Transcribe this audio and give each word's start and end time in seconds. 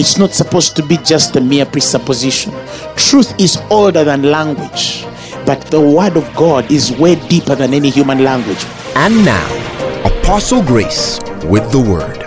It's 0.00 0.16
not 0.16 0.32
supposed 0.32 0.76
to 0.76 0.82
be 0.82 0.96
just 0.96 1.36
a 1.36 1.42
mere 1.42 1.66
presupposition. 1.66 2.54
Truth 2.96 3.38
is 3.38 3.58
older 3.68 4.02
than 4.02 4.22
language, 4.22 5.04
but 5.44 5.60
the 5.66 5.78
word 5.78 6.16
of 6.16 6.24
God 6.34 6.72
is 6.72 6.90
way 6.92 7.16
deeper 7.28 7.54
than 7.54 7.74
any 7.74 7.90
human 7.90 8.24
language. 8.24 8.64
And 8.94 9.22
now, 9.26 9.46
Apostle 10.06 10.62
Grace 10.62 11.20
with 11.44 11.70
the 11.70 11.80
Word. 11.80 12.18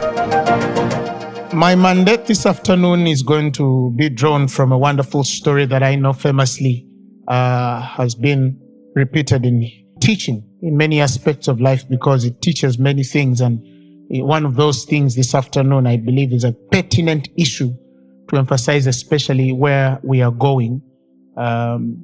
My 1.52 1.74
mandate 1.74 2.28
this 2.28 2.46
afternoon 2.46 3.08
is 3.08 3.24
going 3.24 3.52
to 3.54 3.92
be 3.96 4.08
drawn 4.08 4.48
from 4.48 4.72
a 4.72 4.78
wonderful 4.78 5.24
story 5.24 5.66
that 5.66 5.82
I 5.82 5.96
know 5.96 6.14
famously 6.14 6.88
uh, 7.28 7.82
has 7.82 8.14
been 8.14 8.56
repeated 8.94 9.48
in 9.48 9.68
teaching 10.00 10.48
in 10.62 10.78
many 10.78 11.02
aspects 11.02 11.48
of 11.48 11.60
life 11.60 11.90
because 11.90 12.24
it 12.24 12.40
teaches 12.40 12.78
many 12.78 13.04
things. 13.04 13.42
And 13.42 13.66
one 14.22 14.46
of 14.46 14.56
those 14.56 14.86
things 14.86 15.16
this 15.16 15.34
afternoon, 15.34 15.88
I 15.88 15.98
believe, 15.98 16.34
is 16.34 16.44
a 16.44 16.52
pertinent 16.52 17.30
issue 17.38 17.74
to 18.30 18.38
emphasize, 18.38 18.86
especially 18.86 19.52
where 19.52 20.00
we 20.04 20.22
are 20.22 20.32
going 20.32 20.82
um, 21.36 22.04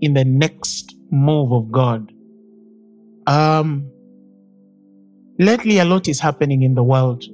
in 0.00 0.14
the 0.14 0.24
next 0.24 0.94
move 1.10 1.52
of 1.52 1.70
God. 1.70 2.10
Um, 3.26 3.90
lately, 5.38 5.78
a 5.78 5.84
lot 5.84 6.08
is 6.08 6.20
happening 6.20 6.62
in 6.62 6.74
the 6.74 6.82
world. 6.82 7.24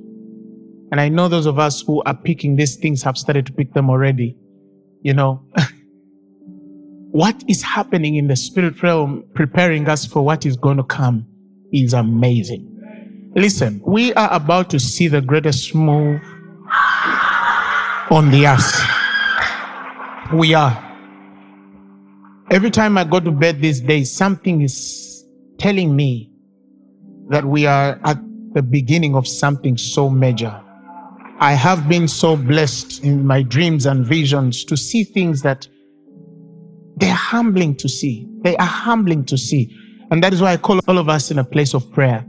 And 0.90 1.00
I 1.00 1.08
know 1.08 1.28
those 1.28 1.46
of 1.46 1.58
us 1.58 1.82
who 1.82 2.02
are 2.02 2.16
picking 2.16 2.56
these 2.56 2.76
things 2.76 3.02
have 3.02 3.16
started 3.16 3.46
to 3.46 3.52
pick 3.52 3.74
them 3.74 3.90
already. 3.90 4.36
You 5.02 5.14
know, 5.14 5.44
what 7.10 7.44
is 7.46 7.62
happening 7.62 8.16
in 8.16 8.26
the 8.26 8.36
spirit 8.36 8.82
realm, 8.82 9.24
preparing 9.34 9.88
us 9.88 10.06
for 10.06 10.24
what 10.24 10.44
is 10.44 10.56
going 10.56 10.78
to 10.78 10.82
come, 10.82 11.26
is 11.72 11.92
amazing. 11.92 12.77
Listen, 13.34 13.80
we 13.84 14.12
are 14.14 14.32
about 14.32 14.70
to 14.70 14.80
see 14.80 15.06
the 15.08 15.20
greatest 15.20 15.74
move 15.74 16.20
on 18.10 18.30
the 18.30 18.46
earth. 18.46 18.82
We 20.32 20.54
are. 20.54 20.84
Every 22.50 22.70
time 22.70 22.96
I 22.96 23.04
go 23.04 23.20
to 23.20 23.30
bed 23.30 23.60
these 23.60 23.80
days, 23.80 24.10
something 24.10 24.62
is 24.62 25.24
telling 25.58 25.94
me 25.94 26.32
that 27.28 27.44
we 27.44 27.66
are 27.66 28.00
at 28.04 28.18
the 28.54 28.62
beginning 28.62 29.14
of 29.14 29.28
something 29.28 29.76
so 29.76 30.08
major. 30.08 30.58
I 31.40 31.52
have 31.52 31.88
been 31.88 32.08
so 32.08 32.36
blessed 32.36 33.04
in 33.04 33.26
my 33.26 33.42
dreams 33.42 33.86
and 33.86 34.06
visions 34.06 34.64
to 34.64 34.76
see 34.76 35.04
things 35.04 35.42
that 35.42 35.68
they're 36.96 37.12
humbling 37.12 37.76
to 37.76 37.88
see. 37.88 38.26
They 38.42 38.56
are 38.56 38.66
humbling 38.66 39.24
to 39.26 39.36
see. 39.36 39.76
And 40.10 40.22
that 40.24 40.32
is 40.32 40.40
why 40.40 40.52
I 40.52 40.56
call 40.56 40.80
all 40.88 40.98
of 40.98 41.08
us 41.08 41.30
in 41.30 41.38
a 41.38 41.44
place 41.44 41.74
of 41.74 41.92
prayer, 41.92 42.26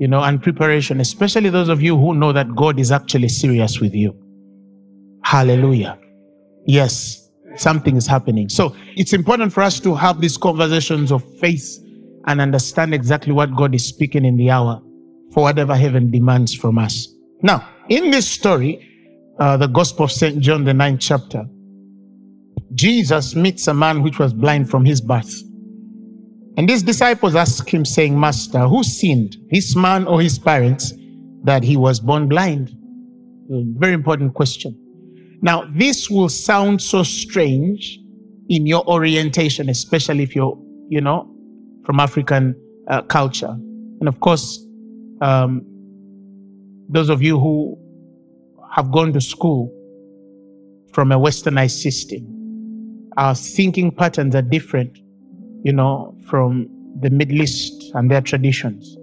you 0.00 0.08
know, 0.08 0.22
and 0.22 0.42
preparation, 0.42 0.98
especially 0.98 1.50
those 1.50 1.68
of 1.68 1.82
you 1.82 1.94
who 1.94 2.14
know 2.14 2.32
that 2.32 2.56
God 2.56 2.80
is 2.80 2.90
actually 2.90 3.28
serious 3.28 3.80
with 3.80 3.94
you. 3.94 4.16
Hallelujah. 5.22 5.98
Yes, 6.66 7.30
something 7.56 7.96
is 7.96 8.06
happening. 8.06 8.48
So 8.48 8.74
it's 8.96 9.12
important 9.12 9.52
for 9.52 9.60
us 9.62 9.78
to 9.80 9.94
have 9.94 10.22
these 10.22 10.38
conversations 10.38 11.12
of 11.12 11.22
faith 11.38 11.78
and 12.26 12.40
understand 12.40 12.94
exactly 12.94 13.34
what 13.34 13.54
God 13.54 13.74
is 13.74 13.86
speaking 13.86 14.24
in 14.24 14.38
the 14.38 14.48
hour 14.48 14.80
for 15.34 15.42
whatever 15.42 15.76
heaven 15.76 16.10
demands 16.10 16.54
from 16.54 16.78
us. 16.78 17.06
Now, 17.42 17.68
in 17.90 18.10
this 18.10 18.26
story, 18.26 18.88
uh, 19.38 19.58
the 19.58 19.66
Gospel 19.66 20.06
of 20.06 20.12
St. 20.12 20.40
John, 20.40 20.64
the 20.64 20.72
ninth 20.72 21.00
chapter, 21.00 21.44
Jesus 22.74 23.34
meets 23.34 23.68
a 23.68 23.74
man 23.74 24.02
which 24.02 24.18
was 24.18 24.32
blind 24.32 24.70
from 24.70 24.86
his 24.86 25.02
birth. 25.02 25.42
And 26.56 26.68
his 26.68 26.82
disciples 26.82 27.34
ask 27.34 27.72
him, 27.72 27.84
saying, 27.84 28.18
Master, 28.18 28.66
who 28.66 28.82
sinned, 28.82 29.36
this 29.50 29.76
man 29.76 30.06
or 30.06 30.20
his 30.20 30.38
parents, 30.38 30.92
that 31.44 31.62
he 31.62 31.76
was 31.76 32.00
born 32.00 32.28
blind? 32.28 32.76
Very 33.48 33.94
important 33.94 34.34
question. 34.34 34.76
Now, 35.42 35.64
this 35.74 36.10
will 36.10 36.28
sound 36.28 36.82
so 36.82 37.02
strange 37.02 37.98
in 38.48 38.66
your 38.66 38.86
orientation, 38.86 39.68
especially 39.68 40.22
if 40.22 40.36
you're, 40.36 40.58
you 40.88 41.00
know, 41.00 41.32
from 41.84 41.98
African 41.98 42.54
uh, 42.88 43.02
culture. 43.02 43.56
And 44.00 44.08
of 44.08 44.20
course, 44.20 44.64
um, 45.22 45.62
those 46.88 47.08
of 47.08 47.22
you 47.22 47.38
who 47.38 47.78
have 48.74 48.90
gone 48.92 49.12
to 49.12 49.20
school 49.20 49.72
from 50.92 51.12
a 51.12 51.18
westernized 51.18 51.80
system, 51.80 53.08
our 53.16 53.34
thinking 53.34 53.90
patterns 53.92 54.34
are 54.34 54.42
different, 54.42 54.98
you 55.62 55.72
know, 55.72 56.16
from 56.30 56.68
the 57.00 57.10
Middle 57.10 57.42
East 57.42 57.92
and 57.94 58.10
their 58.10 58.20
traditions. 58.20 58.96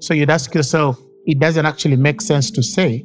So 0.00 0.14
you'd 0.14 0.30
ask 0.30 0.54
yourself, 0.54 0.98
it 1.26 1.38
doesn't 1.38 1.66
actually 1.66 1.96
make 1.96 2.20
sense 2.20 2.50
to 2.52 2.62
say 2.62 3.04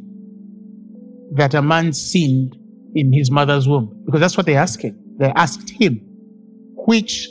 that 1.33 1.53
a 1.53 1.61
man 1.61 1.93
sinned 1.93 2.55
in 2.95 3.11
his 3.11 3.29
mother's 3.29 3.67
womb 3.67 4.03
because 4.05 4.21
that's 4.21 4.37
what 4.37 4.45
they 4.45 4.55
asked 4.55 4.81
him. 4.81 4.97
They 5.17 5.31
asked 5.35 5.69
him, 5.69 5.99
which 6.87 7.27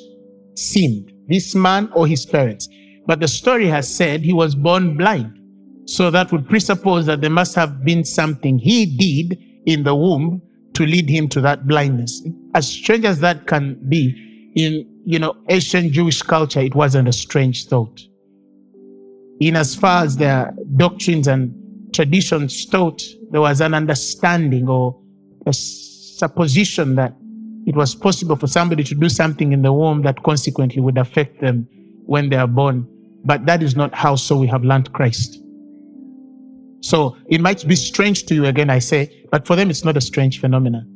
sinned, 0.55 1.13
this 1.29 1.55
man 1.55 1.91
or 1.95 2.07
his 2.07 2.27
parents? 2.27 2.69
But 3.07 3.21
the 3.21 3.29
story 3.29 3.67
has 3.69 3.93
said 3.93 4.21
he 4.21 4.33
was 4.33 4.55
born 4.55 4.97
blind. 4.97 5.33
So 5.87 6.11
that 6.11 6.33
would 6.33 6.49
presuppose 6.49 7.07
that 7.07 7.21
there 7.21 7.31
must 7.31 7.55
have 7.55 7.85
been 7.85 8.05
something 8.05 8.59
he 8.59 8.87
did 8.87 9.39
in 9.67 9.85
the 9.85 9.95
womb 9.95 10.43
to 10.75 10.85
lead 10.85 11.09
him 11.09 11.29
to 11.29 11.41
that 11.41 11.67
blindness. 11.67 12.23
As 12.55 12.69
strange 12.69 13.05
as 13.05 13.21
that 13.21 13.47
can 13.47 13.79
be, 13.89 14.26
in 14.57 14.87
you 15.05 15.19
know 15.19 15.37
ancient 15.49 15.93
Jewish 15.93 16.23
culture, 16.23 16.61
it 16.61 16.75
wasn't 16.75 17.07
a 17.09 17.13
strange 17.13 17.67
thought. 17.67 18.01
In 19.39 19.55
as 19.55 19.77
far 19.77 20.03
as 20.03 20.17
their 20.17 20.53
doctrines 20.77 21.29
and 21.29 21.55
traditions 21.93 22.65
taught, 22.67 23.03
there 23.31 23.43
was 23.43 23.61
an 23.61 23.75
understanding 23.75 24.69
or 24.69 24.99
a 25.47 25.53
supposition 25.53 26.97
that 26.97 27.15
it 27.67 27.77
was 27.77 27.95
possible 27.95 28.37
for 28.37 28.47
somebody 28.47 28.83
to 28.85 28.95
do 28.95 29.09
something 29.09 29.53
in 29.53 29.63
the 29.63 29.73
womb 29.73 30.03
that 30.03 30.23
consequently 30.23 30.81
would 30.81 30.97
affect 30.97 31.41
them 31.41 31.69
when 32.07 32.31
they 32.31 32.37
are 32.37 32.47
born. 32.47 32.89
But 33.25 33.45
that 33.47 33.63
is 33.63 33.77
not 33.77 33.95
how 33.95 34.17
so 34.17 34.37
we 34.39 34.47
have 34.47 34.65
learned 34.65 34.93
Christ. 34.93 35.39
So 36.81 37.17
it 37.29 37.41
might 37.41 37.67
be 37.67 37.77
strange 37.77 38.25
to 38.27 38.35
you 38.35 38.47
again, 38.47 38.71
I 38.71 38.79
say, 38.79 39.27
but 39.31 39.47
for 39.47 39.57
them 39.57 39.69
it's 39.69 39.85
not 39.85 39.97
a 39.97 40.01
strange 40.01 40.41
phenomenon. 40.41 40.96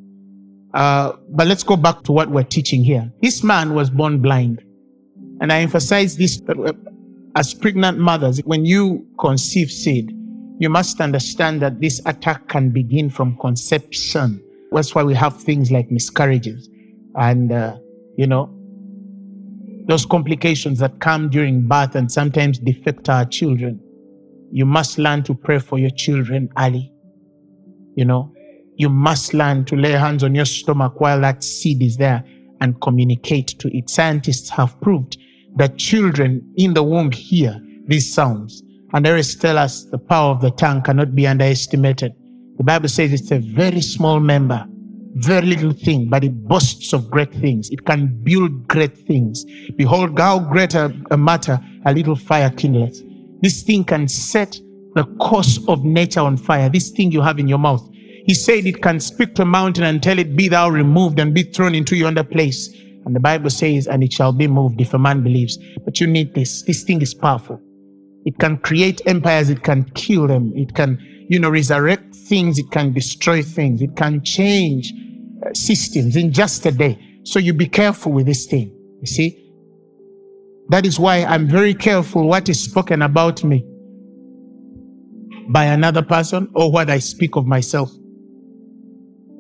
Uh, 0.75 1.13
but 1.31 1.47
let's 1.47 1.63
go 1.63 1.77
back 1.77 2.03
to 2.05 2.13
what 2.13 2.31
we're 2.31 2.45
teaching 2.45 2.85
here. 2.85 3.11
This 3.23 3.43
man 3.43 3.75
was 3.75 3.91
born 3.91 4.21
blind. 4.21 4.63
And 5.41 5.53
I 5.53 5.61
emphasize 5.61 6.17
this 6.17 6.41
as 7.37 7.55
pregnant 7.55 7.99
mothers, 7.99 8.39
when 8.45 8.65
you 8.65 9.07
conceive 9.19 9.71
seed, 9.71 10.13
you 10.59 10.69
must 10.69 11.01
understand 11.01 11.63
that 11.63 11.81
this 11.81 12.01
attack 12.05 12.49
can 12.49 12.71
begin 12.71 13.09
from 13.09 13.37
conception. 13.39 14.43
That's 14.73 14.95
why 14.95 15.03
we 15.03 15.15
have 15.15 15.41
things 15.41 15.71
like 15.71 15.91
miscarriages 15.91 16.69
and, 17.15 17.51
uh, 17.51 17.79
you 18.17 18.27
know, 18.27 18.55
those 19.87 20.05
complications 20.05 20.79
that 20.81 21.01
come 21.01 21.31
during 21.31 21.67
birth 21.67 21.95
and 21.95 22.13
sometimes 22.13 22.59
defect 22.59 23.09
our 23.09 23.25
children. 23.25 23.81
You 24.53 24.67
must 24.67 24.99
learn 24.99 25.23
to 25.25 25.35
pray 25.35 25.59
for 25.59 25.79
your 25.79 25.91
children 25.91 26.51
early. 26.59 26.93
You 27.97 28.05
know, 28.05 28.33
you 28.81 28.89
must 28.89 29.35
learn 29.35 29.63
to 29.67 29.77
lay 29.77 29.93
hands 29.93 30.25
on 30.25 30.35
your 30.35 30.47
stomach 30.47 30.99
while 31.03 31.21
that 31.21 31.45
seed 31.45 31.83
is 31.83 31.99
there 31.99 32.25
and 32.63 32.81
communicate 32.81 33.49
to 33.59 33.69
it. 33.77 33.91
Scientists 33.91 34.49
have 34.49 34.81
proved 34.81 35.19
that 35.57 35.77
children 35.77 36.51
in 36.57 36.73
the 36.73 36.83
womb 36.83 37.13
hear 37.13 37.61
these 37.87 38.11
sounds. 38.11 38.63
And 38.95 39.05
they 39.05 39.23
tell 39.23 39.59
us 39.59 39.85
the 39.85 39.99
power 39.99 40.31
of 40.31 40.41
the 40.41 40.51
tongue 40.53 40.81
cannot 40.81 41.15
be 41.15 41.27
underestimated. 41.27 42.15
The 42.57 42.65
Bible 42.65 42.89
says 42.89 43.13
it's 43.13 43.31
a 43.31 43.39
very 43.39 43.83
small 43.83 44.19
member, 44.19 44.67
very 45.17 45.47
little 45.47 45.73
thing, 45.73 46.09
but 46.09 46.25
it 46.25 46.49
boasts 46.49 46.95
of 46.95 47.11
great 47.11 47.35
things. 47.35 47.69
It 47.69 47.85
can 47.85 48.07
build 48.23 48.67
great 48.67 48.97
things. 49.07 49.45
Behold, 49.77 50.19
how 50.19 50.39
great 50.39 50.75
a, 50.75 50.91
a 51.11 51.19
matter 51.19 51.61
a 51.85 51.93
little 51.93 52.17
fire 52.17 52.49
kindleth. 52.49 52.97
This 53.43 53.63
thing 53.63 53.85
can 53.85 54.09
set 54.09 54.59
the 54.95 55.05
course 55.21 55.61
of 55.69 55.85
nature 55.85 56.21
on 56.21 56.39
fire. 56.39 56.71
This 56.71 56.89
thing 56.91 57.13
you 57.13 57.21
have 57.21 57.39
in 57.39 57.47
your 57.47 57.59
mouth. 57.59 57.87
He 58.31 58.35
said 58.35 58.65
it 58.65 58.81
can 58.81 59.01
speak 59.01 59.35
to 59.35 59.43
a 59.43 59.45
mountain 59.45 59.83
and 59.83 60.01
tell 60.01 60.17
it, 60.17 60.37
Be 60.37 60.47
thou 60.47 60.71
removed 60.71 61.19
and 61.19 61.35
be 61.35 61.43
thrown 61.43 61.75
into 61.75 61.97
yonder 61.97 62.23
place. 62.23 62.69
And 63.05 63.13
the 63.13 63.19
Bible 63.19 63.51
says, 63.51 63.89
And 63.89 64.05
it 64.05 64.13
shall 64.13 64.33
be 64.33 64.47
moved 64.47 64.81
if 64.81 64.95
a 64.95 65.01
man 65.01 65.25
believes. 65.25 65.59
But 65.85 65.99
you 65.99 66.07
need 66.07 66.33
this. 66.33 66.63
This 66.63 66.85
thing 66.85 67.03
is 67.03 67.13
powerful. 67.13 67.61
It 68.25 68.39
can 68.39 68.59
create 68.59 69.01
empires. 69.05 69.51
It 69.51 69.65
can 69.65 69.83
kill 69.97 70.29
them. 70.29 70.53
It 70.55 70.77
can, 70.77 70.97
you 71.29 71.41
know, 71.41 71.51
resurrect 71.51 72.15
things. 72.15 72.61
It 72.61 72.71
can 72.71 72.93
destroy 72.93 73.43
things. 73.43 73.83
It 73.83 73.97
can 73.97 74.23
change 74.23 74.93
uh, 75.45 75.53
systems 75.53 76.15
in 76.15 76.33
just 76.33 76.65
a 76.67 76.71
day. 76.71 77.01
So 77.25 77.41
you 77.41 77.53
be 77.53 77.67
careful 77.67 78.13
with 78.13 78.27
this 78.27 78.47
thing. 78.47 78.73
You 79.01 79.09
see? 79.09 79.53
That 80.69 80.87
is 80.87 81.01
why 81.01 81.25
I'm 81.25 81.49
very 81.49 81.75
careful 81.75 82.29
what 82.29 82.49
is 82.49 82.63
spoken 82.63 83.03
about 83.03 83.43
me 83.43 83.67
by 85.49 85.65
another 85.65 86.03
person 86.03 86.49
or 86.55 86.71
what 86.71 86.91
I 86.91 87.01
speak 87.01 87.35
of 87.35 87.45
myself. 87.45 87.91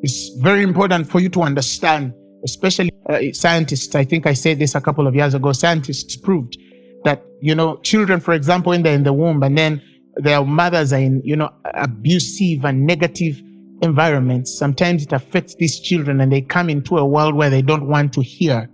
It's 0.02 0.30
very 0.40 0.62
important 0.62 1.10
for 1.10 1.20
you 1.20 1.28
to 1.30 1.42
understand, 1.42 2.14
especially 2.44 2.90
uh, 3.08 3.20
scientists. 3.32 3.94
I 3.94 4.04
think 4.04 4.26
I 4.26 4.32
said 4.32 4.58
this 4.58 4.74
a 4.74 4.80
couple 4.80 5.06
of 5.06 5.14
years 5.14 5.34
ago. 5.34 5.52
Scientists 5.52 6.16
proved 6.16 6.56
that, 7.04 7.22
you 7.40 7.54
know, 7.54 7.76
children, 7.78 8.20
for 8.20 8.32
example, 8.32 8.70
when 8.70 8.82
they're 8.82 8.94
in 8.94 9.04
the 9.04 9.12
womb 9.12 9.42
and 9.42 9.56
then 9.56 9.82
their 10.16 10.44
mothers 10.44 10.92
are 10.92 11.00
in, 11.00 11.20
you 11.24 11.36
know, 11.36 11.50
abusive 11.74 12.64
and 12.64 12.86
negative 12.86 13.42
environments, 13.82 14.56
sometimes 14.56 15.02
it 15.02 15.12
affects 15.12 15.54
these 15.56 15.80
children 15.80 16.20
and 16.20 16.32
they 16.32 16.40
come 16.40 16.70
into 16.70 16.98
a 16.98 17.04
world 17.04 17.34
where 17.34 17.50
they 17.50 17.62
don't 17.62 17.86
want 17.86 18.12
to 18.14 18.22
hear, 18.22 18.70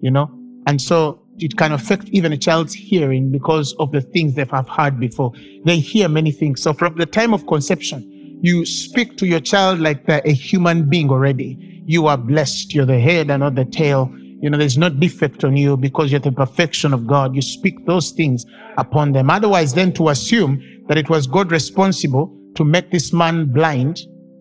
you 0.00 0.10
know, 0.10 0.30
and 0.66 0.80
so 0.80 1.20
it 1.38 1.56
can 1.56 1.72
affect 1.72 2.08
even 2.08 2.32
a 2.32 2.36
child's 2.36 2.74
hearing 2.74 3.30
because 3.32 3.74
of 3.78 3.92
the 3.92 4.00
things 4.00 4.34
they 4.34 4.44
have 4.44 4.68
heard 4.68 5.00
before. 5.00 5.32
They 5.64 5.80
hear 5.80 6.08
many 6.08 6.32
things. 6.32 6.62
So 6.62 6.72
from 6.72 6.96
the 6.96 7.06
time 7.06 7.32
of 7.32 7.46
conception, 7.46 8.19
you 8.42 8.64
speak 8.64 9.16
to 9.18 9.26
your 9.26 9.40
child 9.40 9.80
like 9.80 10.06
they're 10.06 10.22
a 10.24 10.32
human 10.32 10.88
being 10.88 11.10
already. 11.10 11.82
You 11.86 12.06
are 12.06 12.16
blessed. 12.16 12.74
You're 12.74 12.86
the 12.86 12.98
head 12.98 13.30
and 13.30 13.40
not 13.40 13.54
the 13.54 13.64
tail. 13.64 14.10
You 14.40 14.48
know, 14.48 14.56
there's 14.56 14.78
no 14.78 14.88
defect 14.88 15.44
on 15.44 15.56
you 15.56 15.76
because 15.76 16.10
you're 16.10 16.20
the 16.20 16.32
perfection 16.32 16.94
of 16.94 17.06
God. 17.06 17.34
You 17.34 17.42
speak 17.42 17.84
those 17.84 18.10
things 18.12 18.46
upon 18.78 19.12
them. 19.12 19.28
Otherwise, 19.28 19.74
then 19.74 19.92
to 19.94 20.08
assume 20.08 20.62
that 20.88 20.96
it 20.96 21.10
was 21.10 21.26
God 21.26 21.52
responsible 21.52 22.34
to 22.54 22.64
make 22.64 22.90
this 22.90 23.12
man 23.12 23.52
blind, 23.52 24.00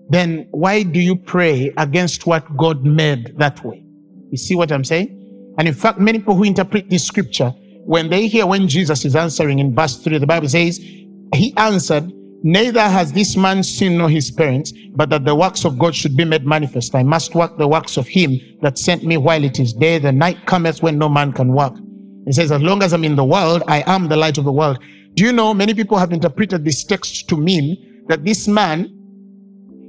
then 0.10 0.48
why 0.52 0.84
do 0.84 1.00
you 1.00 1.16
pray 1.16 1.74
against 1.78 2.26
what 2.26 2.56
God 2.56 2.86
made 2.86 3.38
that 3.38 3.64
way? 3.64 3.84
You 4.32 4.38
see 4.38 4.56
what 4.56 4.72
I'm 4.72 4.84
saying? 4.84 5.16
And 5.58 5.68
in 5.68 5.74
fact, 5.74 6.00
many 6.00 6.20
people 6.20 6.36
who 6.36 6.44
interpret 6.44 6.90
this 6.90 7.06
scripture, 7.06 7.50
when 7.84 8.10
they 8.10 8.28
hear 8.28 8.46
when 8.46 8.68
Jesus 8.68 9.04
is 9.04 9.16
answering 9.16 9.60
in 9.60 9.76
verse 9.76 9.98
3, 9.98 10.18
the 10.18 10.28
Bible 10.28 10.48
says, 10.48 10.78
He 10.78 11.54
answered, 11.58 12.12
Neither 12.42 12.82
has 12.82 13.12
this 13.12 13.36
man 13.36 13.64
seen 13.64 13.98
nor 13.98 14.10
his 14.10 14.32
parents, 14.32 14.72
but 14.96 15.10
that 15.10 15.26
the 15.26 15.36
works 15.36 15.66
of 15.66 15.78
God 15.78 15.94
should 15.94 16.16
be 16.16 16.24
made 16.24 16.46
manifest. 16.46 16.96
I 16.96 17.04
must 17.04 17.36
work 17.36 17.58
the 17.58 17.68
works 17.68 17.98
of 17.98 18.08
him 18.08 18.40
that 18.62 18.78
sent 18.78 19.04
me 19.04 19.18
while 19.18 19.44
it 19.44 19.60
is 19.60 19.74
day. 19.74 20.00
The 20.00 20.12
night 20.12 20.46
cometh 20.46 20.82
when 20.82 20.98
no 20.98 21.10
man 21.10 21.34
can 21.34 21.54
work. 21.54 21.74
He 22.26 22.32
says, 22.32 22.52
As 22.52 22.62
long 22.62 22.82
as 22.82 22.94
I'm 22.94 23.04
in 23.04 23.16
the 23.16 23.26
world, 23.26 23.64
I 23.68 23.84
am 23.88 24.08
the 24.08 24.16
light 24.16 24.38
of 24.38 24.46
the 24.46 24.52
world. 24.54 24.80
Do 25.16 25.24
you 25.26 25.34
know 25.34 25.54
many 25.54 25.74
people 25.74 25.98
have 25.98 26.14
interpreted 26.14 26.64
this 26.64 26.84
text 26.84 27.28
to 27.30 27.36
mean 27.36 28.04
that 28.08 28.24
this 28.24 28.48
man 28.48 28.90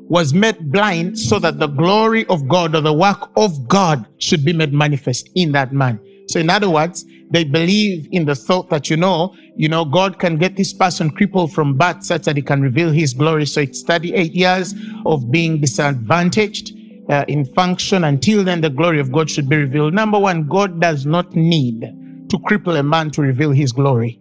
was 0.08 0.34
made 0.34 0.72
blind 0.72 1.16
so 1.16 1.38
that 1.38 1.60
the 1.60 1.68
glory 1.68 2.26
of 2.26 2.48
God 2.48 2.74
or 2.74 2.80
the 2.80 2.92
work 2.92 3.30
of 3.36 3.68
God 3.68 4.06
should 4.18 4.44
be 4.44 4.52
made 4.52 4.72
manifest 4.72 5.30
in 5.36 5.52
that 5.52 5.72
man. 5.72 6.00
So 6.26 6.40
in 6.40 6.50
other 6.50 6.68
words, 6.68 7.04
they 7.30 7.44
believe 7.44 8.08
in 8.10 8.24
the 8.24 8.34
thought 8.34 8.68
that, 8.70 8.90
you 8.90 8.96
know, 8.96 9.34
you 9.56 9.68
know, 9.68 9.84
God 9.84 10.18
can 10.18 10.36
get 10.36 10.56
this 10.56 10.72
person 10.72 11.10
crippled 11.10 11.52
from 11.52 11.76
birth 11.76 12.04
such 12.04 12.22
that 12.22 12.36
he 12.36 12.42
can 12.42 12.60
reveal 12.60 12.90
his 12.90 13.14
glory. 13.14 13.46
So 13.46 13.60
it's 13.60 13.82
38 13.82 14.32
years 14.32 14.74
of 15.06 15.30
being 15.30 15.60
disadvantaged 15.60 16.72
uh, 17.08 17.24
in 17.28 17.44
function. 17.44 18.04
Until 18.04 18.42
then, 18.42 18.60
the 18.60 18.70
glory 18.70 19.00
of 19.00 19.12
God 19.12 19.30
should 19.30 19.48
be 19.48 19.56
revealed. 19.56 19.94
Number 19.94 20.18
one, 20.18 20.48
God 20.48 20.80
does 20.80 21.06
not 21.06 21.34
need 21.34 21.80
to 21.82 22.38
cripple 22.38 22.78
a 22.78 22.82
man 22.82 23.10
to 23.12 23.22
reveal 23.22 23.50
his 23.50 23.72
glory. 23.72 24.20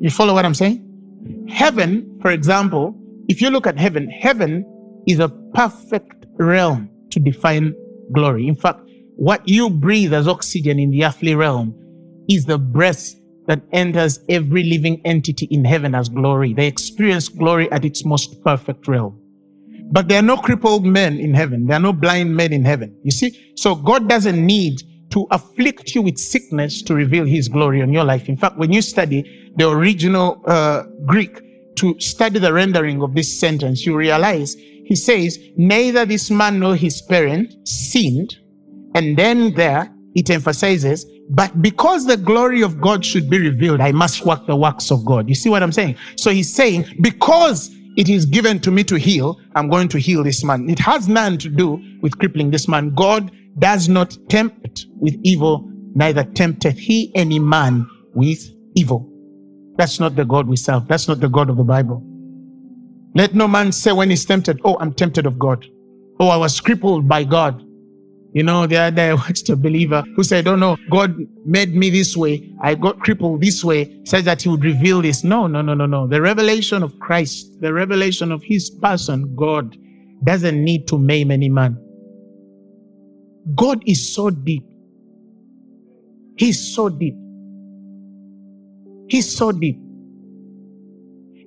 You 0.00 0.10
follow 0.10 0.34
what 0.34 0.44
I'm 0.44 0.54
saying? 0.54 1.46
Heaven, 1.48 2.18
for 2.20 2.30
example, 2.30 2.94
if 3.28 3.40
you 3.40 3.50
look 3.50 3.66
at 3.66 3.78
heaven, 3.78 4.08
heaven 4.08 4.64
is 5.06 5.20
a 5.20 5.28
perfect 5.54 6.26
realm 6.38 6.90
to 7.10 7.20
define 7.20 7.74
glory. 8.12 8.48
In 8.48 8.54
fact, 8.54 8.80
what 9.16 9.46
you 9.48 9.70
breathe 9.70 10.14
as 10.14 10.26
oxygen 10.26 10.78
in 10.78 10.90
the 10.90 11.04
earthly 11.04 11.34
realm 11.34 11.74
is 12.28 12.44
the 12.44 12.58
breath 12.58 13.14
that 13.46 13.62
enters 13.72 14.20
every 14.28 14.62
living 14.62 15.00
entity 15.04 15.46
in 15.50 15.64
heaven 15.64 15.94
as 15.94 16.08
glory. 16.08 16.54
They 16.54 16.66
experience 16.66 17.28
glory 17.28 17.70
at 17.72 17.84
its 17.84 18.04
most 18.04 18.42
perfect 18.42 18.86
realm. 18.88 19.18
But 19.90 20.08
there 20.08 20.18
are 20.20 20.22
no 20.22 20.36
crippled 20.36 20.86
men 20.86 21.18
in 21.18 21.34
heaven. 21.34 21.66
There 21.66 21.76
are 21.76 21.80
no 21.80 21.92
blind 21.92 22.34
men 22.34 22.52
in 22.52 22.64
heaven. 22.64 22.96
You 23.02 23.10
see? 23.10 23.52
So 23.56 23.74
God 23.74 24.08
doesn't 24.08 24.44
need 24.44 24.82
to 25.10 25.26
afflict 25.30 25.94
you 25.94 26.02
with 26.02 26.16
sickness 26.18 26.80
to 26.82 26.94
reveal 26.94 27.26
his 27.26 27.48
glory 27.48 27.82
on 27.82 27.92
your 27.92 28.04
life. 28.04 28.28
In 28.28 28.36
fact, 28.36 28.56
when 28.56 28.72
you 28.72 28.80
study 28.80 29.52
the 29.56 29.68
original 29.68 30.42
uh, 30.46 30.84
Greek 31.04 31.74
to 31.76 31.98
study 32.00 32.38
the 32.38 32.52
rendering 32.52 33.02
of 33.02 33.14
this 33.14 33.38
sentence, 33.38 33.84
you 33.84 33.94
realize 33.94 34.54
he 34.54 34.96
says, 34.96 35.38
neither 35.56 36.06
this 36.06 36.30
man 36.30 36.60
nor 36.60 36.74
his 36.74 37.02
parent 37.02 37.68
sinned. 37.68 38.36
And 38.94 39.16
then 39.16 39.54
there 39.54 39.92
it 40.14 40.30
emphasizes, 40.30 41.06
but 41.30 41.62
because 41.62 42.04
the 42.06 42.16
glory 42.16 42.62
of 42.62 42.80
God 42.80 43.04
should 43.04 43.30
be 43.30 43.40
revealed, 43.40 43.80
I 43.80 43.92
must 43.92 44.26
work 44.26 44.46
the 44.46 44.56
works 44.56 44.90
of 44.90 45.04
God. 45.04 45.28
You 45.28 45.34
see 45.34 45.48
what 45.48 45.62
I'm 45.62 45.72
saying? 45.72 45.96
So 46.16 46.30
he's 46.30 46.52
saying, 46.52 46.84
because 47.00 47.70
it 47.96 48.08
is 48.08 48.26
given 48.26 48.58
to 48.60 48.70
me 48.70 48.84
to 48.84 48.96
heal, 48.96 49.40
I'm 49.54 49.68
going 49.68 49.88
to 49.88 49.98
heal 49.98 50.22
this 50.22 50.44
man. 50.44 50.68
It 50.68 50.78
has 50.78 51.08
nothing 51.08 51.38
to 51.38 51.48
do 51.48 51.82
with 52.02 52.18
crippling 52.18 52.50
this 52.50 52.68
man. 52.68 52.94
God 52.94 53.30
does 53.58 53.88
not 53.88 54.16
tempt 54.28 54.86
with 54.96 55.14
evil, 55.22 55.70
neither 55.94 56.24
tempteth 56.24 56.76
he 56.76 57.12
any 57.14 57.38
man 57.38 57.86
with 58.14 58.42
evil. 58.74 59.08
That's 59.76 60.00
not 60.00 60.16
the 60.16 60.24
God 60.24 60.46
we 60.48 60.56
serve. 60.56 60.86
That's 60.88 61.08
not 61.08 61.20
the 61.20 61.28
God 61.28 61.48
of 61.48 61.56
the 61.56 61.64
Bible. 61.64 62.02
Let 63.14 63.34
no 63.34 63.46
man 63.46 63.72
say 63.72 63.92
when 63.92 64.10
he's 64.10 64.24
tempted, 64.24 64.60
Oh, 64.64 64.76
I'm 64.80 64.92
tempted 64.92 65.26
of 65.26 65.38
God. 65.38 65.66
Oh, 66.20 66.28
I 66.28 66.36
was 66.36 66.60
crippled 66.60 67.08
by 67.08 67.24
God. 67.24 67.62
You 68.32 68.42
know, 68.42 68.66
the 68.66 68.76
other 68.76 68.96
day 68.96 69.10
I 69.10 69.14
watched 69.14 69.48
a 69.50 69.56
believer 69.56 70.02
who 70.16 70.24
said, 70.24 70.46
Oh 70.46 70.56
no, 70.56 70.76
God 70.90 71.16
made 71.44 71.74
me 71.74 71.90
this 71.90 72.16
way. 72.16 72.50
I 72.62 72.74
got 72.74 72.98
crippled 73.00 73.42
this 73.42 73.62
way, 73.62 74.00
said 74.04 74.24
that 74.24 74.42
he 74.42 74.48
would 74.48 74.64
reveal 74.64 75.02
this. 75.02 75.22
No, 75.22 75.46
no, 75.46 75.60
no, 75.60 75.74
no, 75.74 75.86
no. 75.86 76.06
The 76.06 76.20
revelation 76.20 76.82
of 76.82 76.98
Christ, 76.98 77.60
the 77.60 77.72
revelation 77.72 78.32
of 78.32 78.42
his 78.42 78.70
person, 78.70 79.34
God, 79.36 79.76
doesn't 80.24 80.64
need 80.64 80.88
to 80.88 80.98
maim 80.98 81.30
any 81.30 81.48
man. 81.48 81.76
God 83.54 83.82
is 83.86 84.14
so 84.14 84.30
deep. 84.30 84.64
He's 86.36 86.74
so 86.74 86.88
deep. 86.88 87.14
He's 89.08 89.36
so 89.36 89.52
deep. 89.52 89.78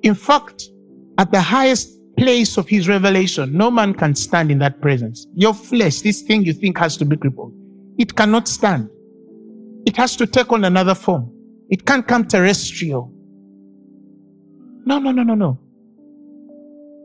In 0.03 0.13
fact, 0.13 0.69
at 1.17 1.31
the 1.31 1.41
highest 1.41 1.94
place 2.17 2.57
of 2.57 2.67
his 2.67 2.87
revelation, 2.87 3.53
no 3.53 3.69
man 3.69 3.93
can 3.93 4.15
stand 4.15 4.51
in 4.51 4.59
that 4.59 4.81
presence. 4.81 5.27
Your 5.33 5.53
flesh, 5.53 6.01
this 6.01 6.21
thing 6.21 6.43
you 6.43 6.53
think 6.53 6.77
has 6.77 6.97
to 6.97 7.05
be 7.05 7.17
crippled, 7.17 7.53
it 7.97 8.15
cannot 8.15 8.47
stand. 8.47 8.89
It 9.85 9.95
has 9.97 10.15
to 10.17 10.25
take 10.25 10.51
on 10.51 10.65
another 10.65 10.95
form. 10.95 11.31
It 11.69 11.85
can't 11.85 12.07
come 12.07 12.25
terrestrial. 12.25 13.11
No, 14.85 14.99
no, 14.99 15.11
no, 15.11 15.23
no, 15.23 15.35
no. 15.35 15.59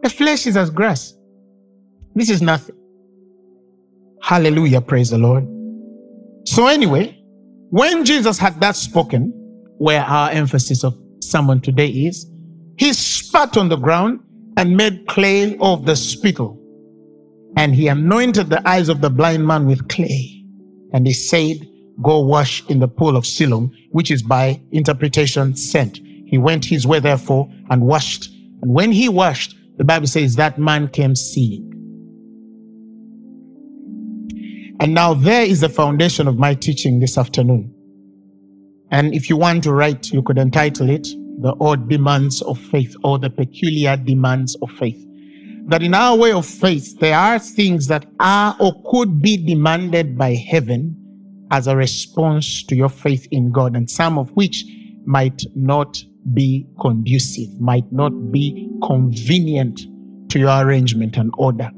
The 0.03 0.11
flesh 0.11 0.47
is 0.47 0.57
as 0.57 0.71
grass. 0.71 1.15
This 2.15 2.31
is 2.31 2.43
nothing. 2.43 2.77
Hallelujah. 4.23 4.81
Praise 4.81 5.11
the 5.11 5.19
Lord. 5.19 5.47
So, 6.45 6.67
anyway, 6.67 7.23
when 7.71 8.05
Jesus 8.05 8.39
had 8.39 8.61
that 8.61 8.77
spoken, 8.77 9.33
where 9.79 10.03
our 10.03 10.31
emphasis 10.31 10.85
of 10.85 10.95
someone 11.21 11.61
today 11.61 11.89
is, 11.89 12.31
he 12.77 12.93
spat 12.93 13.57
on 13.57 13.69
the 13.69 13.77
ground 13.77 14.21
and 14.61 14.77
made 14.77 15.07
clay 15.07 15.57
of 15.57 15.87
the 15.87 15.97
spittle. 15.97 16.61
And 17.57 17.75
he 17.75 17.89
anointed 17.89 18.51
the 18.51 18.69
eyes 18.69 18.91
of 18.91 19.01
the 19.01 19.09
blind 19.09 19.47
man 19.47 19.67
with 19.67 19.89
clay. 19.89 20.45
And 20.93 21.07
he 21.07 21.15
said, 21.15 21.67
Go 22.03 22.21
wash 22.21 22.63
in 22.69 22.79
the 22.79 22.87
pool 22.87 23.17
of 23.17 23.25
Siloam, 23.25 23.73
which 23.91 24.11
is 24.11 24.23
by 24.23 24.61
interpretation 24.71 25.57
sent. 25.57 25.97
He 26.27 26.37
went 26.37 26.67
his 26.67 26.87
way, 26.87 27.01
therefore, 27.01 27.51
and 27.71 27.87
washed. 27.87 28.29
And 28.61 28.75
when 28.75 28.93
he 28.93 29.09
washed, 29.09 29.57
the 29.79 29.85
Bible 29.85 30.07
says 30.07 30.37
that 30.37 30.59
man 30.59 30.89
came 30.89 31.17
seeing. 31.17 31.67
And 34.79 34.93
now 34.93 35.15
there 35.15 35.45
is 35.45 35.61
the 35.61 35.71
foundation 35.71 36.29
of 36.29 36.37
my 36.37 36.53
teaching 36.53 37.01
this 37.01 37.17
afternoon. 37.17 37.75
And 38.91 39.15
if 39.15 39.31
you 39.31 39.39
want 39.39 39.65
to 39.65 39.73
write, 39.73 40.11
you 40.11 40.23
could 40.23 40.37
entitle 40.37 40.91
it 40.91 41.09
The 41.41 41.55
Odd 41.61 41.89
Demands 41.89 42.43
of 42.43 42.59
Faith 42.59 42.95
or 43.05 43.19
The 43.19 43.31
Peculiar 43.31 43.97
Demands 43.97 44.57
of 44.63 44.71
Faith. 44.73 45.05
That 45.67 45.83
in 45.83 45.95
our 45.95 46.17
way 46.17 46.33
of 46.33 46.47
faith, 46.47 46.99
there 46.99 47.17
are 47.17 47.39
things 47.39 47.87
that 47.89 48.07
are 48.19 48.57
or 48.61 48.83
could 48.91 49.23
be 49.23 49.37
demanded 49.37 50.17
by 50.17 50.35
heaven 50.35 50.97
as 51.51 51.67
a 51.67 51.77
response 51.77 52.63
to 52.65 52.77
your 52.77 52.89
faith 52.89 53.27
in 53.31 53.53
God, 53.53 53.77
and 53.77 53.89
some 53.91 54.19
of 54.19 54.31
which 54.31 54.65
might 55.05 55.43
not 55.55 56.03
be 56.35 56.67
conducive, 56.81 57.61
might 57.61 57.91
not 57.93 58.31
be 58.31 58.71
convenient 58.83 59.81
to 60.31 60.39
your 60.39 60.65
arrangement 60.65 61.17
and 61.17 61.33
order. 61.39 61.71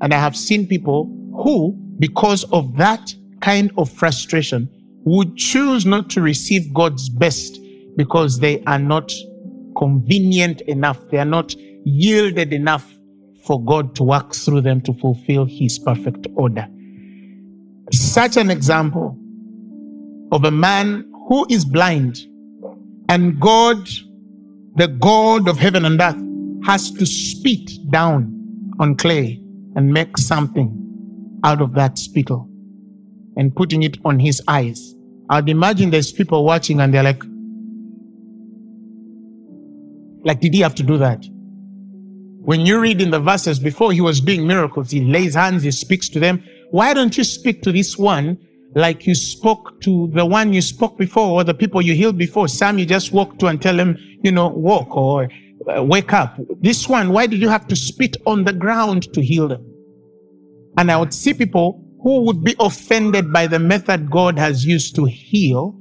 And 0.00 0.12
I 0.14 0.18
have 0.18 0.36
seen 0.36 0.66
people 0.66 1.04
who 1.44 1.78
because 2.00 2.44
of 2.44 2.76
that 2.78 3.14
kind 3.40 3.70
of 3.76 3.90
frustration, 3.90 4.68
would 5.04 5.36
choose 5.36 5.86
not 5.86 6.10
to 6.10 6.20
receive 6.20 6.72
God's 6.74 7.08
best 7.08 7.59
because 7.96 8.38
they 8.38 8.62
are 8.64 8.78
not 8.78 9.12
convenient 9.76 10.60
enough, 10.62 10.98
they 11.10 11.18
are 11.18 11.24
not 11.24 11.54
yielded 11.84 12.52
enough 12.52 12.92
for 13.44 13.62
God 13.64 13.94
to 13.96 14.02
work 14.02 14.34
through 14.34 14.60
them 14.60 14.80
to 14.82 14.92
fulfill 14.94 15.44
his 15.44 15.78
perfect 15.78 16.26
order. 16.34 16.66
Such 17.92 18.36
an 18.36 18.50
example 18.50 19.16
of 20.32 20.44
a 20.44 20.50
man 20.50 21.10
who 21.28 21.46
is 21.48 21.64
blind 21.64 22.18
and 23.08 23.40
God, 23.40 23.88
the 24.76 24.88
God 24.88 25.48
of 25.48 25.58
heaven 25.58 25.84
and 25.84 26.00
earth, 26.00 26.22
has 26.64 26.90
to 26.92 27.06
spit 27.06 27.70
down 27.90 28.36
on 28.78 28.96
clay 28.96 29.42
and 29.74 29.92
make 29.92 30.16
something 30.16 30.76
out 31.42 31.60
of 31.60 31.74
that 31.74 31.98
spittle 31.98 32.48
and 33.36 33.54
putting 33.54 33.82
it 33.82 33.96
on 34.04 34.18
his 34.18 34.42
eyes. 34.46 34.94
I'd 35.28 35.48
imagine 35.48 35.90
there's 35.90 36.12
people 36.12 36.44
watching 36.44 36.80
and 36.80 36.92
they're 36.92 37.02
like, 37.02 37.22
like, 40.24 40.40
did 40.40 40.54
he 40.54 40.60
have 40.60 40.74
to 40.76 40.82
do 40.82 40.98
that? 40.98 41.24
When 42.42 42.60
you 42.60 42.80
read 42.80 43.00
in 43.00 43.10
the 43.10 43.20
verses 43.20 43.58
before 43.58 43.92
he 43.92 44.00
was 44.00 44.20
doing 44.20 44.46
miracles, 44.46 44.90
he 44.90 45.02
lays 45.02 45.34
hands, 45.34 45.62
he 45.62 45.70
speaks 45.70 46.08
to 46.10 46.20
them. 46.20 46.42
Why 46.70 46.94
don't 46.94 47.16
you 47.16 47.24
speak 47.24 47.62
to 47.62 47.72
this 47.72 47.98
one 47.98 48.38
like 48.74 49.06
you 49.06 49.14
spoke 49.14 49.80
to 49.82 50.10
the 50.14 50.24
one 50.24 50.52
you 50.52 50.62
spoke 50.62 50.96
before 50.96 51.28
or 51.28 51.44
the 51.44 51.54
people 51.54 51.82
you 51.82 51.94
healed 51.94 52.16
before? 52.16 52.48
Some 52.48 52.78
you 52.78 52.86
just 52.86 53.12
walk 53.12 53.38
to 53.38 53.46
and 53.46 53.60
tell 53.60 53.76
them, 53.76 53.96
you 54.22 54.32
know, 54.32 54.48
walk 54.48 54.96
or 54.96 55.28
uh, 55.68 55.82
wake 55.82 56.12
up. 56.12 56.38
This 56.60 56.88
one, 56.88 57.12
why 57.12 57.26
did 57.26 57.40
you 57.40 57.48
have 57.48 57.66
to 57.68 57.76
spit 57.76 58.16
on 58.26 58.44
the 58.44 58.52
ground 58.52 59.12
to 59.12 59.22
heal 59.22 59.48
them? 59.48 59.66
And 60.78 60.90
I 60.90 60.96
would 60.96 61.12
see 61.12 61.34
people 61.34 61.84
who 62.02 62.22
would 62.22 62.42
be 62.42 62.56
offended 62.58 63.32
by 63.32 63.46
the 63.46 63.58
method 63.58 64.10
God 64.10 64.38
has 64.38 64.64
used 64.64 64.94
to 64.96 65.04
heal. 65.04 65.78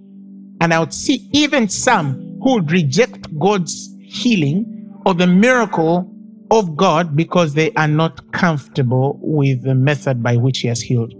And 0.59 0.73
I 0.73 0.79
would 0.79 0.93
see 0.93 1.29
even 1.31 1.69
some 1.69 2.37
who 2.43 2.55
would 2.55 2.71
reject 2.71 3.37
God's 3.39 3.95
healing 4.09 4.91
or 5.05 5.13
the 5.13 5.27
miracle 5.27 6.11
of 6.51 6.75
God 6.75 7.15
because 7.15 7.53
they 7.53 7.71
are 7.73 7.87
not 7.87 8.31
comfortable 8.31 9.19
with 9.21 9.63
the 9.63 9.75
method 9.75 10.23
by 10.23 10.35
which 10.35 10.59
He 10.59 10.67
has 10.67 10.81
healed. 10.81 11.13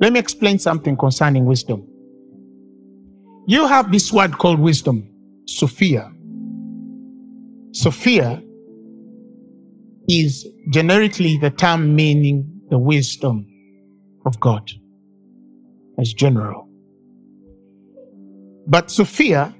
Let 0.00 0.12
me 0.12 0.20
explain 0.20 0.58
something 0.58 0.96
concerning 0.96 1.44
wisdom. 1.44 1.86
You 3.46 3.66
have 3.66 3.90
this 3.90 4.12
word 4.12 4.38
called 4.38 4.60
wisdom, 4.60 5.08
Sophia. 5.46 6.10
Sophia 7.72 8.42
is 10.08 10.46
generically 10.70 11.36
the 11.36 11.50
term 11.50 11.94
meaning 11.94 12.62
the 12.70 12.78
wisdom 12.78 13.46
of 14.24 14.38
God 14.38 14.70
as 15.98 16.12
general. 16.12 16.68
But 18.66 18.90
Sophia 18.90 19.54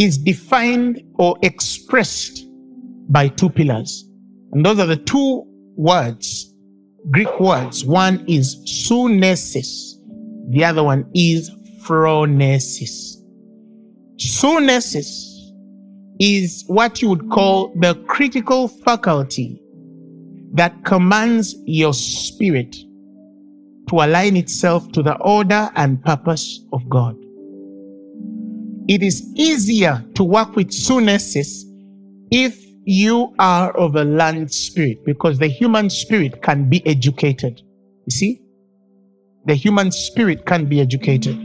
is 0.00 0.18
defined 0.18 1.02
or 1.14 1.36
expressed 1.42 2.46
by 3.08 3.28
two 3.28 3.50
pillars. 3.50 4.08
And 4.52 4.64
those 4.64 4.78
are 4.78 4.86
the 4.86 4.96
two 4.96 5.44
words, 5.76 6.54
Greek 7.10 7.40
words. 7.40 7.84
One 7.84 8.24
is 8.28 8.56
sunesis, 8.64 9.94
the 10.50 10.64
other 10.64 10.82
one 10.82 11.10
is 11.14 11.50
phronesis. 11.82 13.16
Sunesis 14.16 15.34
is 16.20 16.64
what 16.68 17.02
you 17.02 17.08
would 17.08 17.28
call 17.30 17.74
the 17.76 17.94
critical 18.06 18.68
faculty 18.68 19.60
that 20.52 20.84
commands 20.84 21.56
your 21.66 21.92
spirit 21.92 22.76
to 23.88 23.96
align 23.96 24.36
itself 24.36 24.90
to 24.92 25.02
the 25.02 25.16
order 25.16 25.70
and 25.74 26.02
purpose 26.04 26.64
of 26.72 26.88
God. 26.88 27.16
It 28.86 29.02
is 29.02 29.26
easier 29.34 30.04
to 30.14 30.24
work 30.24 30.56
with 30.56 30.68
sunesis 30.68 31.62
if 32.30 32.62
you 32.84 33.34
are 33.38 33.74
of 33.76 33.96
a 33.96 34.04
learned 34.04 34.52
spirit 34.52 35.04
because 35.06 35.38
the 35.38 35.46
human 35.46 35.88
spirit 35.88 36.42
can 36.42 36.68
be 36.68 36.86
educated. 36.86 37.62
You 38.06 38.10
see? 38.10 38.42
The 39.46 39.54
human 39.54 39.90
spirit 39.90 40.44
can 40.44 40.66
be 40.66 40.80
educated. 40.80 41.38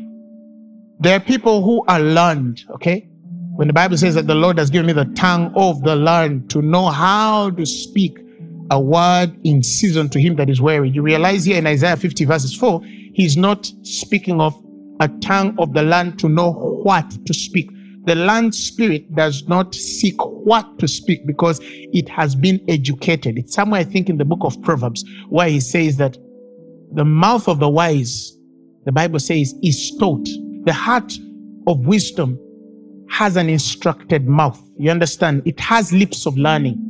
There 1.00 1.16
are 1.16 1.20
people 1.20 1.64
who 1.64 1.86
are 1.88 2.00
learned, 2.00 2.62
okay? 2.72 3.08
When 3.56 3.68
the 3.68 3.74
Bible 3.74 3.98
says 3.98 4.16
that 4.16 4.28
the 4.28 4.36
Lord 4.36 4.58
has 4.58 4.70
given 4.70 4.88
me 4.88 4.94
the 4.94 5.06
tongue 5.16 5.54
of 5.56 5.82
the 5.84 5.96
learned 5.96 6.50
to 6.52 6.62
know 6.62 6.88
how 6.88 7.52
to 7.52 7.66
speak 7.66 8.18
a 8.72 8.80
word 8.80 9.34
in 9.44 9.64
season 9.64 10.10
to 10.10 10.20
him 10.20 10.36
that 10.36 10.50
is 10.50 10.62
weary. 10.62 10.90
You 10.90 11.02
realize 11.02 11.46
here 11.46 11.58
in 11.58 11.68
Isaiah 11.68 11.98
50 11.98 12.26
verses 12.26 12.56
4, 12.56 12.82
he's 12.84 13.36
not 13.36 13.72
speaking 13.84 14.40
of 14.42 14.62
a 15.00 15.08
tongue 15.22 15.56
of 15.60 15.74
the 15.74 15.82
land 15.82 16.20
to 16.20 16.30
know 16.30 16.52
what 16.52 17.10
to 17.26 17.34
speak. 17.34 17.70
The 18.06 18.16
land 18.16 18.56
spirit 18.56 19.14
does 19.16 19.48
not 19.48 19.76
seek 19.76 20.16
what 20.20 20.80
to 20.80 20.88
speak 20.88 21.26
because 21.26 21.60
it 21.62 22.10
has 22.10 22.36
been 22.36 22.64
educated. 22.68 23.38
It's 23.38 23.54
somewhere, 23.54 23.82
I 23.82 23.84
think, 23.84 24.10
in 24.10 24.18
the 24.18 24.26
book 24.26 24.40
of 24.42 24.62
Proverbs, 24.62 25.04
where 25.30 25.50
he 25.50 25.60
says 25.60 25.98
that 25.98 26.18
the 26.94 27.06
mouth 27.06 27.48
of 27.48 27.60
the 27.60 27.70
wise, 27.70 28.38
the 28.86 28.92
Bible 28.92 29.20
says, 29.20 29.54
is 29.62 29.96
taught. 30.00 30.28
The 30.66 30.74
heart 30.74 31.14
of 31.68 31.86
wisdom 31.86 32.40
has 33.10 33.36
an 33.36 33.50
instructed 33.50 34.28
mouth. 34.28 34.62
You 34.78 34.92
understand? 34.92 35.44
It 35.46 35.60
has 35.60 35.92
lips 35.92 36.26
of 36.26 36.38
learning 36.38 36.86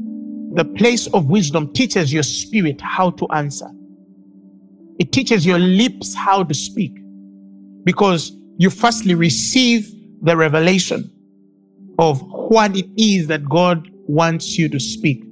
the 0.53 0.65
place 0.65 1.05
of 1.07 1.29
wisdom 1.29 1.71
teaches 1.73 2.11
your 2.11 2.23
spirit 2.23 2.81
how 2.81 3.11
to 3.11 3.27
answer. 3.27 3.69
It 4.97 5.11
teaches 5.11 5.45
your 5.45 5.59
lips 5.59 6.15
how 6.15 6.43
to 6.43 6.53
speak 6.55 6.98
because 7.83 8.31
you 8.57 8.69
firstly 8.69 9.15
receive 9.15 9.93
the 10.21 10.35
revelation 10.35 11.11
of 11.97 12.21
what 12.21 12.75
it 12.75 12.87
is 12.97 13.27
that 13.27 13.47
God 13.47 13.89
wants 14.07 14.57
you 14.57 14.69
to 14.69 14.79
speak, 14.79 15.23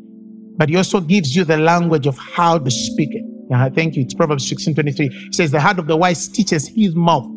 but 0.57 0.69
He 0.69 0.75
also 0.75 0.99
gives 0.99 1.35
you 1.35 1.43
the 1.43 1.57
language 1.57 2.07
of 2.07 2.17
how 2.17 2.57
to 2.57 2.71
speak 2.71 3.09
it. 3.13 3.23
Yeah, 3.49 3.69
thank 3.69 3.95
you. 3.95 4.01
It's 4.03 4.13
Proverbs 4.13 4.47
16 4.47 4.75
23. 4.75 5.07
It 5.07 5.35
says, 5.35 5.51
The 5.51 5.59
heart 5.59 5.79
of 5.79 5.87
the 5.87 5.95
wise 5.95 6.27
teaches 6.27 6.67
his 6.67 6.95
mouth 6.95 7.27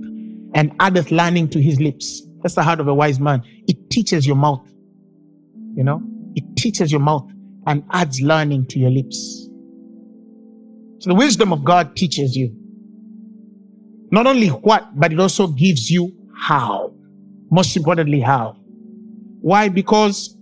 and 0.54 0.72
addeth 0.80 1.10
learning 1.10 1.50
to 1.50 1.62
his 1.62 1.80
lips. 1.80 2.22
That's 2.42 2.54
the 2.54 2.62
heart 2.62 2.80
of 2.80 2.88
a 2.88 2.94
wise 2.94 3.20
man. 3.20 3.42
It 3.68 3.90
teaches 3.90 4.26
your 4.26 4.36
mouth. 4.36 4.66
You 5.76 5.84
know, 5.84 6.02
it 6.34 6.56
teaches 6.56 6.90
your 6.90 7.00
mouth 7.00 7.30
and 7.66 7.84
adds 7.90 8.20
learning 8.20 8.66
to 8.66 8.78
your 8.78 8.90
lips. 8.90 9.48
So 10.98 11.10
the 11.10 11.14
wisdom 11.14 11.52
of 11.52 11.64
God 11.64 11.94
teaches 11.94 12.36
you 12.36 12.54
not 14.10 14.26
only 14.26 14.48
what, 14.48 14.88
but 14.98 15.12
it 15.12 15.20
also 15.20 15.46
gives 15.46 15.90
you 15.90 16.12
how. 16.36 16.92
Most 17.50 17.76
importantly, 17.76 18.20
how. 18.20 18.56
Why? 19.40 19.68
Because 19.68 20.36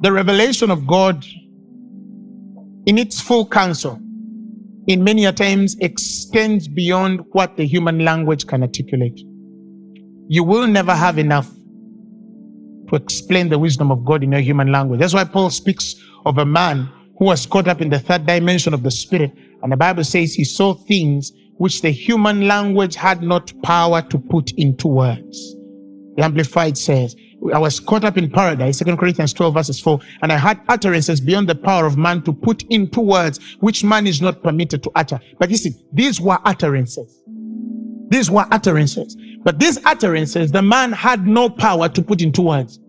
the 0.00 0.12
revelation 0.12 0.70
of 0.70 0.86
God 0.86 1.24
in 2.86 2.98
its 2.98 3.20
full 3.20 3.46
counsel 3.46 4.00
in 4.86 5.04
many 5.04 5.24
a 5.26 5.32
times 5.32 5.76
extends 5.80 6.66
beyond 6.66 7.20
what 7.32 7.56
the 7.56 7.66
human 7.66 8.04
language 8.04 8.46
can 8.46 8.62
articulate. 8.62 9.20
You 10.28 10.44
will 10.44 10.66
never 10.66 10.94
have 10.94 11.18
enough 11.18 11.50
to 12.88 12.96
explain 12.96 13.48
the 13.48 13.58
wisdom 13.58 13.92
of 13.92 14.04
God 14.04 14.24
in 14.24 14.32
your 14.32 14.40
human 14.40 14.72
language. 14.72 15.00
That's 15.00 15.14
why 15.14 15.24
Paul 15.24 15.50
speaks 15.50 15.94
of 16.26 16.38
a 16.38 16.44
man 16.44 16.88
who 17.18 17.26
was 17.26 17.46
caught 17.46 17.68
up 17.68 17.80
in 17.80 17.90
the 17.90 17.98
third 17.98 18.26
dimension 18.26 18.74
of 18.74 18.82
the 18.82 18.90
spirit. 18.90 19.32
And 19.62 19.70
the 19.70 19.76
Bible 19.76 20.04
says 20.04 20.34
he 20.34 20.44
saw 20.44 20.74
things 20.74 21.30
which 21.60 21.82
the 21.82 21.90
human 21.90 22.48
language 22.48 22.94
had 22.94 23.22
not 23.22 23.52
power 23.62 24.00
to 24.00 24.18
put 24.18 24.50
into 24.52 24.88
words. 24.88 25.54
The 26.16 26.24
Amplified 26.24 26.78
says, 26.78 27.14
I 27.52 27.58
was 27.58 27.78
caught 27.78 28.02
up 28.02 28.16
in 28.16 28.30
paradise, 28.30 28.78
2 28.78 28.96
Corinthians 28.96 29.34
12 29.34 29.52
verses 29.52 29.78
4, 29.78 30.00
and 30.22 30.32
I 30.32 30.38
had 30.38 30.58
utterances 30.70 31.20
beyond 31.20 31.50
the 31.50 31.54
power 31.54 31.84
of 31.84 31.98
man 31.98 32.22
to 32.22 32.32
put 32.32 32.62
into 32.70 33.02
words 33.02 33.40
which 33.60 33.84
man 33.84 34.06
is 34.06 34.22
not 34.22 34.42
permitted 34.42 34.82
to 34.84 34.90
utter. 34.94 35.20
But 35.38 35.50
you 35.50 35.58
see, 35.58 35.74
these 35.92 36.18
were 36.18 36.38
utterances. 36.46 37.22
These 38.08 38.30
were 38.30 38.46
utterances. 38.50 39.14
But 39.44 39.58
these 39.58 39.84
utterances, 39.84 40.52
the 40.52 40.62
man 40.62 40.92
had 40.92 41.26
no 41.26 41.50
power 41.50 41.90
to 41.90 42.00
put 42.00 42.22
into 42.22 42.40
words. 42.40 42.80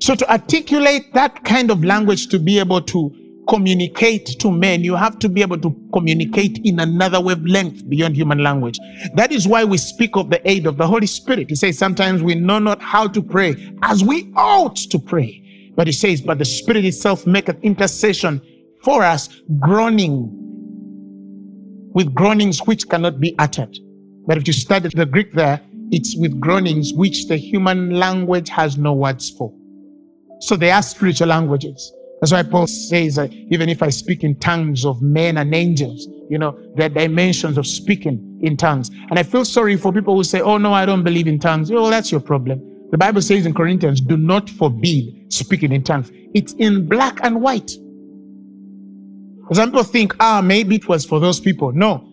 So 0.00 0.14
to 0.14 0.30
articulate 0.30 1.14
that 1.14 1.42
kind 1.44 1.70
of 1.70 1.82
language 1.82 2.28
to 2.28 2.38
be 2.38 2.58
able 2.58 2.82
to 2.82 3.16
communicate 3.48 4.26
to 4.40 4.50
men, 4.50 4.82
you 4.82 4.94
have 4.96 5.18
to 5.20 5.28
be 5.28 5.42
able 5.42 5.58
to 5.58 5.74
communicate 5.92 6.60
in 6.64 6.80
another 6.80 7.20
wavelength 7.20 7.88
beyond 7.88 8.16
human 8.16 8.38
language. 8.38 8.78
That 9.14 9.32
is 9.32 9.46
why 9.46 9.64
we 9.64 9.78
speak 9.78 10.16
of 10.16 10.30
the 10.30 10.48
aid 10.48 10.66
of 10.66 10.76
the 10.76 10.86
Holy 10.86 11.06
Spirit. 11.06 11.50
He 11.50 11.56
says, 11.56 11.78
sometimes 11.78 12.22
we 12.22 12.34
know 12.34 12.58
not 12.58 12.80
how 12.80 13.08
to 13.08 13.22
pray 13.22 13.54
as 13.82 14.02
we 14.02 14.32
ought 14.36 14.76
to 14.76 14.98
pray. 14.98 15.72
But 15.76 15.86
he 15.86 15.92
says, 15.92 16.20
but 16.20 16.38
the 16.38 16.44
Spirit 16.44 16.84
itself 16.84 17.26
maketh 17.26 17.58
intercession 17.62 18.40
for 18.82 19.02
us, 19.02 19.28
groaning 19.58 20.30
with 21.94 22.14
groanings 22.14 22.60
which 22.60 22.88
cannot 22.88 23.20
be 23.20 23.34
uttered. 23.38 23.76
But 24.26 24.38
if 24.38 24.46
you 24.46 24.52
study 24.52 24.88
the 24.94 25.06
Greek 25.06 25.32
there, 25.32 25.60
it's 25.90 26.16
with 26.16 26.40
groanings 26.40 26.92
which 26.94 27.28
the 27.28 27.36
human 27.36 27.90
language 27.90 28.48
has 28.48 28.78
no 28.78 28.92
words 28.94 29.30
for. 29.30 29.52
So 30.40 30.56
they 30.56 30.70
are 30.70 30.82
spiritual 30.82 31.28
languages. 31.28 31.92
That's 32.24 32.32
why 32.32 32.42
Paul 32.42 32.66
says 32.66 33.16
that 33.16 33.30
even 33.34 33.68
if 33.68 33.82
I 33.82 33.90
speak 33.90 34.24
in 34.24 34.36
tongues 34.36 34.86
of 34.86 35.02
men 35.02 35.36
and 35.36 35.54
angels, 35.54 36.08
you 36.30 36.38
know, 36.38 36.58
are 36.80 36.88
dimensions 36.88 37.58
of 37.58 37.66
speaking 37.66 38.40
in 38.42 38.56
tongues. 38.56 38.88
And 39.10 39.18
I 39.18 39.22
feel 39.22 39.44
sorry 39.44 39.76
for 39.76 39.92
people 39.92 40.16
who 40.16 40.24
say, 40.24 40.40
oh 40.40 40.56
no, 40.56 40.72
I 40.72 40.86
don't 40.86 41.04
believe 41.04 41.26
in 41.26 41.38
tongues. 41.38 41.70
Oh, 41.70 41.90
that's 41.90 42.10
your 42.10 42.22
problem. 42.22 42.62
The 42.92 42.96
Bible 42.96 43.20
says 43.20 43.44
in 43.44 43.52
Corinthians, 43.52 44.00
do 44.00 44.16
not 44.16 44.48
forbid 44.48 45.30
speaking 45.30 45.70
in 45.70 45.84
tongues. 45.84 46.10
It's 46.32 46.54
in 46.54 46.88
black 46.88 47.18
and 47.22 47.42
white. 47.42 47.72
Some 49.52 49.68
people 49.70 49.84
think, 49.84 50.16
ah, 50.18 50.40
maybe 50.42 50.76
it 50.76 50.88
was 50.88 51.04
for 51.04 51.20
those 51.20 51.40
people. 51.40 51.72
No. 51.72 52.10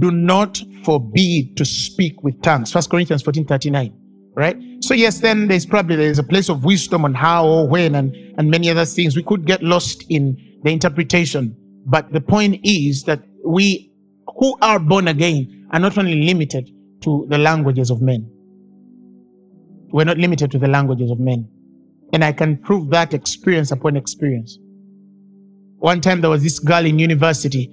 Do 0.00 0.10
not 0.10 0.60
forbid 0.84 1.56
to 1.56 1.64
speak 1.64 2.22
with 2.22 2.42
tongues. 2.42 2.72
First 2.72 2.90
Corinthians 2.90 3.22
14 3.22 3.46
39. 3.46 3.99
Right? 4.40 4.56
So, 4.80 4.94
yes, 4.94 5.20
then 5.20 5.48
there's 5.48 5.66
probably 5.66 5.96
there's 5.96 6.18
a 6.18 6.22
place 6.22 6.48
of 6.48 6.64
wisdom 6.64 7.04
on 7.04 7.12
how 7.12 7.46
or 7.46 7.68
when 7.68 7.94
and, 7.94 8.16
and 8.38 8.50
many 8.50 8.70
other 8.70 8.86
things. 8.86 9.14
We 9.14 9.22
could 9.22 9.44
get 9.44 9.62
lost 9.62 10.06
in 10.08 10.58
the 10.64 10.70
interpretation. 10.70 11.54
But 11.84 12.10
the 12.10 12.22
point 12.22 12.58
is 12.64 13.02
that 13.04 13.22
we 13.44 13.92
who 14.38 14.56
are 14.62 14.78
born 14.78 15.08
again 15.08 15.68
are 15.72 15.78
not 15.78 15.98
only 15.98 16.22
limited 16.24 16.70
to 17.02 17.26
the 17.28 17.36
languages 17.36 17.90
of 17.90 18.00
men. 18.00 18.30
We're 19.92 20.04
not 20.04 20.16
limited 20.16 20.50
to 20.52 20.58
the 20.58 20.68
languages 20.68 21.10
of 21.10 21.20
men. 21.20 21.46
And 22.14 22.24
I 22.24 22.32
can 22.32 22.56
prove 22.56 22.88
that 22.90 23.12
experience 23.12 23.72
upon 23.72 23.94
experience. 23.94 24.58
One 25.80 26.00
time 26.00 26.22
there 26.22 26.30
was 26.30 26.42
this 26.42 26.58
girl 26.58 26.86
in 26.86 26.98
university 26.98 27.70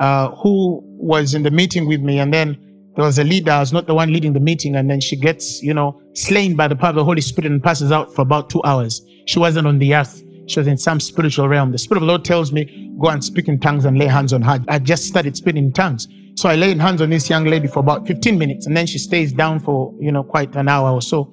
uh, 0.00 0.32
who 0.36 0.82
was 0.84 1.32
in 1.32 1.44
the 1.44 1.50
meeting 1.50 1.86
with 1.86 2.02
me, 2.02 2.18
and 2.18 2.32
then 2.32 2.69
was 2.96 3.18
a 3.18 3.24
leader. 3.24 3.52
I 3.52 3.60
was 3.60 3.72
not 3.72 3.86
the 3.86 3.94
one 3.94 4.12
leading 4.12 4.32
the 4.32 4.40
meeting, 4.40 4.76
and 4.76 4.90
then 4.90 5.00
she 5.00 5.16
gets, 5.16 5.62
you 5.62 5.72
know, 5.72 6.00
slain 6.14 6.56
by 6.56 6.68
the 6.68 6.76
power 6.76 6.90
of 6.90 6.96
the 6.96 7.04
Holy 7.04 7.20
Spirit 7.20 7.50
and 7.50 7.62
passes 7.62 7.92
out 7.92 8.14
for 8.14 8.22
about 8.22 8.50
two 8.50 8.62
hours. 8.64 9.00
She 9.26 9.38
wasn't 9.38 9.66
on 9.66 9.78
the 9.78 9.94
earth. 9.94 10.22
She 10.46 10.58
was 10.58 10.66
in 10.66 10.76
some 10.76 10.98
spiritual 10.98 11.48
realm. 11.48 11.70
The 11.70 11.78
Spirit 11.78 11.98
of 11.98 12.06
the 12.06 12.08
Lord 12.08 12.24
tells 12.24 12.52
me, 12.52 12.92
go 13.00 13.08
and 13.08 13.24
speak 13.24 13.46
in 13.46 13.60
tongues 13.60 13.84
and 13.84 13.96
lay 13.96 14.06
hands 14.06 14.32
on 14.32 14.42
her. 14.42 14.62
I 14.68 14.80
just 14.80 15.04
started 15.04 15.36
speaking 15.36 15.64
in 15.64 15.72
tongues. 15.72 16.08
So 16.34 16.48
I 16.48 16.56
laid 16.56 16.80
hands 16.80 17.00
on 17.00 17.10
this 17.10 17.30
young 17.30 17.44
lady 17.44 17.68
for 17.68 17.80
about 17.80 18.06
15 18.06 18.38
minutes, 18.38 18.66
and 18.66 18.76
then 18.76 18.86
she 18.86 18.98
stays 18.98 19.32
down 19.32 19.60
for, 19.60 19.94
you 20.00 20.10
know, 20.10 20.24
quite 20.24 20.56
an 20.56 20.68
hour 20.68 20.90
or 20.90 21.02
so. 21.02 21.32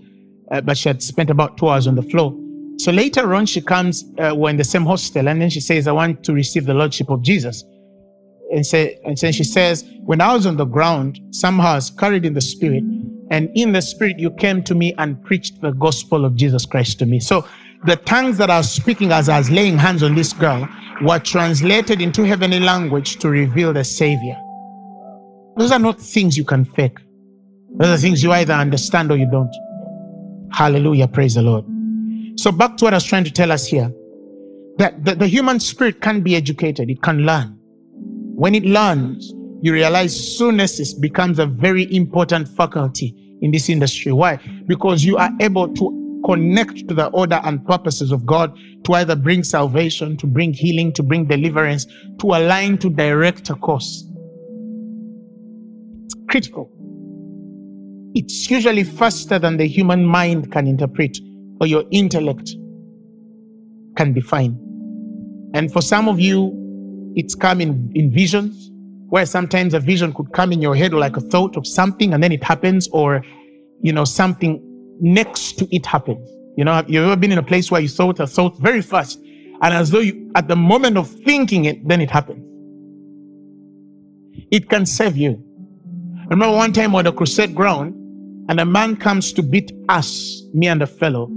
Uh, 0.51 0.61
but 0.61 0.77
she 0.77 0.89
had 0.89 1.01
spent 1.01 1.29
about 1.29 1.57
two 1.57 1.67
hours 1.67 1.87
on 1.87 1.95
the 1.95 2.03
floor. 2.03 2.37
So 2.77 2.91
later 2.91 3.33
on, 3.33 3.47
she 3.47 3.61
comes, 3.61 4.05
uh, 4.19 4.33
we're 4.35 4.51
in 4.51 4.57
the 4.57 4.63
same 4.63 4.85
hostel, 4.85 5.27
and 5.27 5.41
then 5.41 5.49
she 5.49 5.59
says, 5.59 5.87
I 5.87 5.91
want 5.91 6.23
to 6.25 6.33
receive 6.33 6.65
the 6.65 6.73
Lordship 6.73 7.09
of 7.09 7.23
Jesus. 7.23 7.63
And, 8.53 8.65
say, 8.65 8.99
and 9.03 9.17
then 9.17 9.33
she 9.33 9.43
says, 9.43 9.83
When 10.01 10.21
I 10.21 10.33
was 10.33 10.45
on 10.45 10.57
the 10.57 10.65
ground, 10.65 11.19
somehow 11.31 11.71
I 11.71 11.75
was 11.75 11.89
carried 11.89 12.25
in 12.25 12.33
the 12.33 12.41
Spirit, 12.41 12.83
and 13.29 13.49
in 13.55 13.73
the 13.73 13.81
Spirit, 13.81 14.19
you 14.19 14.31
came 14.31 14.63
to 14.63 14.75
me 14.75 14.93
and 14.97 15.21
preached 15.23 15.61
the 15.61 15.71
gospel 15.71 16.23
of 16.23 16.35
Jesus 16.35 16.65
Christ 16.65 16.99
to 16.99 17.05
me. 17.05 17.19
So 17.19 17.45
the 17.85 17.97
tongues 17.97 18.37
that 18.37 18.49
I 18.49 18.57
was 18.57 18.71
speaking 18.71 19.11
as 19.11 19.29
I 19.29 19.37
was 19.37 19.49
laying 19.49 19.77
hands 19.77 20.01
on 20.01 20.15
this 20.15 20.33
girl 20.33 20.67
were 21.01 21.19
translated 21.19 22.01
into 22.01 22.23
heavenly 22.23 22.59
language 22.59 23.17
to 23.17 23.29
reveal 23.29 23.73
the 23.73 23.83
Savior. 23.83 24.37
Those 25.57 25.71
are 25.71 25.79
not 25.79 25.99
things 25.99 26.37
you 26.37 26.45
can 26.45 26.65
fake. 26.65 26.97
Those 27.75 27.87
are 27.87 28.01
things 28.01 28.23
you 28.23 28.31
either 28.31 28.53
understand 28.53 29.11
or 29.11 29.17
you 29.17 29.29
don't. 29.29 29.53
Hallelujah. 30.51 31.07
Praise 31.07 31.35
the 31.35 31.41
Lord. 31.41 31.65
So 32.39 32.51
back 32.51 32.77
to 32.77 32.85
what 32.85 32.93
I 32.93 32.97
was 32.97 33.03
trying 33.03 33.23
to 33.25 33.31
tell 33.31 33.51
us 33.51 33.67
here. 33.67 33.91
That 34.77 35.03
the, 35.03 35.15
the 35.15 35.27
human 35.27 35.59
spirit 35.59 36.01
can 36.01 36.21
be 36.21 36.35
educated. 36.35 36.89
It 36.89 37.01
can 37.01 37.25
learn. 37.25 37.56
When 38.37 38.53
it 38.53 38.65
learns, 38.65 39.33
you 39.63 39.73
realize 39.73 40.15
sunesis 40.15 40.89
becomes 41.01 41.39
a 41.39 41.47
very 41.47 41.91
important 41.91 42.47
faculty 42.47 43.15
in 43.41 43.49
this 43.49 43.67
industry. 43.67 44.11
Why? 44.11 44.37
Because 44.67 45.03
you 45.03 45.17
are 45.17 45.31
able 45.39 45.73
to 45.73 46.21
connect 46.23 46.87
to 46.87 46.93
the 46.93 47.07
order 47.07 47.41
and 47.43 47.65
purposes 47.65 48.11
of 48.11 48.27
God 48.27 48.55
to 48.83 48.93
either 48.93 49.15
bring 49.15 49.43
salvation, 49.43 50.17
to 50.17 50.27
bring 50.27 50.53
healing, 50.53 50.93
to 50.93 51.01
bring 51.01 51.25
deliverance, 51.25 51.87
to 52.19 52.27
align 52.27 52.77
to 52.77 52.91
direct 52.91 53.49
a 53.49 53.55
course. 53.55 54.07
It's 56.03 56.15
critical. 56.29 56.71
It's 58.13 58.51
usually 58.51 58.83
faster 58.83 59.39
than 59.39 59.57
the 59.57 59.67
human 59.67 60.05
mind 60.05 60.51
can 60.51 60.67
interpret 60.67 61.17
or 61.59 61.65
your 61.65 61.85
intellect 61.89 62.51
can 63.95 64.13
define. 64.13 64.59
And 65.55 65.73
for 65.73 65.81
some 65.81 66.07
of 66.07 66.19
you, 66.19 66.66
it's 67.17 67.35
come 67.35 67.59
in, 67.59 67.91
in 67.95 68.11
visions, 68.11 68.71
where 69.09 69.25
sometimes 69.25 69.73
a 69.73 69.79
vision 69.79 70.13
could 70.13 70.31
come 70.33 70.53
in 70.53 70.61
your 70.61 70.75
head 70.75 70.93
like 70.93 71.17
a 71.17 71.21
thought 71.21 71.57
of 71.57 71.65
something 71.65 72.13
and 72.13 72.23
then 72.23 72.31
it 72.31 72.43
happens, 72.43 72.87
or, 72.89 73.23
you 73.81 73.91
know, 73.91 74.05
something 74.05 74.61
next 75.01 75.57
to 75.59 75.75
it 75.75 75.85
happens. 75.85 76.29
You 76.57 76.63
know, 76.63 76.73
have 76.73 76.89
you 76.89 77.03
ever 77.03 77.15
been 77.15 77.31
in 77.31 77.37
a 77.37 77.43
place 77.43 77.69
where 77.71 77.81
you 77.81 77.87
thought 77.87 78.19
a 78.19 78.27
thought 78.27 78.57
very 78.59 78.81
fast, 78.81 79.19
and 79.61 79.73
as 79.73 79.91
though 79.91 79.99
you, 79.99 80.31
at 80.35 80.47
the 80.47 80.55
moment 80.55 80.97
of 80.97 81.09
thinking 81.09 81.65
it, 81.65 81.87
then 81.87 82.01
it 82.01 82.11
happens? 82.11 82.43
It 84.51 84.69
can 84.69 84.85
save 84.85 85.17
you. 85.17 85.43
I 86.19 86.29
remember 86.29 86.55
one 86.55 86.71
time 86.71 86.95
on 86.95 87.05
the 87.05 87.11
crusade 87.11 87.55
ground, 87.55 87.93
and 88.49 88.59
a 88.59 88.65
man 88.65 88.95
comes 88.95 89.33
to 89.33 89.43
beat 89.43 89.71
us, 89.89 90.41
me 90.53 90.67
and 90.67 90.81
a 90.81 90.87
fellow, 90.87 91.29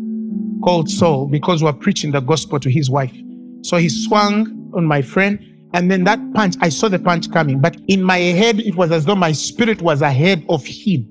called 0.62 0.88
Saul 0.88 1.26
because 1.26 1.62
we 1.62 1.66
were 1.66 1.78
preaching 1.78 2.12
the 2.12 2.20
gospel 2.20 2.60
to 2.60 2.70
his 2.70 2.88
wife. 2.90 3.14
So 3.62 3.78
he 3.78 3.88
swung 3.88 4.70
on 4.74 4.84
my 4.84 5.02
friend, 5.02 5.38
and 5.72 5.90
then 5.90 6.04
that 6.04 6.18
punch, 6.34 6.56
I 6.60 6.68
saw 6.68 6.88
the 6.88 6.98
punch 6.98 7.30
coming, 7.30 7.60
but 7.60 7.76
in 7.86 8.02
my 8.02 8.18
head, 8.18 8.60
it 8.60 8.74
was 8.74 8.90
as 8.90 9.04
though 9.04 9.14
my 9.14 9.32
spirit 9.32 9.80
was 9.80 10.02
ahead 10.02 10.44
of 10.48 10.64
him. 10.66 11.08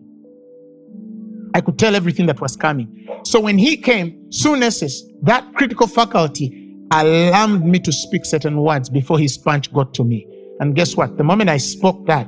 I 1.53 1.61
could 1.61 1.79
tell 1.79 1.95
everything 1.95 2.25
that 2.27 2.41
was 2.41 2.55
coming. 2.55 3.07
So 3.23 3.39
when 3.39 3.57
he 3.57 3.77
came, 3.77 4.31
soon 4.31 4.61
as 4.63 5.03
that 5.23 5.53
critical 5.53 5.87
faculty 5.87 6.75
alarmed 6.91 7.65
me 7.65 7.79
to 7.79 7.91
speak 7.91 8.25
certain 8.25 8.61
words 8.61 8.89
before 8.89 9.19
his 9.19 9.37
punch 9.37 9.71
got 9.73 9.93
to 9.95 10.03
me. 10.03 10.27
And 10.59 10.75
guess 10.75 10.95
what? 10.95 11.17
The 11.17 11.23
moment 11.23 11.49
I 11.49 11.57
spoke 11.57 12.05
that, 12.07 12.27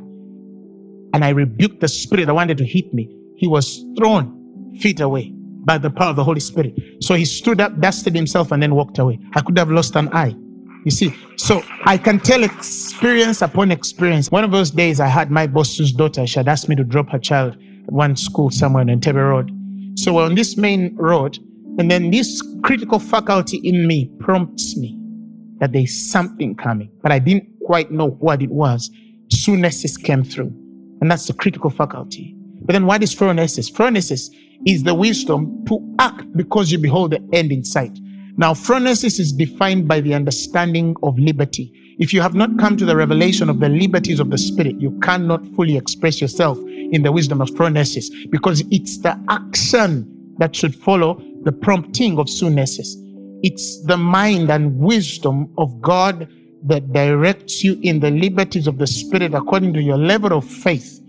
and 1.13 1.25
I 1.25 1.29
rebuked 1.29 1.81
the 1.81 1.87
spirit 1.87 2.27
that 2.27 2.33
wanted 2.33 2.57
to 2.59 2.65
hit 2.65 2.93
me, 2.93 3.13
he 3.35 3.47
was 3.47 3.83
thrown 3.97 4.77
feet 4.79 5.01
away 5.01 5.33
by 5.65 5.77
the 5.77 5.89
power 5.89 6.09
of 6.11 6.15
the 6.15 6.23
Holy 6.23 6.39
Spirit. 6.39 6.73
So 7.01 7.13
he 7.15 7.25
stood 7.25 7.59
up, 7.59 7.79
dusted 7.79 8.15
himself, 8.15 8.51
and 8.51 8.63
then 8.63 8.73
walked 8.73 8.97
away. 8.99 9.19
I 9.33 9.41
could 9.41 9.57
have 9.57 9.69
lost 9.69 9.95
an 9.95 10.09
eye. 10.13 10.33
You 10.83 10.91
see, 10.91 11.13
so 11.37 11.61
I 11.85 11.97
can 11.97 12.19
tell 12.19 12.43
experience 12.43 13.41
upon 13.43 13.71
experience. 13.71 14.31
One 14.31 14.43
of 14.43 14.51
those 14.51 14.71
days, 14.71 14.99
I 14.99 15.07
had 15.07 15.29
my 15.29 15.45
boss's 15.45 15.91
daughter. 15.91 16.25
She 16.25 16.39
had 16.39 16.47
asked 16.47 16.69
me 16.69 16.75
to 16.75 16.83
drop 16.83 17.09
her 17.09 17.19
child 17.19 17.53
at 17.53 17.91
one 17.91 18.15
school 18.15 18.49
somewhere 18.49 18.81
on 18.81 18.87
Entebbe 18.87 19.15
Road. 19.15 19.51
So 19.95 20.13
we're 20.13 20.25
on 20.25 20.35
this 20.35 20.57
main 20.57 20.95
road, 20.95 21.37
and 21.77 21.91
then 21.91 22.09
this 22.09 22.41
critical 22.63 22.97
faculty 22.97 23.57
in 23.57 23.85
me 23.85 24.09
prompts 24.19 24.75
me 24.75 24.97
that 25.59 25.71
there's 25.71 25.95
something 26.11 26.55
coming, 26.55 26.89
but 27.03 27.11
I 27.11 27.19
didn't 27.19 27.47
quite 27.65 27.91
know 27.91 28.09
what 28.09 28.41
it 28.41 28.49
was. 28.49 28.89
Sunesis 29.27 30.01
came 30.01 30.23
through, 30.23 30.51
and 31.01 31.11
that's 31.11 31.27
the 31.27 31.33
critical 31.33 31.69
faculty. 31.69 32.35
But 32.63 32.73
then 32.73 32.87
what 32.87 33.03
is 33.03 33.13
phronesis? 33.15 33.71
Phronesis 33.71 34.29
is 34.65 34.83
the 34.83 34.95
wisdom 34.95 35.63
to 35.65 35.95
act 35.99 36.25
because 36.35 36.71
you 36.71 36.79
behold 36.79 37.11
the 37.11 37.29
end 37.33 37.51
in 37.51 37.63
sight. 37.63 37.97
Now, 38.37 38.53
phronesis 38.53 39.19
is 39.19 39.33
defined 39.33 39.87
by 39.87 40.01
the 40.01 40.13
understanding 40.13 40.95
of 41.03 41.17
liberty. 41.19 41.71
If 41.99 42.13
you 42.13 42.21
have 42.21 42.33
not 42.33 42.57
come 42.57 42.77
to 42.77 42.85
the 42.85 42.95
revelation 42.95 43.49
of 43.49 43.59
the 43.59 43.69
liberties 43.69 44.19
of 44.19 44.29
the 44.29 44.37
Spirit, 44.37 44.79
you 44.79 44.97
cannot 44.99 45.45
fully 45.55 45.77
express 45.77 46.21
yourself 46.21 46.57
in 46.91 47.03
the 47.03 47.11
wisdom 47.11 47.41
of 47.41 47.49
phronesis 47.49 48.09
because 48.31 48.63
it's 48.71 48.97
the 48.99 49.19
action 49.29 50.35
that 50.37 50.55
should 50.55 50.75
follow 50.75 51.21
the 51.43 51.51
prompting 51.51 52.17
of 52.17 52.27
sunesis. 52.27 52.87
It's 53.43 53.83
the 53.85 53.97
mind 53.97 54.49
and 54.49 54.77
wisdom 54.79 55.53
of 55.57 55.81
God 55.81 56.27
that 56.63 56.93
directs 56.93 57.63
you 57.63 57.79
in 57.81 57.99
the 57.99 58.11
liberties 58.11 58.67
of 58.67 58.77
the 58.77 58.87
Spirit 58.87 59.33
according 59.33 59.73
to 59.73 59.81
your 59.81 59.97
level 59.97 60.33
of 60.33 60.45
faith 60.45 60.99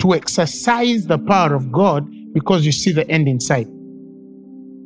to 0.00 0.14
exercise 0.14 1.06
the 1.06 1.18
power 1.18 1.54
of 1.54 1.72
God 1.72 2.08
because 2.32 2.64
you 2.64 2.72
see 2.72 2.92
the 2.92 3.08
end 3.10 3.26
in 3.26 3.40
sight. 3.40 3.66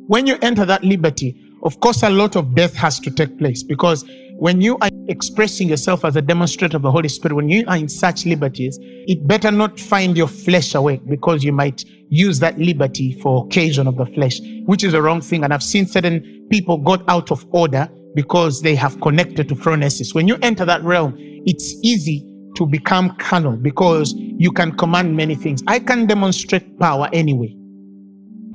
When 0.07 0.27
you 0.27 0.37
enter 0.41 0.65
that 0.65 0.83
liberty, 0.83 1.42
of 1.63 1.79
course, 1.79 2.03
a 2.03 2.09
lot 2.09 2.35
of 2.35 2.55
death 2.55 2.75
has 2.75 2.99
to 2.99 3.09
take 3.09 3.37
place 3.39 3.63
because 3.63 4.03
when 4.35 4.59
you 4.59 4.77
are 4.81 4.89
expressing 5.07 5.69
yourself 5.69 6.03
as 6.03 6.17
a 6.17 6.21
demonstrator 6.21 6.75
of 6.75 6.83
the 6.83 6.91
Holy 6.91 7.07
Spirit, 7.07 7.35
when 7.35 7.47
you 7.47 7.63
are 7.67 7.77
in 7.77 7.87
such 7.87 8.25
liberties, 8.25 8.77
it 8.81 9.25
better 9.25 9.49
not 9.49 9.79
find 9.79 10.17
your 10.17 10.27
flesh 10.27 10.75
awake 10.75 11.01
because 11.07 11.43
you 11.43 11.53
might 11.53 11.85
use 12.09 12.39
that 12.39 12.57
liberty 12.57 13.17
for 13.21 13.45
occasion 13.45 13.87
of 13.87 13.95
the 13.95 14.05
flesh, 14.07 14.41
which 14.65 14.83
is 14.83 14.93
a 14.93 15.01
wrong 15.01 15.21
thing. 15.21 15.45
And 15.45 15.53
I've 15.53 15.63
seen 15.63 15.85
certain 15.85 16.45
people 16.51 16.77
got 16.79 17.07
out 17.07 17.31
of 17.31 17.45
order 17.51 17.89
because 18.13 18.61
they 18.61 18.75
have 18.75 18.99
connected 18.99 19.47
to 19.47 19.55
phronesis. 19.55 20.13
When 20.13 20.27
you 20.27 20.37
enter 20.41 20.65
that 20.65 20.83
realm, 20.83 21.15
it's 21.17 21.75
easy 21.81 22.27
to 22.57 22.65
become 22.65 23.15
carnal 23.17 23.55
because 23.55 24.13
you 24.17 24.51
can 24.51 24.75
command 24.75 25.15
many 25.15 25.35
things. 25.35 25.63
I 25.67 25.79
can 25.79 26.07
demonstrate 26.07 26.77
power 26.77 27.09
anyway. 27.13 27.55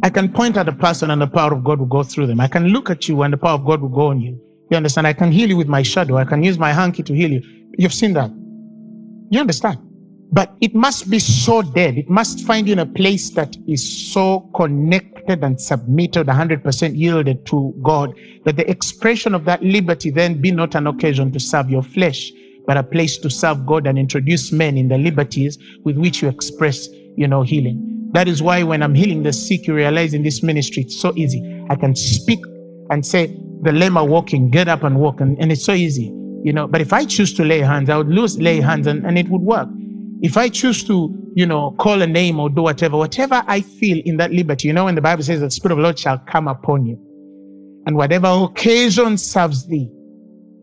I 0.02 0.11
can 0.11 0.32
point 0.32 0.56
at 0.56 0.68
a 0.68 0.72
person 0.72 1.11
and 1.11 1.20
the 1.20 1.26
power 1.26 1.52
of 1.52 1.64
God 1.64 1.80
will 1.80 1.87
go 1.87 2.04
through 2.04 2.28
them. 2.28 2.40
I 2.40 2.46
can 2.46 2.68
look 2.68 2.88
at 2.88 3.08
you 3.08 3.22
and 3.22 3.32
the 3.32 3.37
power 3.38 3.54
of 3.54 3.64
God 3.64 3.80
will 3.80 3.88
go 3.88 4.06
on 4.06 4.20
you. 4.20 4.40
You 4.70 4.76
understand? 4.76 5.06
I 5.06 5.12
can 5.12 5.32
heal 5.32 5.48
you 5.48 5.56
with 5.56 5.66
my 5.66 5.82
shadow. 5.82 6.16
I 6.16 6.24
can 6.24 6.42
use 6.42 6.58
my 6.58 6.72
hanky 6.72 7.02
to 7.02 7.14
heal 7.14 7.32
you. 7.32 7.42
You've 7.78 7.94
seen 7.94 8.12
that. 8.12 8.30
You 9.30 9.40
understand? 9.40 9.78
But 10.30 10.54
it 10.61 10.74
must 10.74 11.11
be 11.11 11.18
so 11.18 11.62
dead. 11.62 11.96
It 11.98 12.08
must 12.08 12.46
find 12.46 12.66
you 12.66 12.74
in 12.74 12.78
a 12.78 12.87
place 12.87 13.30
that 13.30 13.56
is 13.66 14.12
so 14.12 14.50
connected 14.54 15.42
and 15.42 15.61
submitted, 15.61 16.26
100% 16.26 16.96
yielded 16.96 17.46
to 17.46 17.74
God, 17.82 18.14
that 18.44 18.56
the 18.56 18.70
expression 18.70 19.34
of 19.34 19.46
that 19.46 19.62
liberty 19.62 20.11
then 20.11 20.40
be 20.40 20.52
not 20.52 20.74
an 20.74 20.87
occasion 20.87 21.32
to 21.32 21.40
serve 21.40 21.70
your 21.70 21.82
flesh, 21.82 22.30
but 22.66 22.76
a 22.76 22.82
place 22.82 23.16
to 23.18 23.30
serve 23.30 23.64
God 23.66 23.87
and 23.87 23.98
introduce 23.98 24.52
men 24.52 24.76
in 24.76 24.88
the 24.88 24.98
liberties 24.98 25.58
with 25.82 25.96
which 25.96 26.22
you 26.22 26.28
express, 26.28 26.88
you 27.16 27.26
know, 27.26 27.42
healing. 27.42 27.97
That 28.12 28.26
is 28.28 28.42
why 28.42 28.62
when 28.62 28.82
I'm 28.82 28.94
healing 28.94 29.22
the 29.22 29.32
sick, 29.32 29.66
you 29.66 29.74
realize 29.74 30.14
in 30.14 30.22
this 30.22 30.42
ministry, 30.42 30.84
it's 30.84 31.00
so 31.00 31.12
easy. 31.16 31.64
I 31.68 31.76
can 31.76 31.94
speak 31.94 32.40
and 32.90 33.04
say, 33.04 33.36
the 33.62 33.72
lame 33.72 33.96
are 33.96 34.06
walking, 34.06 34.50
get 34.50 34.68
up 34.68 34.82
and 34.82 34.98
walk. 34.98 35.20
And, 35.20 35.38
and 35.38 35.52
it's 35.52 35.64
so 35.64 35.72
easy. 35.72 36.14
You 36.44 36.52
know, 36.52 36.68
but 36.68 36.80
if 36.80 36.92
I 36.92 37.04
choose 37.04 37.34
to 37.34 37.44
lay 37.44 37.58
hands, 37.58 37.90
I 37.90 37.96
would 37.96 38.08
lose 38.08 38.38
lay 38.38 38.60
hands 38.60 38.86
and, 38.86 39.04
and 39.04 39.18
it 39.18 39.28
would 39.28 39.42
work. 39.42 39.68
If 40.22 40.36
I 40.36 40.48
choose 40.48 40.84
to, 40.84 41.14
you 41.34 41.46
know, 41.46 41.72
call 41.78 42.00
a 42.00 42.06
name 42.06 42.40
or 42.40 42.48
do 42.48 42.62
whatever, 42.62 42.96
whatever 42.96 43.42
I 43.46 43.60
feel 43.60 44.00
in 44.04 44.16
that 44.18 44.32
liberty, 44.32 44.68
you 44.68 44.74
know, 44.74 44.84
when 44.84 44.94
the 44.94 45.00
Bible 45.00 45.22
says 45.22 45.40
the 45.40 45.50
Spirit 45.50 45.72
of 45.72 45.78
the 45.78 45.82
Lord 45.82 45.98
shall 45.98 46.18
come 46.18 46.48
upon 46.48 46.86
you, 46.86 46.96
and 47.86 47.96
whatever 47.96 48.28
occasion 48.28 49.18
serves 49.18 49.66
thee, 49.66 49.90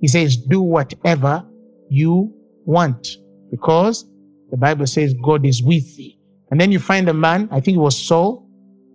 he 0.01 0.07
says, 0.07 0.37
do 0.37 0.61
whatever 0.61 1.45
you 1.89 2.33
want, 2.65 3.07
because 3.51 4.05
the 4.49 4.57
Bible 4.57 4.87
says 4.87 5.13
God 5.23 5.45
is 5.45 5.61
with 5.61 5.95
thee. 5.95 6.17
And 6.55 6.61
then 6.61 6.71
you 6.71 6.79
find 6.79 7.09
a 7.09 7.13
man, 7.13 7.49
I 7.51 7.59
think 7.59 7.75
it 7.75 7.81
was 7.81 8.01
Saul, 8.01 8.47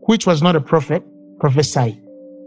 which 0.07 0.27
was 0.27 0.41
not 0.41 0.57
a 0.57 0.63
prophet, 0.63 1.05
prophesy. 1.41 2.01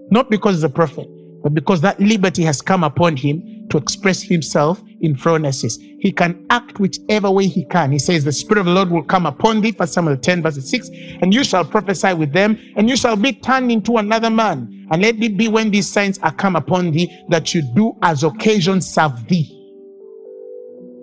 Not 0.10 0.32
because 0.32 0.56
he's 0.56 0.64
a 0.64 0.70
prophet, 0.70 1.08
but 1.44 1.54
because 1.54 1.82
that 1.82 2.00
liberty 2.00 2.42
has 2.46 2.64
come 2.64 2.84
upon 2.84 3.16
him 3.16 3.68
to 3.70 3.78
express 3.78 4.24
himself 4.24 4.82
in 5.02 5.14
phronesis. 5.14 5.80
He 6.00 6.12
can 6.12 6.48
act 6.50 6.80
whichever 6.80 7.30
way 7.30 7.46
he 7.46 7.64
can. 7.66 7.92
He 7.92 8.00
says, 8.00 8.24
The 8.24 8.32
Spirit 8.32 8.62
of 8.62 8.66
the 8.66 8.72
Lord 8.72 8.90
will 8.90 9.04
come 9.04 9.28
upon 9.28 9.62
thee, 9.62 9.72
for 9.72 9.86
Samuel 9.86 10.18
10, 10.18 10.42
verse 10.42 10.68
6, 10.68 10.90
and 11.22 11.32
you 11.32 11.44
shall 11.44 11.64
prophesy 11.64 12.16
with 12.16 12.34
them, 12.34 12.58
and 12.76 12.90
you 12.90 12.98
shall 12.98 13.16
be 13.16 13.34
turned 13.34 13.72
into 13.72 13.98
another 13.98 14.32
man. 14.32 14.88
And 14.90 15.04
let 15.04 15.22
it 15.22 15.38
be 15.38 15.48
when 15.48 15.70
these 15.70 15.88
signs 15.88 16.18
are 16.24 16.34
come 16.34 16.56
upon 16.56 16.90
thee 16.90 17.16
that 17.30 17.54
you 17.54 17.62
do 17.76 17.96
as 18.02 18.24
occasion 18.24 18.82
serve 18.82 19.28
thee. 19.28 19.46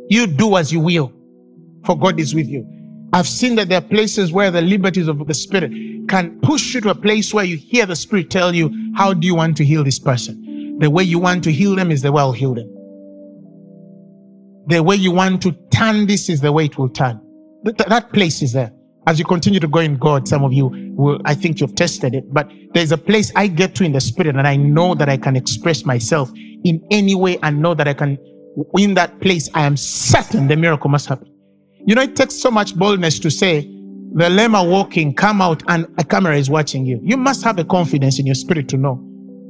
You 0.08 0.26
do 0.26 0.56
as 0.56 0.72
you 0.72 0.80
will, 0.80 1.12
for 1.84 1.96
God 1.96 2.18
is 2.18 2.34
with 2.34 2.48
you. 2.48 2.79
I've 3.12 3.28
seen 3.28 3.56
that 3.56 3.68
there 3.68 3.78
are 3.78 3.82
places 3.82 4.32
where 4.32 4.50
the 4.50 4.62
liberties 4.62 5.08
of 5.08 5.26
the 5.26 5.34
Spirit 5.34 5.72
can 6.08 6.38
push 6.40 6.74
you 6.74 6.80
to 6.82 6.90
a 6.90 6.94
place 6.94 7.34
where 7.34 7.44
you 7.44 7.56
hear 7.56 7.86
the 7.86 7.96
Spirit 7.96 8.30
tell 8.30 8.54
you, 8.54 8.70
How 8.94 9.12
do 9.12 9.26
you 9.26 9.34
want 9.34 9.56
to 9.58 9.64
heal 9.64 9.82
this 9.82 9.98
person? 9.98 10.78
The 10.78 10.88
way 10.88 11.02
you 11.02 11.18
want 11.18 11.44
to 11.44 11.52
heal 11.52 11.74
them 11.74 11.90
is 11.90 12.02
the 12.02 12.12
way 12.12 12.22
I'll 12.22 12.32
heal 12.32 12.54
them. 12.54 12.68
The 14.66 14.82
way 14.82 14.96
you 14.96 15.10
want 15.10 15.42
to 15.42 15.52
turn 15.72 16.06
this 16.06 16.28
is 16.28 16.40
the 16.40 16.52
way 16.52 16.66
it 16.66 16.78
will 16.78 16.88
turn. 16.88 17.20
Th- 17.64 17.76
that 17.76 18.12
place 18.12 18.42
is 18.42 18.52
there. 18.52 18.72
As 19.06 19.18
you 19.18 19.24
continue 19.24 19.58
to 19.58 19.66
go 19.66 19.80
in 19.80 19.96
God, 19.96 20.28
some 20.28 20.44
of 20.44 20.52
you 20.52 20.68
will, 20.96 21.20
I 21.24 21.34
think 21.34 21.60
you've 21.60 21.74
tested 21.74 22.14
it, 22.14 22.32
but 22.32 22.50
there's 22.74 22.92
a 22.92 22.98
place 22.98 23.32
I 23.34 23.48
get 23.48 23.74
to 23.76 23.84
in 23.84 23.92
the 23.92 24.00
Spirit 24.00 24.36
and 24.36 24.46
I 24.46 24.56
know 24.56 24.94
that 24.94 25.08
I 25.08 25.16
can 25.16 25.34
express 25.34 25.84
myself 25.84 26.30
in 26.64 26.86
any 26.90 27.14
way 27.14 27.38
and 27.42 27.60
know 27.60 27.74
that 27.74 27.88
I 27.88 27.94
can, 27.94 28.18
in 28.78 28.94
that 28.94 29.20
place, 29.20 29.48
I 29.54 29.64
am 29.64 29.76
certain 29.76 30.46
the 30.46 30.56
miracle 30.56 30.90
must 30.90 31.08
happen. 31.08 31.32
You 31.86 31.94
know, 31.94 32.02
it 32.02 32.14
takes 32.14 32.34
so 32.34 32.50
much 32.50 32.76
boldness 32.76 33.18
to 33.20 33.30
say, 33.30 33.62
the 34.12 34.28
lame 34.28 34.54
are 34.54 34.66
walking, 34.66 35.14
come 35.14 35.40
out, 35.40 35.62
and 35.68 35.86
a 35.98 36.04
camera 36.04 36.36
is 36.36 36.50
watching 36.50 36.84
you. 36.84 37.00
You 37.02 37.16
must 37.16 37.44
have 37.44 37.56
the 37.56 37.64
confidence 37.64 38.18
in 38.18 38.26
your 38.26 38.34
spirit 38.34 38.68
to 38.70 38.76
know 38.76 39.02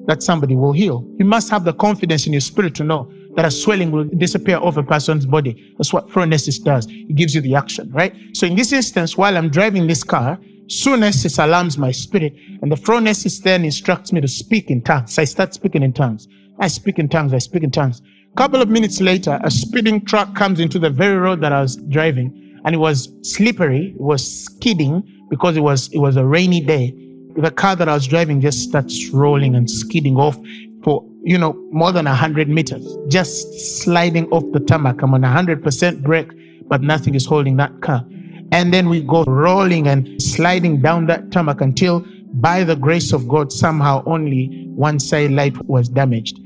that 0.07 0.23
somebody 0.23 0.55
will 0.55 0.73
heal. 0.73 1.07
You 1.19 1.25
must 1.25 1.51
have 1.51 1.64
the 1.64 1.73
confidence 1.73 2.27
in 2.27 2.33
your 2.33 2.40
spirit 2.40 2.75
to 2.77 2.85
know 2.85 3.11
that 3.37 3.45
a 3.45 3.51
swelling 3.51 3.90
will 3.90 4.05
disappear 4.05 4.59
off 4.59 4.77
a 4.77 4.83
person's 4.83 5.25
body. 5.25 5.75
That's 5.79 5.93
what 5.93 6.09
phronesis 6.09 6.62
does. 6.62 6.87
It 6.88 7.14
gives 7.14 7.35
you 7.35 7.40
the 7.40 7.55
action, 7.55 7.90
right? 7.93 8.14
So 8.35 8.47
in 8.47 8.55
this 8.55 8.73
instance, 8.73 9.16
while 9.16 9.37
I'm 9.37 9.49
driving 9.49 9.87
this 9.87 10.05
car, 10.05 10.38
phronesis 10.66 11.43
alarms 11.43 11.79
my 11.79 11.90
spirit, 11.90 12.35
and 12.62 12.71
the 12.71 12.77
phronesis 12.77 13.43
then 13.43 13.64
instructs 13.64 14.12
me 14.12 14.21
to 14.21 14.29
speak 14.29 14.71
in 14.71 14.83
tongues. 14.83 15.19
I 15.19 15.25
start 15.25 15.55
speaking 15.55 15.83
in 15.83 15.93
tongues. 15.93 16.29
I 16.59 16.69
speak 16.69 16.99
in 16.99 17.09
tongues. 17.09 17.33
I 17.33 17.38
speak 17.38 17.62
in 17.62 17.71
tongues. 17.71 18.03
Couple 18.37 18.62
of 18.62 18.69
minutes 18.69 19.01
later, 19.01 19.40
a 19.43 19.51
speeding 19.51 20.05
truck 20.05 20.35
comes 20.37 20.61
into 20.61 20.79
the 20.79 20.88
very 20.88 21.16
road 21.16 21.40
that 21.40 21.53
I 21.53 21.61
was 21.61 21.77
driving, 21.77 22.61
and 22.64 22.75
it 22.75 22.79
was 22.79 23.12
slippery. 23.23 23.88
It 23.88 24.01
was 24.01 24.45
skidding 24.45 25.03
because 25.29 25.57
it 25.57 25.61
was 25.61 25.88
it 25.93 25.99
was 25.99 26.16
a 26.16 26.25
rainy 26.25 26.61
day. 26.61 26.95
The 27.37 27.51
car 27.51 27.75
that 27.77 27.88
I 27.88 27.95
was 27.95 28.07
driving 28.07 28.40
just 28.40 28.61
starts 28.61 29.09
rolling 29.11 29.57
and 29.57 29.69
skidding 29.69 30.16
off 30.16 30.38
for 30.83 31.05
you 31.23 31.38
know 31.38 31.55
more 31.73 31.90
than 31.93 32.07
hundred 32.07 32.49
meters, 32.49 32.87
just 33.09 33.83
sliding 33.83 34.29
off 34.31 34.45
the 34.53 34.61
tarmac. 34.61 35.03
I'm 35.03 35.12
on 35.12 35.25
hundred 35.25 35.62
percent 35.62 36.03
brake, 36.03 36.31
but 36.69 36.83
nothing 36.83 37.16
is 37.16 37.27
holding 37.27 37.57
that 37.57 37.81
car. 37.83 38.07
And 38.53 38.73
then 38.73 38.88
we 38.88 39.03
go 39.03 39.25
rolling 39.25 39.88
and 39.88 40.21
sliding 40.23 40.81
down 40.81 41.07
that 41.07 41.31
tarmac 41.33 41.61
until, 41.61 42.07
by 42.35 42.64
the 42.64 42.77
grace 42.77 43.12
of 43.12 43.29
God, 43.29 43.53
somehow 43.53 44.03
only 44.07 44.66
one 44.75 44.99
side 44.99 45.33
light 45.33 45.57
was 45.66 45.88
damaged. 45.88 46.38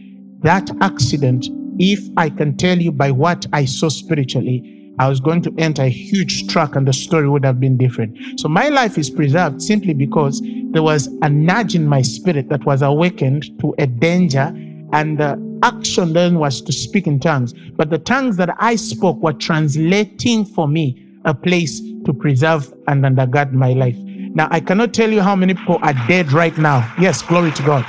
That 0.42 0.70
accident 0.82 1.46
if 1.78 2.00
I 2.16 2.30
can 2.30 2.56
tell 2.56 2.78
you 2.78 2.92
by 2.92 3.10
what 3.10 3.46
I 3.52 3.64
saw 3.64 3.88
spiritually, 3.88 4.92
I 4.98 5.08
was 5.08 5.18
going 5.18 5.42
to 5.42 5.54
enter 5.58 5.82
a 5.82 5.88
huge 5.88 6.46
truck 6.46 6.76
and 6.76 6.86
the 6.86 6.92
story 6.92 7.28
would 7.28 7.44
have 7.44 7.58
been 7.58 7.76
different. 7.76 8.16
So 8.38 8.48
my 8.48 8.68
life 8.68 8.96
is 8.96 9.10
preserved 9.10 9.60
simply 9.60 9.92
because 9.92 10.40
there 10.70 10.82
was 10.82 11.08
a 11.22 11.28
nudge 11.28 11.74
in 11.74 11.88
my 11.88 12.02
spirit 12.02 12.48
that 12.50 12.64
was 12.64 12.82
awakened 12.82 13.58
to 13.60 13.74
a 13.78 13.86
danger 13.86 14.52
and 14.92 15.18
the 15.18 15.58
action 15.64 16.12
then 16.12 16.38
was 16.38 16.60
to 16.62 16.72
speak 16.72 17.08
in 17.08 17.18
tongues. 17.18 17.52
But 17.74 17.90
the 17.90 17.98
tongues 17.98 18.36
that 18.36 18.54
I 18.58 18.76
spoke 18.76 19.20
were 19.20 19.32
translating 19.32 20.44
for 20.44 20.68
me 20.68 21.04
a 21.24 21.34
place 21.34 21.80
to 22.04 22.12
preserve 22.12 22.72
and 22.86 23.02
undergird 23.04 23.52
my 23.52 23.72
life. 23.72 23.96
Now, 23.96 24.48
I 24.50 24.60
cannot 24.60 24.92
tell 24.94 25.10
you 25.10 25.22
how 25.22 25.34
many 25.34 25.54
people 25.54 25.78
are 25.82 25.94
dead 26.06 26.32
right 26.32 26.56
now. 26.58 26.92
Yes, 27.00 27.22
glory 27.22 27.50
to 27.52 27.62
God. 27.62 27.84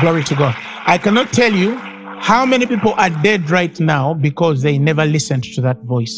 Glory 0.00 0.24
to 0.24 0.34
God. 0.34 0.56
I 0.86 0.98
cannot 0.98 1.32
tell 1.32 1.52
you 1.52 1.80
how 2.22 2.46
many 2.46 2.66
people 2.66 2.94
are 2.98 3.10
dead 3.10 3.50
right 3.50 3.80
now 3.80 4.14
because 4.14 4.62
they 4.62 4.78
never 4.78 5.04
listened 5.04 5.42
to 5.42 5.60
that 5.60 5.82
voice? 5.82 6.14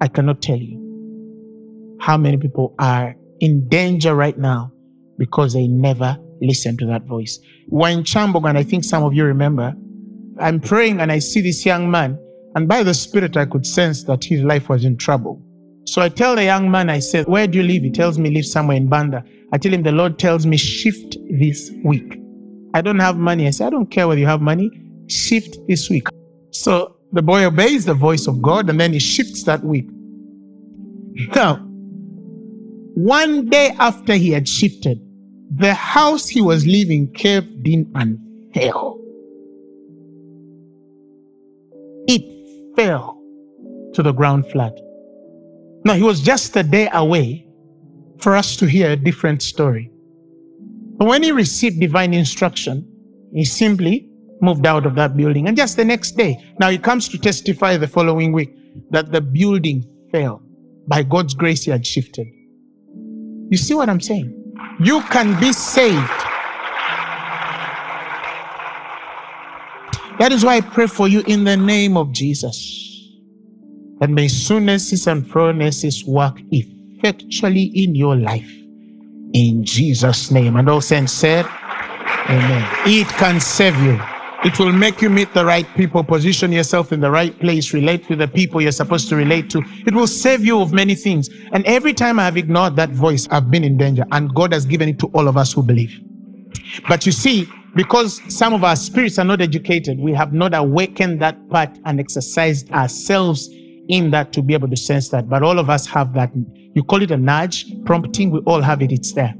I 0.00 0.06
cannot 0.06 0.40
tell 0.40 0.56
you 0.56 1.96
how 2.00 2.16
many 2.16 2.36
people 2.36 2.76
are 2.78 3.16
in 3.40 3.68
danger 3.68 4.14
right 4.14 4.38
now 4.38 4.72
because 5.18 5.52
they 5.52 5.66
never 5.66 6.16
listened 6.40 6.78
to 6.78 6.86
that 6.86 7.06
voice. 7.06 7.40
We're 7.66 7.88
in 7.88 8.04
Kyambogo, 8.04 8.48
and 8.48 8.56
I 8.56 8.62
think 8.62 8.84
some 8.84 9.02
of 9.02 9.12
you 9.12 9.24
remember. 9.24 9.74
I'm 10.40 10.60
praying 10.60 11.00
and 11.00 11.10
I 11.10 11.18
see 11.18 11.40
this 11.40 11.66
young 11.66 11.90
man, 11.90 12.16
and 12.54 12.68
by 12.68 12.84
the 12.84 12.94
Spirit, 12.94 13.36
I 13.36 13.46
could 13.46 13.66
sense 13.66 14.04
that 14.04 14.22
his 14.22 14.42
life 14.42 14.68
was 14.68 14.84
in 14.84 14.96
trouble. 14.96 15.42
So 15.86 16.00
I 16.00 16.08
tell 16.08 16.36
the 16.36 16.44
young 16.44 16.70
man, 16.70 16.88
I 16.88 17.00
said, 17.00 17.26
Where 17.26 17.48
do 17.48 17.58
you 17.58 17.64
live? 17.64 17.82
He 17.82 17.90
tells 17.90 18.16
me, 18.16 18.30
live 18.30 18.46
somewhere 18.46 18.76
in 18.76 18.88
Banda. 18.88 19.24
I 19.52 19.58
tell 19.58 19.74
him, 19.74 19.82
The 19.82 19.90
Lord 19.90 20.20
tells 20.20 20.46
me, 20.46 20.56
shift 20.56 21.16
this 21.28 21.72
week. 21.82 22.20
I 22.74 22.82
don't 22.82 22.98
have 22.98 23.16
money. 23.16 23.46
I 23.46 23.50
say, 23.50 23.66
I 23.66 23.70
don't 23.70 23.90
care 23.90 24.06
whether 24.08 24.20
you 24.20 24.26
have 24.26 24.40
money. 24.40 24.70
Shift 25.08 25.56
this 25.68 25.88
week. 25.88 26.08
So 26.50 26.96
the 27.12 27.22
boy 27.22 27.44
obeys 27.44 27.84
the 27.84 27.94
voice 27.94 28.26
of 28.26 28.42
God 28.42 28.68
and 28.68 28.78
then 28.80 28.92
he 28.92 28.98
shifts 28.98 29.44
that 29.44 29.64
week. 29.64 29.88
Now, 31.34 31.56
one 32.94 33.48
day 33.48 33.74
after 33.78 34.14
he 34.14 34.30
had 34.30 34.48
shifted, 34.48 35.00
the 35.56 35.72
house 35.74 36.28
he 36.28 36.40
was 36.40 36.66
living 36.66 37.12
caved 37.12 37.66
in 37.66 37.90
and 37.94 38.18
fell. 38.54 38.98
It 42.06 42.76
fell 42.76 43.20
to 43.94 44.02
the 44.02 44.12
ground 44.12 44.50
flat. 44.50 44.78
Now, 45.84 45.94
he 45.94 46.02
was 46.02 46.20
just 46.20 46.54
a 46.56 46.62
day 46.62 46.88
away 46.92 47.46
for 48.18 48.36
us 48.36 48.56
to 48.56 48.66
hear 48.66 48.90
a 48.90 48.96
different 48.96 49.42
story. 49.42 49.90
When 50.98 51.22
he 51.22 51.30
received 51.30 51.78
divine 51.78 52.12
instruction, 52.12 52.84
he 53.32 53.44
simply 53.44 54.10
moved 54.40 54.66
out 54.66 54.84
of 54.84 54.96
that 54.96 55.16
building. 55.16 55.46
And 55.46 55.56
just 55.56 55.76
the 55.76 55.84
next 55.84 56.16
day, 56.16 56.42
now 56.58 56.70
he 56.70 56.78
comes 56.78 57.08
to 57.10 57.18
testify 57.18 57.76
the 57.76 57.86
following 57.86 58.32
week 58.32 58.52
that 58.90 59.12
the 59.12 59.20
building 59.20 59.84
fell. 60.10 60.42
By 60.88 61.04
God's 61.04 61.34
grace, 61.34 61.64
he 61.64 61.70
had 61.70 61.86
shifted. 61.86 62.26
You 63.48 63.56
see 63.56 63.74
what 63.74 63.88
I'm 63.88 64.00
saying? 64.00 64.34
You 64.80 65.02
can 65.02 65.38
be 65.38 65.52
saved. 65.52 66.10
That 70.18 70.30
is 70.32 70.44
why 70.44 70.56
I 70.56 70.60
pray 70.62 70.88
for 70.88 71.06
you 71.06 71.22
in 71.28 71.44
the 71.44 71.56
name 71.56 71.96
of 71.96 72.10
Jesus. 72.10 72.74
That 74.00 74.10
may 74.10 74.26
sunesis 74.26 75.06
and 75.06 75.24
phronesis 75.24 76.04
work 76.04 76.40
effectually 76.50 77.70
in 77.74 77.94
your 77.94 78.16
life 78.16 78.50
in 79.32 79.64
Jesus' 79.64 80.30
name. 80.30 80.56
And 80.56 80.68
all 80.68 80.80
saints 80.80 81.12
said, 81.12 81.46
Amen. 82.28 82.68
It 82.86 83.08
can 83.08 83.40
save 83.40 83.76
you. 83.82 83.98
It 84.44 84.58
will 84.58 84.70
make 84.70 85.02
you 85.02 85.10
meet 85.10 85.34
the 85.34 85.44
right 85.44 85.66
people, 85.74 86.04
position 86.04 86.52
yourself 86.52 86.92
in 86.92 87.00
the 87.00 87.10
right 87.10 87.36
place, 87.40 87.74
relate 87.74 88.06
to 88.06 88.14
the 88.14 88.28
people 88.28 88.60
you're 88.60 88.70
supposed 88.70 89.08
to 89.08 89.16
relate 89.16 89.50
to. 89.50 89.62
It 89.84 89.94
will 89.94 90.06
save 90.06 90.44
you 90.44 90.60
of 90.60 90.72
many 90.72 90.94
things. 90.94 91.28
And 91.52 91.66
every 91.66 91.92
time 91.92 92.20
I 92.20 92.24
have 92.24 92.36
ignored 92.36 92.76
that 92.76 92.90
voice, 92.90 93.26
I've 93.30 93.50
been 93.50 93.64
in 93.64 93.76
danger. 93.76 94.04
And 94.12 94.32
God 94.34 94.52
has 94.52 94.64
given 94.64 94.88
it 94.88 94.98
to 95.00 95.06
all 95.08 95.26
of 95.26 95.36
us 95.36 95.52
who 95.52 95.62
believe. 95.62 95.98
But 96.88 97.04
you 97.04 97.10
see, 97.10 97.48
because 97.74 98.20
some 98.32 98.54
of 98.54 98.62
our 98.62 98.76
spirits 98.76 99.18
are 99.18 99.24
not 99.24 99.40
educated, 99.40 99.98
we 99.98 100.12
have 100.12 100.32
not 100.32 100.54
awakened 100.54 101.20
that 101.20 101.48
part 101.48 101.70
and 101.84 101.98
exercised 101.98 102.70
ourselves 102.70 103.48
in 103.88 104.10
that 104.12 104.32
to 104.34 104.42
be 104.42 104.54
able 104.54 104.68
to 104.68 104.76
sense 104.76 105.08
that. 105.08 105.28
But 105.28 105.42
all 105.42 105.58
of 105.58 105.68
us 105.68 105.86
have 105.86 106.12
that. 106.14 106.30
You 106.78 106.84
call 106.84 107.02
it 107.02 107.10
a 107.10 107.16
nudge, 107.16 107.66
prompting, 107.84 108.30
we 108.30 108.38
all 108.46 108.62
have 108.62 108.82
it, 108.82 108.92
it's 108.92 109.12
there. 109.12 109.34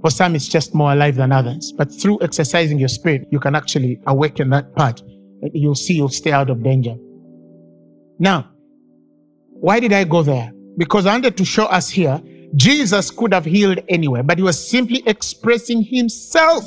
For 0.00 0.10
some, 0.10 0.36
it's 0.36 0.46
just 0.46 0.76
more 0.76 0.92
alive 0.92 1.16
than 1.16 1.32
others. 1.32 1.72
But 1.76 1.90
through 1.90 2.22
exercising 2.22 2.78
your 2.78 2.86
spirit, 2.86 3.26
you 3.32 3.40
can 3.40 3.56
actually 3.56 3.98
awaken 4.06 4.50
that 4.50 4.72
part. 4.76 5.02
You'll 5.52 5.74
see 5.74 5.94
you'll 5.94 6.08
stay 6.08 6.30
out 6.30 6.48
of 6.48 6.62
danger. 6.62 6.94
Now, 8.20 8.48
why 9.54 9.80
did 9.80 9.92
I 9.92 10.04
go 10.04 10.22
there? 10.22 10.52
Because 10.76 11.04
I 11.04 11.14
wanted 11.14 11.36
to 11.36 11.44
show 11.44 11.64
us 11.64 11.90
here, 11.90 12.22
Jesus 12.54 13.10
could 13.10 13.34
have 13.34 13.44
healed 13.44 13.80
anywhere, 13.88 14.22
but 14.22 14.38
he 14.38 14.44
was 14.44 14.70
simply 14.70 15.02
expressing 15.04 15.82
himself 15.82 16.64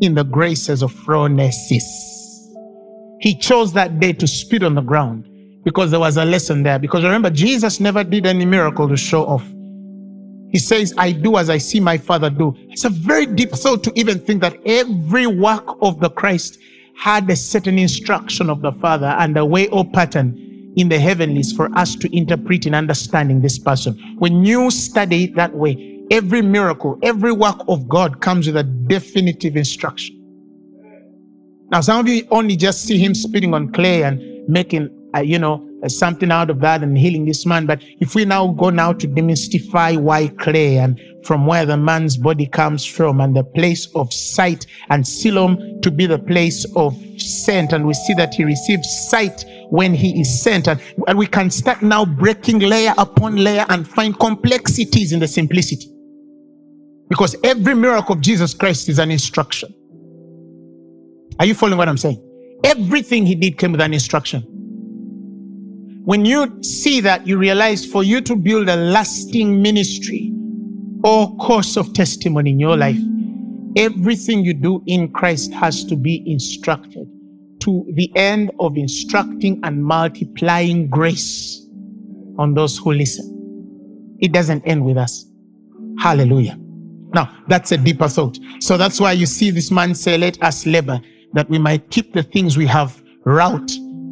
in 0.00 0.14
the 0.14 0.24
graces 0.24 0.80
of 0.80 0.90
phronesis. 0.90 1.84
He 3.20 3.36
chose 3.38 3.74
that 3.74 4.00
day 4.00 4.14
to 4.14 4.26
spit 4.26 4.62
on 4.62 4.74
the 4.74 4.80
ground 4.80 5.29
because 5.64 5.90
there 5.90 6.00
was 6.00 6.16
a 6.16 6.24
lesson 6.24 6.62
there. 6.62 6.78
Because 6.78 7.04
remember, 7.04 7.30
Jesus 7.30 7.80
never 7.80 8.02
did 8.04 8.26
any 8.26 8.44
miracle 8.44 8.88
to 8.88 8.96
show 8.96 9.26
off. 9.26 9.44
He 10.50 10.58
says, 10.58 10.92
I 10.98 11.12
do 11.12 11.36
as 11.36 11.48
I 11.48 11.58
see 11.58 11.78
my 11.78 11.96
Father 11.96 12.28
do. 12.28 12.54
It's 12.70 12.84
a 12.84 12.90
very 12.90 13.26
deep 13.26 13.50
thought 13.50 13.84
to 13.84 13.92
even 13.94 14.18
think 14.18 14.40
that 14.42 14.56
every 14.66 15.26
work 15.26 15.76
of 15.80 16.00
the 16.00 16.10
Christ 16.10 16.58
had 16.96 17.30
a 17.30 17.36
certain 17.36 17.78
instruction 17.78 18.50
of 18.50 18.60
the 18.60 18.72
Father 18.72 19.14
and 19.18 19.36
a 19.36 19.44
way 19.44 19.68
or 19.68 19.84
pattern 19.84 20.72
in 20.76 20.88
the 20.88 20.98
heavenlies 20.98 21.52
for 21.52 21.72
us 21.76 21.94
to 21.96 22.16
interpret 22.16 22.66
in 22.66 22.74
understanding 22.74 23.40
this 23.40 23.58
person. 23.58 23.94
When 24.18 24.44
you 24.44 24.70
study 24.70 25.28
that 25.28 25.54
way, 25.54 26.04
every 26.10 26.42
miracle, 26.42 26.98
every 27.02 27.32
work 27.32 27.60
of 27.68 27.88
God 27.88 28.20
comes 28.20 28.46
with 28.46 28.56
a 28.56 28.64
definitive 28.64 29.56
instruction. 29.56 30.16
Now, 31.70 31.80
some 31.80 32.00
of 32.00 32.08
you 32.08 32.26
only 32.30 32.56
just 32.56 32.82
see 32.82 32.98
him 32.98 33.14
spitting 33.14 33.54
on 33.54 33.72
clay 33.72 34.02
and 34.02 34.48
making, 34.48 34.88
uh, 35.14 35.20
you 35.20 35.38
know, 35.38 35.66
uh, 35.82 35.88
something 35.88 36.30
out 36.30 36.50
of 36.50 36.60
that 36.60 36.82
and 36.82 36.96
healing 36.96 37.24
this 37.24 37.46
man. 37.46 37.66
But 37.66 37.82
if 38.00 38.14
we 38.14 38.24
now 38.24 38.48
go 38.48 38.70
now 38.70 38.92
to 38.92 39.08
demystify 39.08 39.98
why 39.98 40.28
clay 40.28 40.78
and 40.78 41.00
from 41.24 41.46
where 41.46 41.66
the 41.66 41.76
man's 41.76 42.16
body 42.16 42.46
comes 42.46 42.84
from 42.84 43.20
and 43.20 43.36
the 43.36 43.44
place 43.44 43.88
of 43.94 44.12
sight 44.12 44.66
and 44.88 45.06
Siloam 45.06 45.80
to 45.82 45.90
be 45.90 46.06
the 46.06 46.18
place 46.18 46.64
of 46.76 46.96
sent. 47.20 47.72
And 47.72 47.86
we 47.86 47.94
see 47.94 48.14
that 48.14 48.34
he 48.34 48.44
receives 48.44 48.88
sight 49.08 49.44
when 49.68 49.94
he 49.94 50.20
is 50.20 50.42
sent. 50.42 50.68
And, 50.68 50.80
and 51.06 51.18
we 51.18 51.26
can 51.26 51.50
start 51.50 51.82
now 51.82 52.04
breaking 52.04 52.60
layer 52.60 52.94
upon 52.98 53.36
layer 53.36 53.66
and 53.68 53.86
find 53.86 54.18
complexities 54.18 55.12
in 55.12 55.20
the 55.20 55.28
simplicity. 55.28 55.88
Because 57.08 57.36
every 57.42 57.74
miracle 57.74 58.14
of 58.14 58.20
Jesus 58.20 58.54
Christ 58.54 58.88
is 58.88 58.98
an 58.98 59.10
instruction. 59.10 59.74
Are 61.38 61.46
you 61.46 61.54
following 61.54 61.78
what 61.78 61.88
I'm 61.88 61.96
saying? 61.96 62.22
Everything 62.62 63.26
he 63.26 63.34
did 63.34 63.58
came 63.58 63.72
with 63.72 63.80
an 63.80 63.92
instruction. 63.94 64.46
When 66.10 66.24
you 66.24 66.60
see 66.64 67.00
that, 67.02 67.24
you 67.24 67.38
realize 67.38 67.86
for 67.86 68.02
you 68.02 68.20
to 68.22 68.34
build 68.34 68.68
a 68.68 68.74
lasting 68.74 69.62
ministry 69.62 70.32
or 71.04 71.36
course 71.36 71.76
of 71.76 71.92
testimony 71.92 72.50
in 72.50 72.58
your 72.58 72.76
life, 72.76 72.98
everything 73.76 74.44
you 74.44 74.52
do 74.52 74.82
in 74.88 75.12
Christ 75.12 75.52
has 75.52 75.84
to 75.84 75.94
be 75.94 76.24
instructed 76.26 77.06
to 77.60 77.86
the 77.94 78.10
end 78.16 78.50
of 78.58 78.76
instructing 78.76 79.60
and 79.62 79.84
multiplying 79.84 80.88
grace 80.88 81.64
on 82.40 82.54
those 82.54 82.76
who 82.76 82.90
listen. 82.90 84.16
It 84.18 84.32
doesn't 84.32 84.62
end 84.62 84.84
with 84.84 84.96
us. 84.96 85.26
Hallelujah. 86.00 86.58
Now, 87.14 87.32
that's 87.46 87.70
a 87.70 87.76
deeper 87.76 88.08
thought. 88.08 88.36
So 88.58 88.76
that's 88.76 88.98
why 89.00 89.12
you 89.12 89.26
see 89.26 89.52
this 89.52 89.70
man 89.70 89.94
say, 89.94 90.18
let 90.18 90.42
us 90.42 90.66
labor 90.66 91.00
that 91.34 91.48
we 91.48 91.60
might 91.60 91.88
keep 91.90 92.14
the 92.14 92.24
things 92.24 92.56
we 92.56 92.66
have 92.66 93.00
route, 93.24 93.70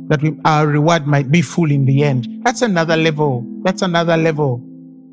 that 0.08 0.22
we, 0.22 0.36
our 0.44 0.66
reward 0.66 1.06
might 1.06 1.30
be 1.30 1.42
full 1.42 1.70
in 1.70 1.84
the 1.84 2.02
end. 2.02 2.26
That's 2.42 2.62
another 2.62 2.96
level. 2.96 3.44
That's 3.62 3.82
another 3.82 4.16
level. 4.16 4.62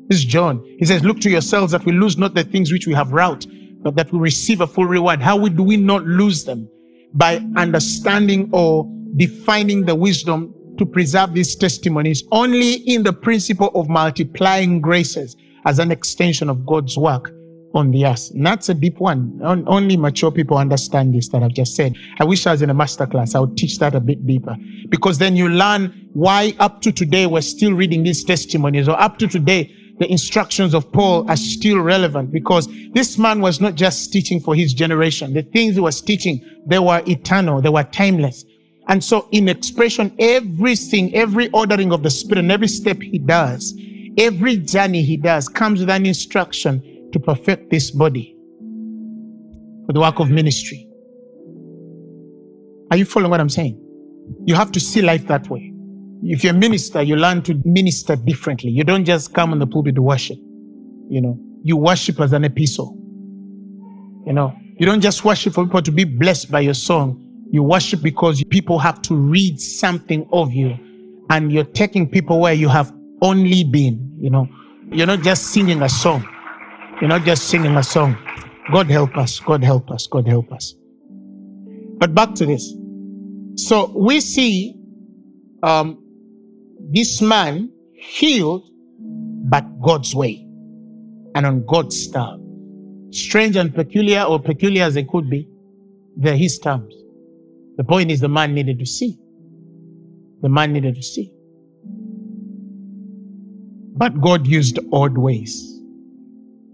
This 0.08 0.18
is 0.18 0.24
John. 0.24 0.64
He 0.78 0.84
says, 0.84 1.04
look 1.04 1.20
to 1.20 1.30
yourselves 1.30 1.72
that 1.72 1.84
we 1.84 1.92
lose 1.92 2.16
not 2.16 2.34
the 2.34 2.44
things 2.44 2.72
which 2.72 2.86
we 2.86 2.94
have 2.94 3.12
wrought, 3.12 3.46
but 3.82 3.94
that 3.96 4.12
we 4.12 4.18
receive 4.18 4.60
a 4.60 4.66
full 4.66 4.86
reward. 4.86 5.20
How 5.20 5.46
do 5.46 5.62
we 5.62 5.76
not 5.76 6.04
lose 6.04 6.44
them? 6.44 6.68
By 7.14 7.36
understanding 7.56 8.48
or 8.52 8.90
defining 9.16 9.84
the 9.84 9.94
wisdom 9.94 10.54
to 10.78 10.86
preserve 10.86 11.34
these 11.34 11.56
testimonies 11.56 12.22
only 12.32 12.74
in 12.74 13.02
the 13.02 13.12
principle 13.12 13.70
of 13.74 13.88
multiplying 13.88 14.80
graces 14.80 15.36
as 15.64 15.78
an 15.78 15.90
extension 15.90 16.50
of 16.50 16.66
God's 16.66 16.96
work 16.98 17.32
on 17.76 17.90
the 17.90 18.06
earth. 18.06 18.30
And 18.32 18.46
that's 18.46 18.68
a 18.68 18.74
deep 18.74 18.98
one. 18.98 19.40
Only 19.42 19.96
mature 19.96 20.30
people 20.30 20.58
understand 20.58 21.14
this 21.14 21.28
that 21.28 21.42
I've 21.42 21.54
just 21.54 21.76
said. 21.76 21.96
I 22.18 22.24
wish 22.24 22.46
I 22.46 22.52
was 22.52 22.62
in 22.62 22.70
a 22.70 22.74
masterclass. 22.74 23.34
I 23.34 23.40
would 23.40 23.56
teach 23.56 23.78
that 23.78 23.94
a 23.94 24.00
bit 24.00 24.26
deeper 24.26 24.56
because 24.88 25.18
then 25.18 25.36
you 25.36 25.48
learn 25.48 26.08
why 26.14 26.54
up 26.58 26.80
to 26.82 26.92
today 26.92 27.26
we're 27.26 27.42
still 27.42 27.72
reading 27.72 28.02
these 28.02 28.24
testimonies 28.24 28.88
or 28.88 28.98
up 29.00 29.18
to 29.18 29.26
today 29.26 29.72
the 29.98 30.10
instructions 30.10 30.74
of 30.74 30.90
Paul 30.92 31.28
are 31.30 31.36
still 31.36 31.78
relevant 31.78 32.30
because 32.30 32.68
this 32.92 33.16
man 33.16 33.40
was 33.40 33.60
not 33.60 33.74
just 33.76 34.12
teaching 34.12 34.40
for 34.40 34.54
his 34.54 34.74
generation. 34.74 35.32
The 35.32 35.42
things 35.42 35.74
he 35.74 35.80
was 35.80 36.00
teaching, 36.00 36.44
they 36.66 36.78
were 36.78 37.02
eternal. 37.06 37.62
They 37.62 37.70
were 37.70 37.84
timeless. 37.84 38.44
And 38.88 39.02
so 39.02 39.28
in 39.32 39.48
expression, 39.48 40.14
everything, 40.18 41.14
every 41.14 41.50
ordering 41.50 41.92
of 41.92 42.02
the 42.02 42.10
spirit 42.10 42.40
and 42.40 42.52
every 42.52 42.68
step 42.68 43.00
he 43.00 43.18
does, 43.18 43.74
every 44.18 44.58
journey 44.58 45.02
he 45.02 45.16
does 45.16 45.48
comes 45.48 45.80
with 45.80 45.90
an 45.90 46.06
instruction 46.06 46.82
to 47.12 47.20
perfect 47.20 47.70
this 47.70 47.90
body 47.90 48.36
for 49.86 49.92
the 49.92 50.00
work 50.00 50.18
of 50.18 50.30
ministry. 50.30 50.88
Are 52.90 52.96
you 52.96 53.04
following 53.04 53.30
what 53.30 53.40
I'm 53.40 53.48
saying? 53.48 53.82
You 54.44 54.54
have 54.54 54.72
to 54.72 54.80
see 54.80 55.02
life 55.02 55.26
that 55.28 55.48
way. 55.48 55.72
If 56.22 56.42
you're 56.42 56.54
a 56.54 56.56
minister, 56.56 57.02
you 57.02 57.16
learn 57.16 57.42
to 57.42 57.60
minister 57.64 58.16
differently. 58.16 58.70
You 58.70 58.84
don't 58.84 59.04
just 59.04 59.34
come 59.34 59.52
on 59.52 59.58
the 59.58 59.66
pulpit 59.66 59.94
to 59.96 60.02
worship. 60.02 60.38
You 61.08 61.20
know, 61.20 61.38
you 61.62 61.76
worship 61.76 62.20
as 62.20 62.32
an 62.32 62.44
epistle. 62.44 62.96
You 64.26 64.32
know, 64.32 64.56
you 64.78 64.86
don't 64.86 65.00
just 65.00 65.24
worship 65.24 65.54
for 65.54 65.64
people 65.64 65.82
to 65.82 65.92
be 65.92 66.04
blessed 66.04 66.50
by 66.50 66.60
your 66.60 66.74
song. 66.74 67.22
You 67.50 67.62
worship 67.62 68.02
because 68.02 68.42
people 68.50 68.78
have 68.78 69.02
to 69.02 69.14
read 69.14 69.60
something 69.60 70.28
of 70.32 70.52
you 70.52 70.76
and 71.30 71.52
you're 71.52 71.64
taking 71.64 72.08
people 72.08 72.40
where 72.40 72.54
you 72.54 72.68
have 72.68 72.92
only 73.22 73.64
been, 73.64 74.16
you 74.18 74.30
know. 74.30 74.48
You're 74.90 75.06
not 75.06 75.22
just 75.22 75.48
singing 75.48 75.82
a 75.82 75.88
song. 75.88 76.26
You're 77.00 77.08
not 77.08 77.24
just 77.24 77.48
singing 77.48 77.76
a 77.76 77.82
song. 77.82 78.16
God 78.72 78.90
help 78.90 79.16
us. 79.18 79.38
God 79.40 79.62
help 79.62 79.90
us. 79.90 80.06
God 80.06 80.26
help 80.26 80.50
us. 80.50 80.74
But 81.98 82.14
back 82.14 82.34
to 82.36 82.46
this. 82.46 82.72
So 83.56 83.92
we 83.96 84.20
see 84.20 84.74
um, 85.62 86.02
this 86.90 87.20
man 87.20 87.70
healed, 87.92 88.68
but 89.48 89.64
God's 89.80 90.14
way 90.14 90.46
and 91.34 91.44
on 91.44 91.66
God's 91.66 92.10
terms. 92.10 92.42
Strange 93.10 93.56
and 93.56 93.74
peculiar, 93.74 94.22
or 94.22 94.40
peculiar 94.40 94.84
as 94.84 94.94
they 94.94 95.04
could 95.04 95.28
be, 95.28 95.48
they're 96.16 96.36
his 96.36 96.58
terms. 96.58 96.94
The 97.76 97.84
point 97.84 98.10
is, 98.10 98.20
the 98.20 98.28
man 98.28 98.54
needed 98.54 98.78
to 98.78 98.86
see. 98.86 99.18
The 100.42 100.48
man 100.48 100.72
needed 100.72 100.94
to 100.94 101.02
see. 101.02 101.30
But 103.98 104.20
God 104.20 104.46
used 104.46 104.78
odd 104.92 105.18
ways. 105.18 105.75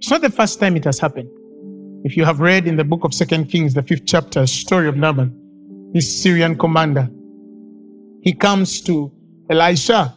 It's 0.03 0.11
not 0.11 0.21
the 0.21 0.31
first 0.31 0.59
time 0.59 0.75
it 0.75 0.83
has 0.83 0.99
happened. 0.99 1.31
If 2.05 2.17
you 2.17 2.25
have 2.25 2.41
read 2.41 2.67
in 2.67 2.75
the 2.75 2.83
book 2.83 3.05
of 3.05 3.15
Second 3.15 3.45
Kings, 3.47 3.73
the 3.73 3.85
fifth 3.85 4.05
chapter, 4.05 4.49
story 4.49 4.89
of 4.89 4.97
Naaman, 4.97 5.91
this 5.95 6.21
Syrian 6.21 6.59
commander, 6.59 7.09
he 8.21 8.33
comes 8.33 8.81
to 8.81 9.13
Elisha 9.49 10.13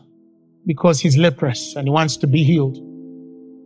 because 0.65 0.99
he's 0.99 1.17
leprous 1.17 1.75
and 1.75 1.85
he 1.85 1.91
wants 1.91 2.17
to 2.17 2.25
be 2.25 2.43
healed. 2.43 2.77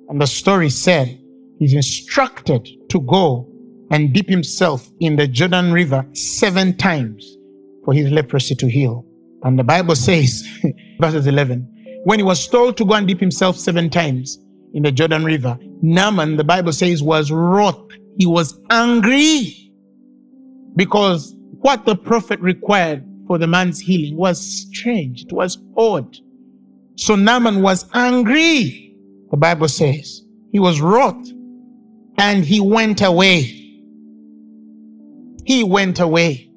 And 0.10 0.19
the 0.19 0.27
story 0.27 0.69
said 0.69 1.17
he's 1.58 1.73
instructed 1.73 2.67
to 2.89 2.99
go 2.99 3.49
and 3.89 4.13
dip 4.13 4.27
himself 4.27 4.89
in 4.99 5.15
the 5.15 5.25
Jordan 5.25 5.71
River 5.71 6.05
seven 6.12 6.75
times 6.75 7.38
for 7.86 7.93
his 7.93 8.12
leprosy 8.12 8.55
to 8.55 8.69
heal. 8.69 9.05
And 9.43 9.58
the 9.58 9.63
Bible 9.63 9.95
says, 9.95 10.45
verses 10.99 11.27
11, 11.27 12.01
when 12.03 12.19
he 12.19 12.23
was 12.23 12.45
told 12.45 12.75
to 12.75 12.84
go 12.84 12.95
and 12.95 13.08
dip 13.08 13.21
himself 13.21 13.55
seven 13.55 13.89
times, 13.89 14.38
in 14.73 14.84
the 14.84 14.91
Jordan 14.91 15.23
River. 15.23 15.58
Naaman, 15.82 16.38
the 16.38 16.43
Bible 16.43 16.71
says, 16.71 17.01
was 17.01 17.32
wroth. 17.32 17.89
He 18.17 18.25
was 18.25 18.60
angry 18.69 19.71
because 20.75 21.36
what 21.62 21.86
the 21.86 21.95
prophet 21.95 22.39
required 22.39 23.05
for 23.27 23.38
the 23.38 23.47
man's 23.47 23.79
healing 23.79 24.17
was 24.17 24.39
strange. 24.39 25.23
It 25.23 25.32
was 25.32 25.58
odd. 25.77 26.17
So 26.95 27.15
Naaman 27.15 27.62
was 27.62 27.89
angry. 27.93 28.95
The 29.32 29.38
Bible 29.38 29.67
says 29.67 30.21
he 30.51 30.60
was 30.60 30.82
wroth 30.82 31.29
and 32.17 32.43
he 32.43 32.60
went 32.60 33.01
away. 33.01 33.41
He 35.45 35.63
went 35.63 35.99
away. 35.99 36.51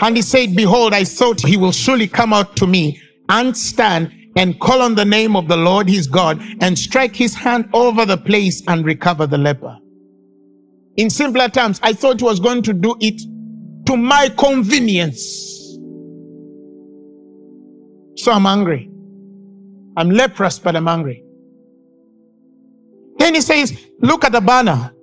And 0.00 0.16
he 0.16 0.22
said, 0.22 0.54
Behold, 0.54 0.92
I 0.92 1.04
thought 1.04 1.40
he 1.40 1.56
will 1.56 1.72
surely 1.72 2.06
come 2.06 2.32
out 2.32 2.56
to 2.56 2.66
me 2.66 3.00
and 3.28 3.56
stand 3.56 4.12
and 4.38 4.58
call 4.60 4.82
on 4.82 4.94
the 4.94 5.04
name 5.04 5.34
of 5.34 5.48
the 5.48 5.56
Lord 5.56 5.88
his 5.88 6.06
God 6.06 6.40
and 6.60 6.78
strike 6.78 7.16
his 7.16 7.34
hand 7.34 7.68
over 7.72 8.06
the 8.06 8.16
place 8.16 8.62
and 8.68 8.86
recover 8.86 9.26
the 9.26 9.36
leper. 9.36 9.76
In 10.96 11.10
simpler 11.10 11.48
terms, 11.48 11.80
I 11.82 11.92
thought 11.92 12.20
he 12.20 12.24
was 12.24 12.38
going 12.38 12.62
to 12.62 12.72
do 12.72 12.96
it 13.00 13.20
to 13.86 13.96
my 13.96 14.28
convenience. 14.38 15.18
So 18.16 18.30
I'm 18.30 18.46
angry. 18.46 18.88
I'm 19.96 20.10
leprous, 20.10 20.60
but 20.60 20.76
I'm 20.76 20.86
angry. 20.86 21.24
Then 23.18 23.34
he 23.34 23.40
says, 23.40 23.86
Look 24.00 24.24
at 24.24 24.30
the 24.30 24.38
Abana 24.38 24.94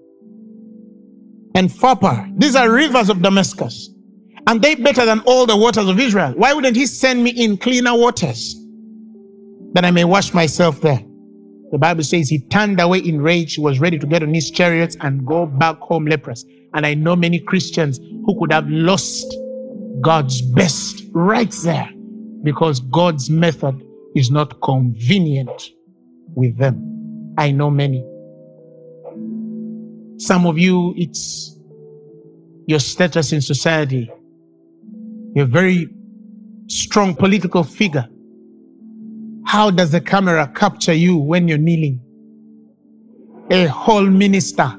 and 1.56 1.70
Pharpar. 1.70 2.32
These 2.40 2.56
are 2.56 2.72
rivers 2.72 3.10
of 3.10 3.22
Damascus. 3.22 3.90
And 4.48 4.62
they 4.62 4.76
better 4.76 5.06
than 5.06 5.20
all 5.22 5.46
the 5.46 5.58
waters 5.58 5.90
of 5.90 6.00
Israel. 6.00 6.34
Why 6.38 6.54
wouldn't 6.54 6.78
he 6.78 6.86
send 6.86 7.22
me 7.22 7.32
in 7.32 7.58
cleaner 7.58 7.98
waters? 7.98 8.56
That 9.76 9.84
I 9.84 9.92
may 9.92 10.06
wash 10.06 10.34
myself 10.34 10.80
there. 10.80 11.02
The 11.72 11.78
Bible 11.78 12.04
says 12.04 12.30
he 12.30 12.40
turned 12.48 12.80
away 12.80 13.00
in 13.00 13.22
rage. 13.22 13.56
He 13.56 13.62
was 13.62 13.78
ready 13.82 14.00
to 14.00 14.08
get 14.08 14.24
on 14.24 14.34
his 14.34 14.50
chariots 14.50 14.96
and 15.02 15.28
go 15.28 15.46
back 15.46 15.78
home 15.80 16.06
leprous. 16.06 16.46
And 16.74 16.86
I 16.86 16.94
know 16.94 17.14
many 17.18 17.40
Christians 17.40 17.98
who 17.98 18.40
could 18.40 18.54
have 18.54 18.70
lost 18.70 19.36
God's 20.00 20.42
best 20.42 21.04
right 21.12 21.52
there 21.64 21.90
because 22.42 22.80
God's 22.80 23.30
method 23.30 23.86
is 24.16 24.32
not 24.32 24.62
convenient 24.62 25.72
with 26.36 26.58
them. 26.58 27.34
I 27.38 27.52
know 27.52 27.70
many. 27.70 28.00
Some 30.18 30.46
of 30.46 30.58
you, 30.58 30.94
it's 30.96 31.60
your 32.66 32.80
status 32.80 33.34
in 33.34 33.42
society. 33.42 34.10
You're 35.34 35.44
a 35.44 35.50
very 35.50 35.90
strong 36.68 37.14
political 37.14 37.64
figure. 37.64 38.08
How 39.56 39.72
does 39.72 39.92
the 39.92 40.02
camera 40.02 40.52
capture 40.54 40.94
you 40.94 41.16
when 41.16 41.48
you're 41.48 41.58
kneeling? 41.58 42.02
A 43.52 43.68
whole 43.68 44.06
minister. 44.06 44.70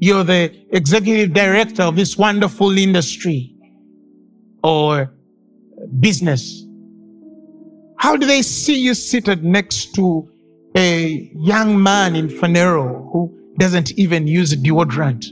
You're 0.00 0.24
the 0.24 0.52
executive 0.72 1.32
director 1.32 1.84
of 1.84 1.94
this 1.94 2.18
wonderful 2.18 2.76
industry 2.76 3.54
or 4.64 5.14
business. 6.00 6.64
How 7.96 8.16
do 8.16 8.26
they 8.26 8.42
see 8.42 8.76
you 8.76 8.92
seated 8.92 9.44
next 9.44 9.94
to 9.94 10.32
a 10.74 11.30
young 11.36 11.80
man 11.80 12.16
in 12.16 12.26
Phaneroo 12.26 13.12
who 13.12 13.52
doesn't 13.56 13.92
even 13.92 14.26
use 14.26 14.52
deodorant? 14.52 15.26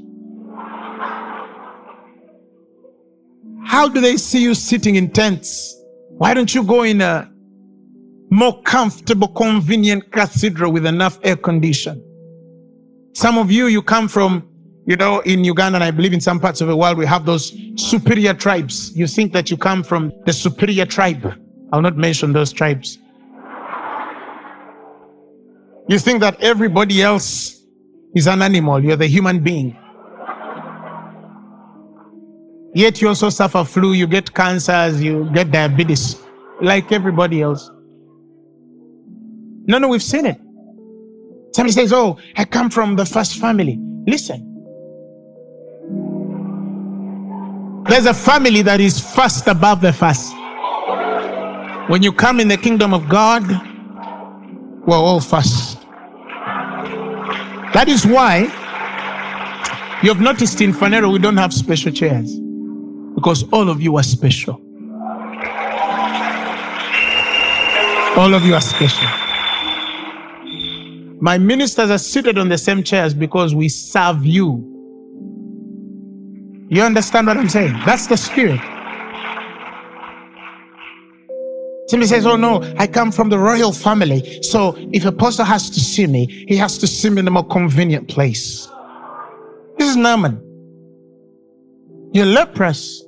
How 3.65 3.89
do 3.89 4.01
they 4.01 4.17
see 4.17 4.45
you 4.45 4.55
sitting 4.55 4.95
in 4.95 5.11
tents? 5.11 5.77
Why 6.19 6.35
don't 6.35 6.55
you 6.55 6.63
go 6.63 6.85
in 6.85 7.01
a 7.01 7.34
more 8.31 8.61
comfortable, 8.63 9.29
convenient 9.29 10.11
cathedral 10.11 10.73
with 10.73 10.87
enough 10.87 11.19
air 11.23 11.37
condition? 11.37 12.03
Some 13.13 13.39
of 13.39 13.51
you, 13.51 13.67
you 13.67 13.83
come 13.83 14.09
from, 14.09 14.49
you 14.87 14.97
know, 14.97 15.21
in 15.21 15.45
Uganda, 15.45 15.77
and 15.77 15.85
I 15.85 15.91
believe 15.91 16.13
in 16.13 16.21
some 16.21 16.41
parts 16.41 16.61
of 16.61 16.69
the 16.69 16.77
world, 16.77 16.99
we 16.99 17.07
have 17.07 17.25
those 17.25 17.57
superior 17.77 18.35
tribes. 18.35 18.97
You 18.97 19.07
think 19.07 19.33
that 19.33 19.51
you 19.51 19.57
come 19.57 19.83
from 19.83 20.13
the 20.27 20.33
superior 20.33 20.85
tribe. 20.85 21.33
I'll 21.73 21.83
not 21.83 21.97
mention 21.97 22.33
those 22.33 22.53
tribes. 22.53 22.99
You 25.89 25.99
think 25.99 26.21
that 26.21 26.41
everybody 26.41 27.03
else 27.03 27.63
is 28.15 28.27
an 28.27 28.43
animal, 28.43 28.83
you're 28.83 28.97
the 28.97 29.07
human 29.07 29.41
being. 29.41 29.77
Yet 32.75 33.01
you 33.01 33.09
also 33.09 33.29
suffer 33.29 33.65
flu, 33.65 33.93
you 33.93 34.07
get 34.07 34.33
cancers, 34.35 35.03
you 35.03 35.31
get 35.33 35.51
diabetes, 35.51 36.21
like 36.61 36.91
everybody 36.91 37.43
else. 37.43 37.71
No, 39.67 39.79
no, 39.79 39.89
we've 39.89 40.03
seen 40.03 40.27
it. 40.27 40.39
Somebody 41.55 41.73
says, 41.73 41.93
Oh, 41.93 42.19
I 42.37 42.45
come 42.45 42.69
from 42.69 42.97
the 42.97 43.07
first 43.07 43.39
family. 43.39 43.79
Listen. 44.07 44.51
There's 47.89 48.07
a 48.07 48.15
family 48.15 48.63
that 48.63 48.81
is 48.81 48.99
first 49.15 49.47
above 49.47 49.81
the 49.81 49.93
first. 49.93 50.33
When 51.89 52.03
you 52.03 52.13
come 52.13 52.41
in 52.41 52.49
the 52.49 52.57
kingdom 52.57 52.95
of 52.95 53.09
God, 53.09 53.47
we're 54.87 54.97
all 54.97 55.21
first. 55.21 55.81
That 57.73 57.87
is 57.89 58.07
why 58.07 58.43
you've 60.03 60.21
noticed 60.21 60.61
in 60.61 60.73
Phaneroo 60.73 61.13
we 61.13 61.19
don't 61.19 61.37
have 61.37 61.53
special 61.53 61.93
chairs 61.93 62.39
because 63.15 63.45
all 63.53 63.69
of 63.69 63.81
you 63.81 63.97
are 63.97 64.03
special. 64.03 64.61
All 68.17 68.33
of 68.33 68.45
you 68.45 68.55
are 68.55 68.61
special. 68.61 69.24
My 71.25 71.39
ministers 71.39 71.91
are 71.91 71.97
seated 71.97 72.37
on 72.37 72.51
the 72.51 72.59
same 72.59 72.83
chairs 72.83 73.15
because 73.15 73.55
we 73.55 73.71
serve 73.71 74.27
you. 74.27 74.61
You 76.69 76.83
understand 76.83 77.29
what 77.29 77.39
I'm 77.39 77.49
saying? 77.49 77.73
That's 77.87 78.07
the 78.09 78.17
spirit. 78.19 78.61
Somebody 81.89 82.09
says, 82.09 82.27
Oh 82.27 82.37
no, 82.37 82.63
I 82.77 82.87
come 82.87 83.11
from 83.11 83.31
the 83.31 83.39
royal 83.39 83.73
family. 83.73 84.43
So 84.43 84.75
if 84.93 85.07
a 85.07 85.13
pastor 85.13 85.45
has 85.45 85.71
to 85.71 85.81
see 85.81 86.07
me, 86.07 86.27
he 86.47 86.59
has 86.59 86.77
to 86.77 86.87
see 86.87 87.09
me 87.09 87.21
in 87.21 87.29
a 87.29 87.31
more 87.31 87.49
convenient 87.49 88.07
place. 88.07 88.69
This 89.79 89.89
is 89.89 89.97
Naaman. 89.97 90.37
You're 92.13 92.27
leprous. 92.27 93.03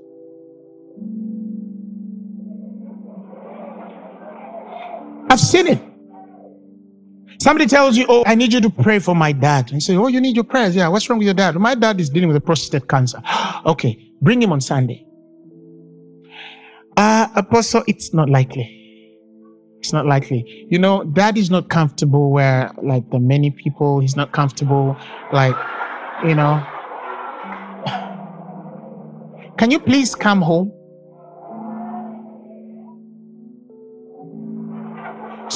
I've 5.29 5.39
seen 5.39 5.67
it. 5.67 5.96
Somebody 7.41 7.67
tells 7.69 7.97
you, 7.97 8.07
Oh, 8.09 8.23
I 8.27 8.35
need 8.35 8.53
you 8.53 8.61
to 8.61 8.71
pray 8.71 8.99
for 8.99 9.15
my 9.15 9.33
dad. 9.33 9.73
And 9.73 9.83
say, 9.83 9.97
Oh, 9.97 10.07
you 10.09 10.21
need 10.21 10.35
your 10.37 10.45
prayers. 10.45 10.75
Yeah, 10.77 10.89
what's 10.89 11.09
wrong 11.09 11.19
with 11.19 11.27
your 11.27 11.35
dad? 11.35 11.55
My 11.57 11.75
dad 11.75 12.01
is 12.01 12.11
dealing 12.11 12.29
with 12.29 12.37
a 12.37 12.41
prostate 12.41 12.89
cancer. 12.89 13.23
okay, 13.67 13.99
bring 14.21 14.43
him 14.43 14.53
on 14.53 14.61
Sunday. 14.61 15.07
Uh, 16.97 17.29
Apostle, 17.37 17.85
it's 17.87 18.15
not 18.15 18.31
likely. 18.31 18.73
It's 19.81 19.93
not 19.93 20.07
likely. 20.07 20.67
You 20.71 20.79
know, 20.79 21.05
dad 21.05 21.37
is 21.37 21.51
not 21.51 21.69
comfortable 21.69 22.31
where, 22.31 22.73
like, 22.83 23.09
the 23.11 23.19
many 23.19 23.51
people, 23.51 24.01
he's 24.01 24.17
not 24.17 24.33
comfortable. 24.33 24.97
Like, 25.33 25.55
you 26.25 26.35
know. 26.35 26.65
Can 29.59 29.71
you 29.71 29.79
please 29.79 30.15
come 30.15 30.41
home? 30.41 30.73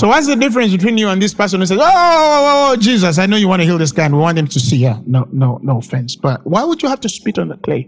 So 0.01 0.09
what's 0.09 0.27
the 0.27 0.35
difference 0.35 0.73
between 0.73 0.97
you 0.97 1.11
and 1.11 1.21
this 1.21 1.35
person 1.35 1.61
who 1.61 1.67
says, 1.67 1.77
oh, 1.79 1.85
oh, 1.85 1.91
oh, 1.93 2.73
oh, 2.73 2.77
Jesus, 2.77 3.19
I 3.19 3.27
know 3.27 3.37
you 3.37 3.49
want 3.49 3.61
to 3.61 3.67
heal 3.67 3.77
this 3.77 3.93
guy 3.93 4.07
and 4.07 4.15
we 4.15 4.21
want 4.21 4.39
him 4.39 4.47
to 4.47 4.59
see. 4.59 4.79
Yeah, 4.79 4.99
no, 5.05 5.29
no, 5.31 5.61
no 5.63 5.77
offense. 5.77 6.17
But 6.17 6.41
why 6.47 6.65
would 6.65 6.83
you 6.83 6.89
have 6.89 7.01
to 7.01 7.09
spit 7.11 7.39
on 7.39 7.49
the 7.49 7.59
clay? 7.59 7.83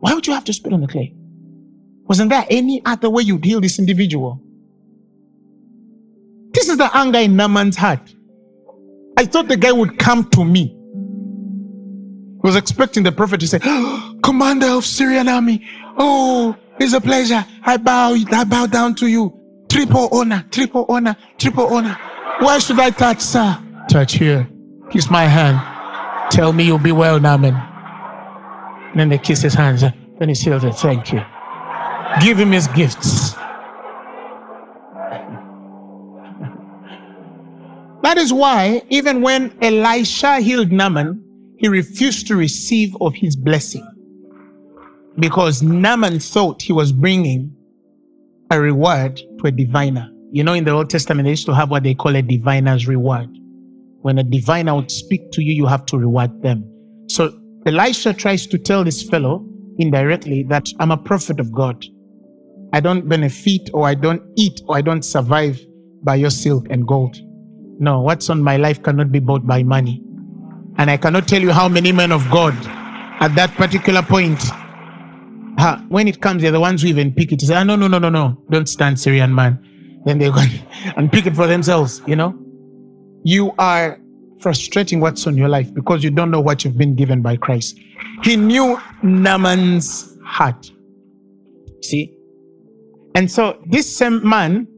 Why 0.00 0.12
would 0.12 0.26
you 0.26 0.34
have 0.34 0.44
to 0.44 0.52
spit 0.52 0.74
on 0.74 0.82
the 0.82 0.86
clay? 0.86 1.14
Wasn't 2.02 2.28
there 2.28 2.44
any 2.50 2.82
other 2.84 3.08
way 3.08 3.22
you'd 3.22 3.42
heal 3.42 3.62
this 3.62 3.78
individual? 3.78 4.38
This 6.50 6.68
is 6.68 6.76
the 6.76 6.94
anger 6.94 7.20
in 7.20 7.36
Naaman's 7.36 7.78
heart. 7.78 8.14
I 9.16 9.24
thought 9.24 9.48
the 9.48 9.56
guy 9.56 9.72
would 9.72 9.98
come 9.98 10.28
to 10.32 10.44
me. 10.44 10.76
He 12.34 12.40
was 12.42 12.54
expecting 12.54 13.02
the 13.02 13.12
prophet 13.12 13.40
to 13.40 13.48
say, 13.48 13.60
oh, 13.64 14.14
Commander 14.22 14.66
of 14.66 14.84
Syrian 14.84 15.26
army, 15.26 15.66
oh, 15.96 16.54
it's 16.78 16.92
a 16.92 17.00
pleasure. 17.00 17.46
I 17.62 17.78
bow, 17.78 18.14
I 18.30 18.44
bow 18.44 18.66
down 18.66 18.94
to 18.96 19.06
you. 19.06 19.45
Triple 19.68 20.08
honor, 20.12 20.44
triple 20.50 20.86
honor, 20.88 21.16
triple 21.38 21.66
honor. 21.66 21.98
Where 22.40 22.60
should 22.60 22.78
I 22.78 22.90
touch, 22.90 23.20
sir? 23.20 23.58
Touch 23.88 24.14
here. 24.14 24.48
Kiss 24.90 25.10
my 25.10 25.24
hand. 25.24 25.60
Tell 26.30 26.52
me 26.52 26.64
you'll 26.64 26.78
be 26.78 26.92
well, 26.92 27.18
Naaman. 27.20 27.54
And 27.54 29.00
then 29.00 29.08
they 29.08 29.18
kiss 29.18 29.42
his 29.42 29.54
hands. 29.54 29.82
Then 30.18 30.28
he 30.28 30.34
says, 30.34 30.62
Thank 30.80 31.12
you. 31.12 31.22
Give 32.20 32.38
him 32.38 32.52
his 32.52 32.66
gifts. 32.68 33.34
That 38.06 38.18
is 38.18 38.32
why, 38.32 38.82
even 38.88 39.20
when 39.20 39.52
Elisha 39.60 40.38
healed 40.38 40.70
Naaman, 40.70 41.24
he 41.58 41.66
refused 41.66 42.28
to 42.28 42.36
receive 42.36 42.96
of 43.00 43.16
his 43.16 43.34
blessing. 43.34 43.84
Because 45.18 45.60
Naaman 45.60 46.20
thought 46.20 46.62
he 46.62 46.72
was 46.72 46.92
bringing 46.92 47.56
a 48.52 48.60
reward 48.60 49.20
to 49.38 49.46
a 49.46 49.50
diviner. 49.50 50.08
You 50.32 50.44
know, 50.44 50.54
in 50.54 50.64
the 50.64 50.72
Old 50.72 50.90
Testament, 50.90 51.26
they 51.26 51.30
used 51.30 51.46
to 51.46 51.54
have 51.54 51.70
what 51.70 51.82
they 51.82 51.94
call 51.94 52.16
a 52.16 52.22
diviner's 52.22 52.86
reward. 52.86 53.28
When 54.02 54.18
a 54.18 54.24
diviner 54.24 54.74
would 54.74 54.90
speak 54.90 55.30
to 55.32 55.42
you, 55.42 55.52
you 55.52 55.66
have 55.66 55.86
to 55.86 55.98
reward 55.98 56.42
them. 56.42 56.64
So 57.08 57.32
Elisha 57.66 58.12
tries 58.12 58.46
to 58.48 58.58
tell 58.58 58.84
this 58.84 59.02
fellow 59.02 59.44
indirectly 59.78 60.44
that 60.48 60.68
I'm 60.78 60.90
a 60.90 60.96
prophet 60.96 61.40
of 61.40 61.52
God. 61.52 61.84
I 62.72 62.80
don't 62.80 63.08
benefit 63.08 63.70
or 63.72 63.86
I 63.86 63.94
don't 63.94 64.22
eat 64.36 64.60
or 64.66 64.76
I 64.76 64.82
don't 64.82 65.02
survive 65.02 65.58
by 66.02 66.16
your 66.16 66.30
silk 66.30 66.66
and 66.70 66.86
gold. 66.86 67.16
No, 67.78 68.00
what's 68.00 68.30
on 68.30 68.42
my 68.42 68.56
life 68.56 68.82
cannot 68.82 69.12
be 69.12 69.18
bought 69.18 69.46
by 69.46 69.62
money. 69.62 70.02
And 70.78 70.90
I 70.90 70.96
cannot 70.96 71.26
tell 71.26 71.40
you 71.40 71.52
how 71.52 71.68
many 71.68 71.92
men 71.92 72.12
of 72.12 72.28
God 72.30 72.54
at 73.20 73.34
that 73.34 73.52
particular 73.54 74.02
point, 74.02 74.42
uh, 75.58 75.78
when 75.88 76.06
it 76.06 76.20
comes, 76.20 76.42
they're 76.42 76.52
the 76.52 76.60
ones 76.60 76.82
who 76.82 76.88
even 76.88 77.12
pick 77.12 77.32
it 77.32 77.38
to 77.40 77.46
say, 77.46 77.54
ah, 77.54 77.64
no, 77.64 77.76
no, 77.76 77.88
no, 77.88 77.98
no, 77.98 78.10
no, 78.10 78.42
don't 78.50 78.68
stand 78.68 79.00
Syrian 79.00 79.34
man. 79.34 79.62
Then 80.04 80.18
they 80.18 80.30
go 80.30 80.42
and 80.96 81.10
pick 81.10 81.26
it 81.26 81.34
for 81.34 81.46
themselves, 81.46 82.02
you 82.06 82.16
know? 82.16 82.38
You 83.24 83.52
are 83.58 83.98
frustrating 84.40 85.00
what's 85.00 85.26
on 85.26 85.36
your 85.36 85.48
life 85.48 85.72
because 85.72 86.04
you 86.04 86.10
don't 86.10 86.30
know 86.30 86.40
what 86.40 86.64
you've 86.64 86.76
been 86.76 86.94
given 86.94 87.22
by 87.22 87.36
Christ. 87.36 87.78
He 88.22 88.36
knew 88.36 88.78
Naaman's 89.02 90.16
heart. 90.24 90.70
See? 91.82 92.16
And 93.14 93.30
so 93.30 93.58
this 93.66 93.96
same 93.96 94.26
man, 94.28 94.68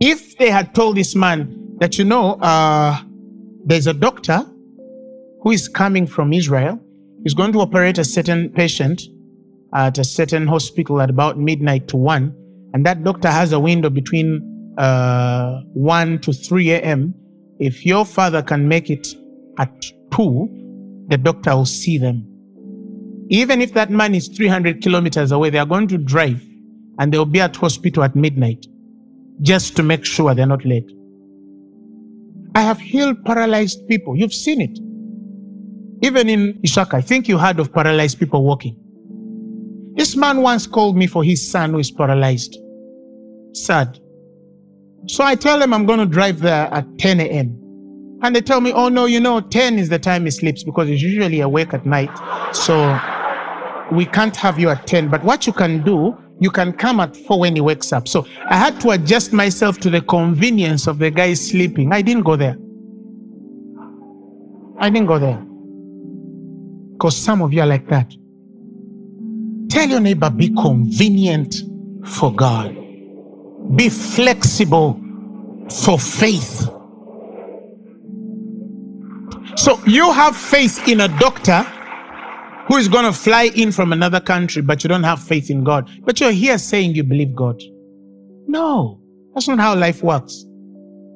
if 0.00 0.38
they 0.38 0.50
had 0.50 0.74
told 0.74 0.96
this 0.96 1.14
man 1.14 1.76
that, 1.78 1.98
you 1.98 2.04
know, 2.04 2.32
uh, 2.40 2.98
there's 3.64 3.86
a 3.86 3.92
doctor 3.92 4.44
who 5.42 5.50
is 5.50 5.68
coming 5.68 6.06
from 6.06 6.32
Israel, 6.32 6.80
he's 7.22 7.34
going 7.34 7.52
to 7.52 7.60
operate 7.60 7.98
a 7.98 8.04
certain 8.04 8.50
patient 8.50 9.02
at 9.74 9.98
a 9.98 10.04
certain 10.04 10.46
hospital 10.46 11.00
at 11.00 11.10
about 11.10 11.38
midnight 11.38 11.88
to 11.88 11.96
1, 11.96 12.34
and 12.74 12.86
that 12.86 13.04
doctor 13.04 13.28
has 13.28 13.52
a 13.52 13.60
window 13.60 13.90
between 13.90 14.74
uh, 14.78 15.60
1 15.74 16.20
to 16.20 16.32
3 16.32 16.70
a.m. 16.72 17.14
If 17.58 17.84
your 17.84 18.04
father 18.04 18.42
can 18.42 18.68
make 18.68 18.90
it 18.90 19.06
at 19.58 19.70
2, 20.12 21.04
the 21.08 21.18
doctor 21.18 21.54
will 21.54 21.66
see 21.66 21.98
them. 21.98 22.26
Even 23.28 23.60
if 23.60 23.74
that 23.74 23.90
man 23.90 24.14
is 24.14 24.28
300 24.28 24.82
kilometers 24.82 25.30
away, 25.30 25.50
they 25.50 25.58
are 25.58 25.66
going 25.66 25.86
to 25.88 25.98
drive 25.98 26.42
and 26.98 27.12
they'll 27.12 27.24
be 27.24 27.40
at 27.40 27.54
hospital 27.54 28.02
at 28.02 28.16
midnight 28.16 28.66
just 29.42 29.76
to 29.76 29.82
make 29.82 30.04
sure 30.04 30.34
they're 30.34 30.46
not 30.46 30.64
late. 30.64 30.90
I 32.54 32.62
have 32.62 32.80
healed 32.80 33.24
paralyzed 33.24 33.86
people. 33.88 34.16
You've 34.16 34.34
seen 34.34 34.60
it. 34.60 34.78
Even 36.04 36.28
in 36.28 36.60
Ishaka, 36.64 36.94
I 36.94 37.00
think 37.00 37.28
you 37.28 37.38
heard 37.38 37.60
of 37.60 37.72
paralyzed 37.72 38.18
people 38.18 38.42
walking. 38.42 38.76
This 39.94 40.16
man 40.16 40.42
once 40.42 40.66
called 40.66 40.96
me 40.96 41.06
for 41.06 41.24
his 41.24 41.50
son 41.50 41.70
who 41.70 41.78
is 41.78 41.90
paralyzed. 41.90 42.56
Sad. 43.52 43.98
So 45.06 45.24
I 45.24 45.34
tell 45.34 45.58
them 45.58 45.72
I'm 45.72 45.86
going 45.86 45.98
to 45.98 46.06
drive 46.06 46.40
there 46.40 46.68
at 46.72 46.86
10 46.98 47.20
a.m. 47.20 47.56
And 48.22 48.36
they 48.36 48.40
tell 48.40 48.60
me, 48.60 48.72
oh 48.72 48.88
no, 48.88 49.06
you 49.06 49.18
know, 49.18 49.40
10 49.40 49.78
is 49.78 49.88
the 49.88 49.98
time 49.98 50.26
he 50.26 50.30
sleeps 50.30 50.62
because 50.62 50.88
he's 50.88 51.02
usually 51.02 51.40
awake 51.40 51.72
at 51.72 51.86
night. 51.86 52.10
So 52.54 52.98
we 53.90 54.04
can't 54.04 54.36
have 54.36 54.58
you 54.58 54.68
at 54.68 54.86
10. 54.86 55.08
But 55.08 55.24
what 55.24 55.46
you 55.46 55.52
can 55.52 55.82
do, 55.82 56.16
you 56.38 56.50
can 56.50 56.72
come 56.72 57.00
at 57.00 57.16
4 57.16 57.40
when 57.40 57.54
he 57.54 57.60
wakes 57.60 57.92
up. 57.92 58.06
So 58.06 58.26
I 58.48 58.56
had 58.56 58.80
to 58.82 58.90
adjust 58.90 59.32
myself 59.32 59.78
to 59.78 59.90
the 59.90 60.02
convenience 60.02 60.86
of 60.86 60.98
the 60.98 61.10
guy 61.10 61.34
sleeping. 61.34 61.92
I 61.92 62.02
didn't 62.02 62.22
go 62.22 62.36
there. 62.36 62.56
I 64.78 64.90
didn't 64.90 65.08
go 65.08 65.18
there. 65.18 65.42
Because 66.92 67.16
some 67.16 67.42
of 67.42 67.52
you 67.52 67.62
are 67.62 67.66
like 67.66 67.88
that. 67.88 68.14
Tell 69.70 69.88
your 69.88 70.00
neighbor, 70.00 70.30
be 70.30 70.48
convenient 70.48 71.54
for 72.04 72.34
God. 72.34 72.74
Be 73.76 73.88
flexible 73.88 75.00
for 75.70 75.98
faith. 75.98 76.68
So 79.56 79.80
you 79.86 80.12
have 80.12 80.36
faith 80.36 80.88
in 80.88 81.00
a 81.00 81.08
doctor 81.20 81.62
who 82.66 82.76
is 82.76 82.88
going 82.88 83.04
to 83.04 83.12
fly 83.12 83.50
in 83.54 83.70
from 83.70 83.92
another 83.92 84.20
country, 84.20 84.62
but 84.62 84.82
you 84.82 84.88
don't 84.88 85.02
have 85.04 85.22
faith 85.22 85.50
in 85.50 85.62
God. 85.62 85.88
But 86.04 86.20
you're 86.20 86.32
here 86.32 86.58
saying 86.58 86.94
you 86.94 87.04
believe 87.04 87.34
God. 87.34 87.60
No, 88.48 89.00
that's 89.34 89.48
not 89.48 89.58
how 89.60 89.74
life 89.76 90.02
works. 90.02 90.44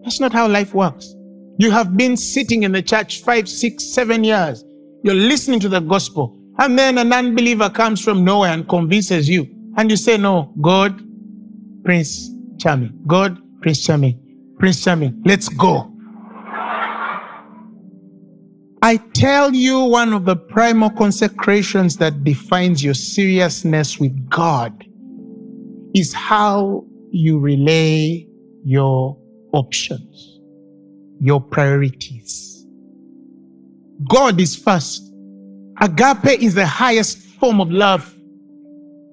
That's 0.04 0.20
not 0.20 0.32
how 0.32 0.46
life 0.46 0.74
works. 0.74 1.14
You 1.58 1.70
have 1.70 1.96
been 1.96 2.16
sitting 2.16 2.62
in 2.62 2.72
the 2.72 2.82
church 2.82 3.22
five, 3.22 3.48
six, 3.48 3.84
seven 3.84 4.22
years. 4.24 4.64
You're 5.02 5.14
listening 5.14 5.60
to 5.60 5.68
the 5.68 5.80
gospel. 5.80 6.38
And 6.58 6.78
then 6.78 6.98
an 6.98 7.12
unbeliever 7.12 7.68
comes 7.70 8.00
from 8.00 8.24
nowhere 8.24 8.52
and 8.52 8.68
convinces 8.68 9.28
you. 9.28 9.48
And 9.76 9.90
you 9.90 9.96
say, 9.96 10.16
no, 10.16 10.52
God, 10.60 11.02
Prince 11.84 12.30
Charming. 12.58 12.98
God, 13.06 13.38
Prince 13.60 13.84
Charming. 13.84 14.54
Prince 14.58 14.84
Charming. 14.84 15.20
Let's 15.24 15.48
go. 15.48 15.90
I 18.82 18.98
tell 19.14 19.54
you, 19.54 19.80
one 19.80 20.12
of 20.12 20.26
the 20.26 20.36
primal 20.36 20.90
consecrations 20.90 21.96
that 21.96 22.22
defines 22.22 22.84
your 22.84 22.92
seriousness 22.92 23.98
with 23.98 24.28
God 24.28 24.84
is 25.94 26.12
how 26.12 26.84
you 27.10 27.38
relay 27.38 28.26
your 28.62 29.16
options, 29.52 30.38
your 31.18 31.40
priorities. 31.40 32.66
God 34.06 34.38
is 34.40 34.54
first. 34.54 35.03
Agape 35.80 36.40
is 36.40 36.54
the 36.54 36.66
highest 36.66 37.18
form 37.18 37.60
of 37.60 37.70
love. 37.70 38.14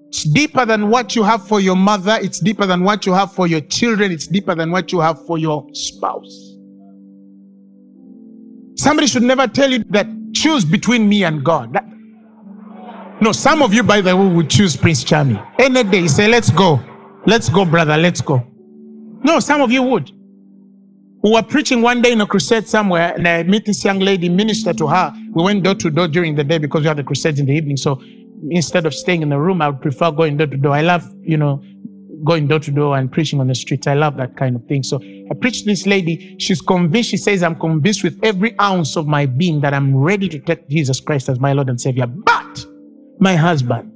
It's 0.09 0.23
deeper 0.23 0.65
than 0.65 0.89
what 0.89 1.15
you 1.15 1.23
have 1.23 1.47
for 1.47 1.61
your 1.61 1.75
mother. 1.75 2.19
It's 2.21 2.39
deeper 2.39 2.65
than 2.65 2.83
what 2.83 3.05
you 3.05 3.13
have 3.13 3.31
for 3.31 3.47
your 3.47 3.61
children. 3.61 4.11
It's 4.11 4.27
deeper 4.27 4.53
than 4.53 4.69
what 4.69 4.91
you 4.91 4.99
have 4.99 5.25
for 5.25 5.37
your 5.37 5.67
spouse. 5.73 6.55
Somebody 8.75 9.07
should 9.07 9.23
never 9.23 9.47
tell 9.47 9.71
you 9.71 9.83
that 9.89 10.07
choose 10.33 10.65
between 10.65 11.07
me 11.07 11.23
and 11.23 11.43
God. 11.43 11.73
That, 11.73 11.85
no, 13.21 13.31
some 13.31 13.61
of 13.61 13.73
you, 13.73 13.83
by 13.83 14.01
the 14.01 14.15
way, 14.15 14.27
would 14.27 14.49
choose 14.49 14.75
Prince 14.75 15.03
Charming. 15.03 15.39
Any 15.59 15.83
day, 15.83 16.07
say, 16.07 16.27
let's 16.27 16.49
go. 16.49 16.79
Let's 17.25 17.49
go, 17.49 17.65
brother, 17.65 17.95
let's 17.97 18.19
go. 18.19 18.45
No, 19.23 19.39
some 19.39 19.61
of 19.61 19.71
you 19.71 19.83
would. 19.83 20.11
We 21.23 21.31
were 21.31 21.43
preaching 21.43 21.83
one 21.83 22.01
day 22.01 22.13
in 22.13 22.21
a 22.21 22.25
crusade 22.25 22.67
somewhere, 22.67 23.13
and 23.15 23.27
I 23.27 23.43
met 23.43 23.65
this 23.65 23.83
young 23.85 23.99
lady, 23.99 24.27
minister 24.27 24.73
to 24.73 24.87
her. 24.87 25.13
We 25.33 25.43
went 25.43 25.63
door 25.63 25.75
to 25.75 25.91
door 25.91 26.07
during 26.07 26.35
the 26.35 26.43
day 26.43 26.57
because 26.57 26.81
we 26.81 26.87
had 26.87 26.97
the 26.97 27.03
crusades 27.03 27.39
in 27.39 27.45
the 27.45 27.53
evening. 27.53 27.77
So 27.77 28.01
instead 28.49 28.87
of 28.87 28.93
staying 28.95 29.21
in 29.21 29.29
the 29.29 29.37
room, 29.37 29.61
I 29.61 29.69
would 29.69 29.81
prefer 29.81 30.09
going 30.09 30.37
door 30.37 30.47
to 30.47 30.57
door. 30.57 30.73
I 30.73 30.81
love, 30.81 31.07
you 31.21 31.37
know, 31.37 31.63
going 32.23 32.47
door 32.47 32.59
to 32.59 32.71
door 32.71 32.97
and 32.97 33.11
preaching 33.11 33.39
on 33.39 33.47
the 33.47 33.53
streets. 33.53 33.85
I 33.85 33.93
love 33.93 34.17
that 34.17 34.35
kind 34.35 34.55
of 34.55 34.65
thing. 34.65 34.81
So 34.81 34.99
I 34.99 35.35
preached 35.39 35.65
this 35.65 35.85
lady. 35.85 36.35
She's 36.39 36.59
convinced. 36.59 37.11
She 37.11 37.17
says, 37.17 37.43
I'm 37.43 37.55
convinced 37.55 38.03
with 38.03 38.19
every 38.23 38.59
ounce 38.59 38.95
of 38.95 39.05
my 39.05 39.27
being 39.27 39.61
that 39.61 39.75
I'm 39.75 39.95
ready 39.95 40.27
to 40.29 40.39
take 40.39 40.67
Jesus 40.69 40.99
Christ 40.99 41.29
as 41.29 41.39
my 41.39 41.53
Lord 41.53 41.69
and 41.69 41.79
Savior. 41.79 42.07
But 42.07 42.65
my 43.19 43.35
husband. 43.35 43.91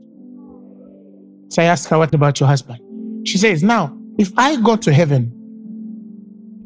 So 1.50 1.64
I 1.64 1.66
asked 1.66 1.88
her, 1.90 1.98
What 1.98 2.14
about 2.14 2.40
your 2.40 2.48
husband? 2.48 3.28
She 3.28 3.40
says, 3.40 3.64
Now, 3.64 3.98
if 4.20 4.32
I 4.38 4.58
go 4.58 4.76
to 4.76 4.94
heaven 4.94 5.35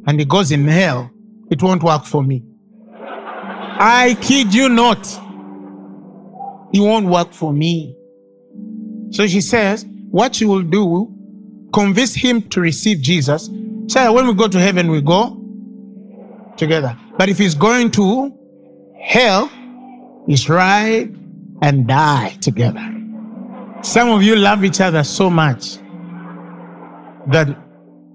and 0.10 0.20
he 0.20 0.26
goes 0.26 0.51
in 0.51 0.68
hell, 0.68 1.12
it 1.51 1.62
won't 1.62 1.84
work 1.84 2.03
for 2.03 2.24
me. 2.24 2.43
I 2.97 4.18
kid 4.20 4.51
you 4.51 4.68
not. 4.68 5.05
It 6.74 6.80
won't 6.80 7.05
work 7.05 7.32
for 7.32 7.53
me. 7.53 7.95
So 9.12 9.28
she 9.28 9.39
says, 9.39 9.86
What 10.10 10.41
you 10.41 10.47
will 10.47 10.64
do 10.64 11.16
convince 11.72 12.16
him 12.16 12.41
to 12.49 12.60
receive 12.60 13.01
Jesus. 13.01 13.51
So 13.88 14.12
when 14.12 14.26
we 14.26 14.34
go 14.34 14.47
to 14.47 14.60
heaven, 14.60 14.89
we 14.89 14.99
go 14.99 15.39
together. 16.57 16.97
But 17.16 17.30
if 17.30 17.38
he's 17.38 17.53
going 17.53 17.91
to 17.91 18.36
hell, 18.99 19.51
he's 20.26 20.49
right 20.49 21.07
and 21.62 21.88
die 21.88 22.36
together. 22.41 22.84
Some 23.84 24.10
of 24.10 24.24
you 24.24 24.36
love 24.36 24.64
each 24.64 24.82
other 24.82 25.03
so 25.03 25.30
much 25.30 25.78
that 27.28 27.55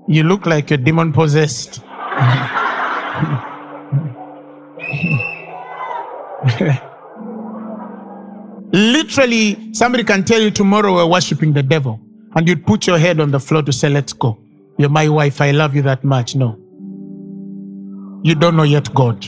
you 0.08 0.24
look 0.24 0.44
like 0.44 0.70
you're 0.70 0.78
demon 0.78 1.12
possessed. 1.12 1.83
Literally, 8.72 9.72
somebody 9.72 10.02
can 10.04 10.24
tell 10.24 10.40
you 10.40 10.50
tomorrow 10.50 10.94
we're 10.94 11.06
worshiping 11.06 11.52
the 11.52 11.62
devil 11.62 12.00
and 12.34 12.48
you'd 12.48 12.66
put 12.66 12.86
your 12.86 12.98
head 12.98 13.20
on 13.20 13.30
the 13.30 13.38
floor 13.38 13.62
to 13.62 13.72
say, 13.72 13.88
Let's 13.88 14.12
go. 14.12 14.38
You're 14.78 14.90
my 14.90 15.08
wife. 15.08 15.40
I 15.40 15.52
love 15.52 15.76
you 15.76 15.82
that 15.82 16.02
much. 16.02 16.34
No. 16.34 16.58
You 18.24 18.34
don't 18.34 18.56
know 18.56 18.64
yet 18.64 18.92
God. 18.94 19.24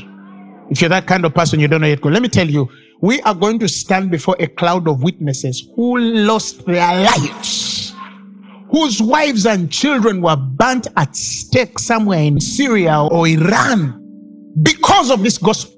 If 0.70 0.80
you're 0.80 0.90
that 0.90 1.06
kind 1.06 1.24
of 1.24 1.32
person, 1.34 1.60
you 1.60 1.68
don't 1.68 1.80
know 1.80 1.86
yet 1.86 2.00
God. 2.00 2.12
Let 2.12 2.22
me 2.22 2.28
tell 2.28 2.48
you, 2.48 2.68
we 3.00 3.20
are 3.22 3.34
going 3.34 3.58
to 3.60 3.68
stand 3.68 4.10
before 4.10 4.36
a 4.40 4.48
cloud 4.48 4.88
of 4.88 5.02
witnesses 5.02 5.68
who 5.76 5.98
lost 5.98 6.64
their 6.66 7.04
lives, 7.04 7.85
whose 8.70 9.00
wives 9.00 9.46
and 9.46 9.70
children 9.70 10.20
were 10.20 10.36
burnt 10.36 10.88
at 10.96 11.14
stake 11.14 11.78
somewhere 11.78 12.20
in 12.20 12.40
Syria 12.40 13.02
or 13.10 13.26
Iran 13.26 14.02
because 14.62 15.10
of 15.10 15.22
this 15.22 15.38
gospel. 15.38 15.74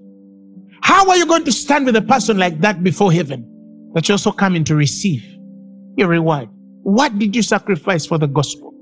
How 0.80 1.08
are 1.08 1.16
you 1.16 1.26
going 1.26 1.44
to 1.44 1.52
stand 1.52 1.86
with 1.86 1.96
a 1.96 2.02
person 2.02 2.38
like 2.38 2.60
that 2.60 2.82
before 2.82 3.12
heaven 3.12 3.44
that 3.94 4.08
you're 4.08 4.14
also 4.14 4.32
coming 4.32 4.64
to 4.64 4.74
receive 4.74 5.24
your 5.96 6.08
reward? 6.08 6.48
What 6.82 7.18
did 7.18 7.36
you 7.36 7.42
sacrifice 7.42 8.06
for 8.06 8.16
the 8.16 8.28
gospel? 8.28 8.72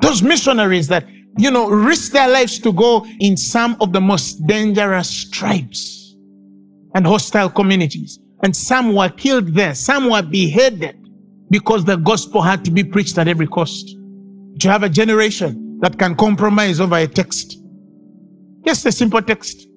Those 0.00 0.22
missionaries 0.22 0.88
that, 0.88 1.06
you 1.36 1.50
know, 1.50 1.68
risked 1.68 2.12
their 2.12 2.28
lives 2.28 2.58
to 2.60 2.72
go 2.72 3.06
in 3.20 3.36
some 3.36 3.76
of 3.80 3.92
the 3.92 4.00
most 4.00 4.46
dangerous 4.46 5.28
tribes 5.28 6.16
and 6.94 7.06
hostile 7.06 7.50
communities. 7.50 8.18
And 8.42 8.54
some 8.56 8.94
were 8.94 9.08
killed 9.08 9.48
there, 9.48 9.74
some 9.74 10.08
were 10.08 10.22
beheaded 10.22 11.05
because 11.50 11.84
the 11.84 11.96
gospel 11.96 12.42
had 12.42 12.64
to 12.64 12.70
be 12.70 12.84
preached 12.84 13.18
at 13.18 13.28
every 13.28 13.46
cost. 13.46 13.96
To 14.60 14.68
have 14.68 14.82
a 14.82 14.88
generation 14.88 15.78
that 15.80 15.98
can 15.98 16.16
compromise 16.16 16.80
over 16.80 16.96
a 16.96 17.06
text. 17.06 17.58
Just 18.66 18.86
a 18.86 18.92
simple 18.92 19.22
text. 19.22 19.68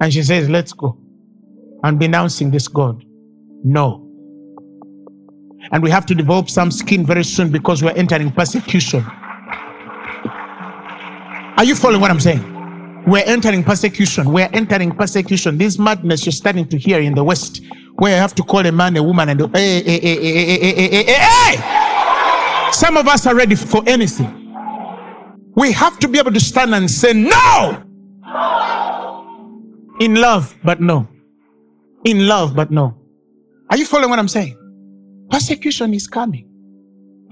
And 0.00 0.12
she 0.12 0.22
says, 0.22 0.48
Let's 0.50 0.72
go. 0.72 0.98
I'm 1.82 1.98
denouncing 1.98 2.50
this 2.50 2.68
God. 2.68 3.04
No. 3.62 4.00
And 5.72 5.82
we 5.82 5.90
have 5.90 6.06
to 6.06 6.14
develop 6.14 6.50
some 6.50 6.70
skin 6.70 7.06
very 7.06 7.24
soon 7.24 7.50
because 7.50 7.82
we're 7.82 7.92
entering 7.92 8.30
persecution. 8.30 9.04
Are 11.56 11.64
you 11.64 11.74
following 11.74 12.00
what 12.00 12.10
I'm 12.10 12.20
saying? 12.20 13.04
We're 13.06 13.24
entering 13.26 13.62
persecution. 13.62 14.32
We're 14.32 14.48
entering 14.52 14.92
persecution. 14.92 15.58
This 15.58 15.78
madness 15.78 16.24
you're 16.26 16.32
starting 16.32 16.66
to 16.68 16.78
hear 16.78 17.00
in 17.00 17.14
the 17.14 17.22
West, 17.22 17.62
where 17.96 18.14
you 18.14 18.20
have 18.20 18.34
to 18.34 18.42
call 18.42 18.66
a 18.66 18.72
man 18.72 18.96
a 18.96 19.02
woman 19.02 19.28
and 19.28 19.40
hey, 19.54 19.82
hey, 19.82 20.00
hey, 20.00 20.16
hey, 20.16 20.32
hey, 20.32 20.58
hey, 20.58 20.90
hey, 20.90 21.04
hey, 21.04 21.56
hey. 21.56 22.72
Some 22.72 22.96
of 22.96 23.06
us 23.06 23.26
are 23.26 23.34
ready 23.34 23.54
for 23.54 23.82
anything. 23.86 24.40
We 25.54 25.70
have 25.72 25.98
to 26.00 26.08
be 26.08 26.18
able 26.18 26.32
to 26.32 26.40
stand 26.40 26.74
and 26.74 26.90
say 26.90 27.12
no. 27.12 27.82
In 30.00 30.16
love, 30.16 30.56
but 30.64 30.80
no. 30.80 31.06
In 32.04 32.26
love, 32.26 32.56
but 32.56 32.70
no. 32.72 32.98
Are 33.70 33.76
you 33.76 33.86
following 33.86 34.10
what 34.10 34.18
I'm 34.18 34.28
saying? 34.28 34.58
Persecution 35.30 35.94
is 35.94 36.08
coming. 36.08 36.50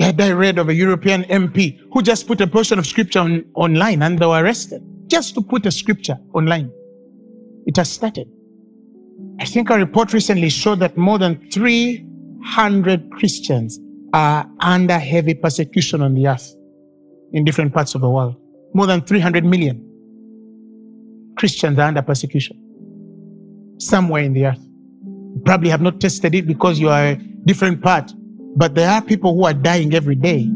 I 0.01 0.33
read 0.33 0.59
of 0.59 0.69
a 0.69 0.75
European 0.75 1.25
MP 1.25 1.81
who 1.93 2.03
just 2.03 2.27
put 2.27 2.41
a 2.41 2.47
portion 2.47 2.79
of 2.79 2.87
scripture 2.87 3.21
on, 3.21 3.45
online 3.55 4.03
and 4.03 4.19
they 4.19 4.27
were 4.27 4.43
arrested 4.43 4.83
just 5.07 5.35
to 5.35 5.43
put 5.43 5.67
a 5.67 5.71
scripture 5.71 6.19
online. 6.35 6.73
It 7.67 7.77
has 7.77 7.91
started. 7.91 8.29
I 9.43 9.45
think 9.45 9.71
a 9.71 9.75
report 9.75 10.13
recently 10.13 10.51
showed 10.51 10.79
that 10.79 10.97
more 10.97 11.19
than 11.19 11.51
300 11.51 13.11
Christians 13.11 13.81
are 14.13 14.49
under 14.61 14.97
heavy 14.97 15.35
persecution 15.35 16.01
on 16.01 16.15
the 16.15 16.29
earth 16.29 16.55
in 17.33 17.45
different 17.45 17.75
parts 17.75 17.97
of 17.97 18.03
the 18.03 18.09
world. 18.09 18.37
More 18.73 18.87
than 18.87 19.01
300 19.01 19.45
million 19.45 19.85
Christians 21.37 21.77
are 21.81 21.89
under 21.89 22.03
persecution 22.03 22.57
somewhere 23.79 24.23
in 24.23 24.33
the 24.33 24.47
earth. 24.47 24.61
You 24.61 25.43
probably 25.45 25.71
have 25.71 25.83
not 25.83 26.01
tested 26.01 26.37
it 26.37 26.47
because 26.47 26.79
you 26.79 26.89
are 26.91 27.05
a 27.07 27.17
different 27.45 27.83
part, 27.83 28.13
but 28.55 28.77
there 28.77 28.91
are 28.91 29.03
people 29.03 29.35
who 29.35 29.45
are 29.45 29.55
dying 29.55 29.93
every 29.93 30.15
day. 30.15 30.49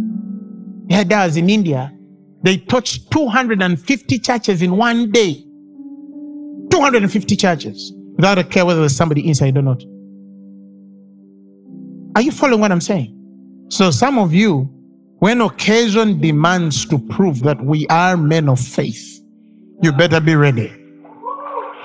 There 0.86 1.18
are 1.18 1.26
in 1.36 1.50
India. 1.50 1.92
They 2.44 2.58
touched 2.58 3.10
250 3.10 4.20
churches 4.20 4.62
in 4.62 4.76
one 4.76 5.10
day. 5.10 5.42
250 6.70 7.34
churches 7.34 7.95
without 8.16 8.38
a 8.38 8.44
care 8.44 8.66
whether 8.66 8.80
there's 8.80 8.96
somebody 8.96 9.26
inside 9.28 9.56
or 9.56 9.62
not. 9.62 9.82
Are 12.16 12.22
you 12.22 12.32
following 12.32 12.60
what 12.60 12.72
I'm 12.72 12.80
saying? 12.80 13.12
So 13.68 13.90
some 13.90 14.18
of 14.18 14.32
you, 14.32 14.72
when 15.18 15.40
occasion 15.40 16.20
demands 16.20 16.86
to 16.86 16.98
prove 16.98 17.40
that 17.42 17.62
we 17.62 17.86
are 17.88 18.16
men 18.16 18.48
of 18.48 18.58
faith, 18.58 19.20
you 19.82 19.92
better 19.92 20.20
be 20.20 20.34
ready. 20.34 20.72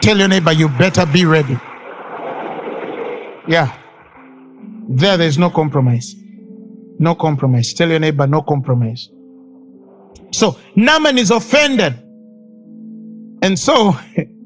Tell 0.01 0.17
your 0.17 0.27
neighbor, 0.27 0.51
you 0.51 0.69
better 0.69 1.05
be 1.05 1.25
ready. 1.25 1.59
Yeah. 3.47 3.77
There, 4.87 5.17
there's 5.17 5.37
no 5.37 5.49
compromise. 5.49 6.15
No 6.97 7.15
compromise. 7.15 7.73
Tell 7.73 7.89
your 7.89 7.99
neighbor, 7.99 8.25
no 8.25 8.41
compromise. 8.41 9.09
So, 10.31 10.57
Naaman 10.75 11.17
is 11.17 11.31
offended. 11.31 11.93
And 13.41 13.57
so, 13.57 13.95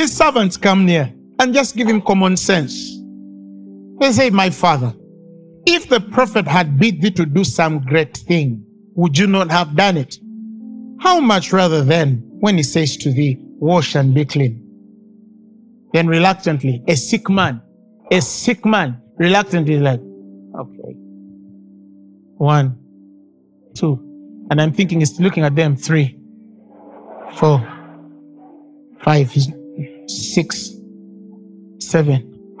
his 0.00 0.16
servants 0.16 0.56
come 0.56 0.86
near 0.86 1.12
and 1.38 1.52
just 1.52 1.76
give 1.76 1.86
him 1.86 2.00
common 2.00 2.36
sense. 2.36 2.96
They 4.00 4.12
say, 4.12 4.30
My 4.30 4.48
father, 4.50 4.94
if 5.66 5.88
the 5.88 6.00
prophet 6.00 6.46
had 6.48 6.78
bid 6.78 7.02
thee 7.02 7.10
to 7.12 7.26
do 7.26 7.44
some 7.44 7.84
great 7.84 8.16
thing, 8.16 8.64
would 8.94 9.18
you 9.18 9.26
not 9.26 9.50
have 9.50 9.76
done 9.76 9.98
it? 9.98 10.16
How 11.00 11.20
much 11.20 11.52
rather 11.52 11.84
then, 11.84 12.22
when 12.40 12.56
he 12.56 12.62
says 12.62 12.96
to 12.98 13.12
thee, 13.12 13.36
Wash 13.40 13.94
and 13.94 14.14
be 14.14 14.24
clean? 14.24 14.66
Then 15.92 16.06
reluctantly, 16.06 16.82
a 16.88 16.96
sick 16.96 17.28
man, 17.28 17.60
a 18.10 18.22
sick 18.22 18.64
man, 18.64 19.02
reluctantly 19.18 19.78
like, 19.78 20.00
okay. 20.58 20.94
One, 22.38 22.78
two. 23.74 24.06
And 24.50 24.62
I'm 24.62 24.72
thinking 24.72 25.00
he's 25.00 25.20
looking 25.20 25.44
at 25.44 25.54
them, 25.54 25.76
three, 25.76 26.18
four, 27.34 27.60
five, 29.02 29.30
six, 30.10 30.74
seven. 31.78 32.56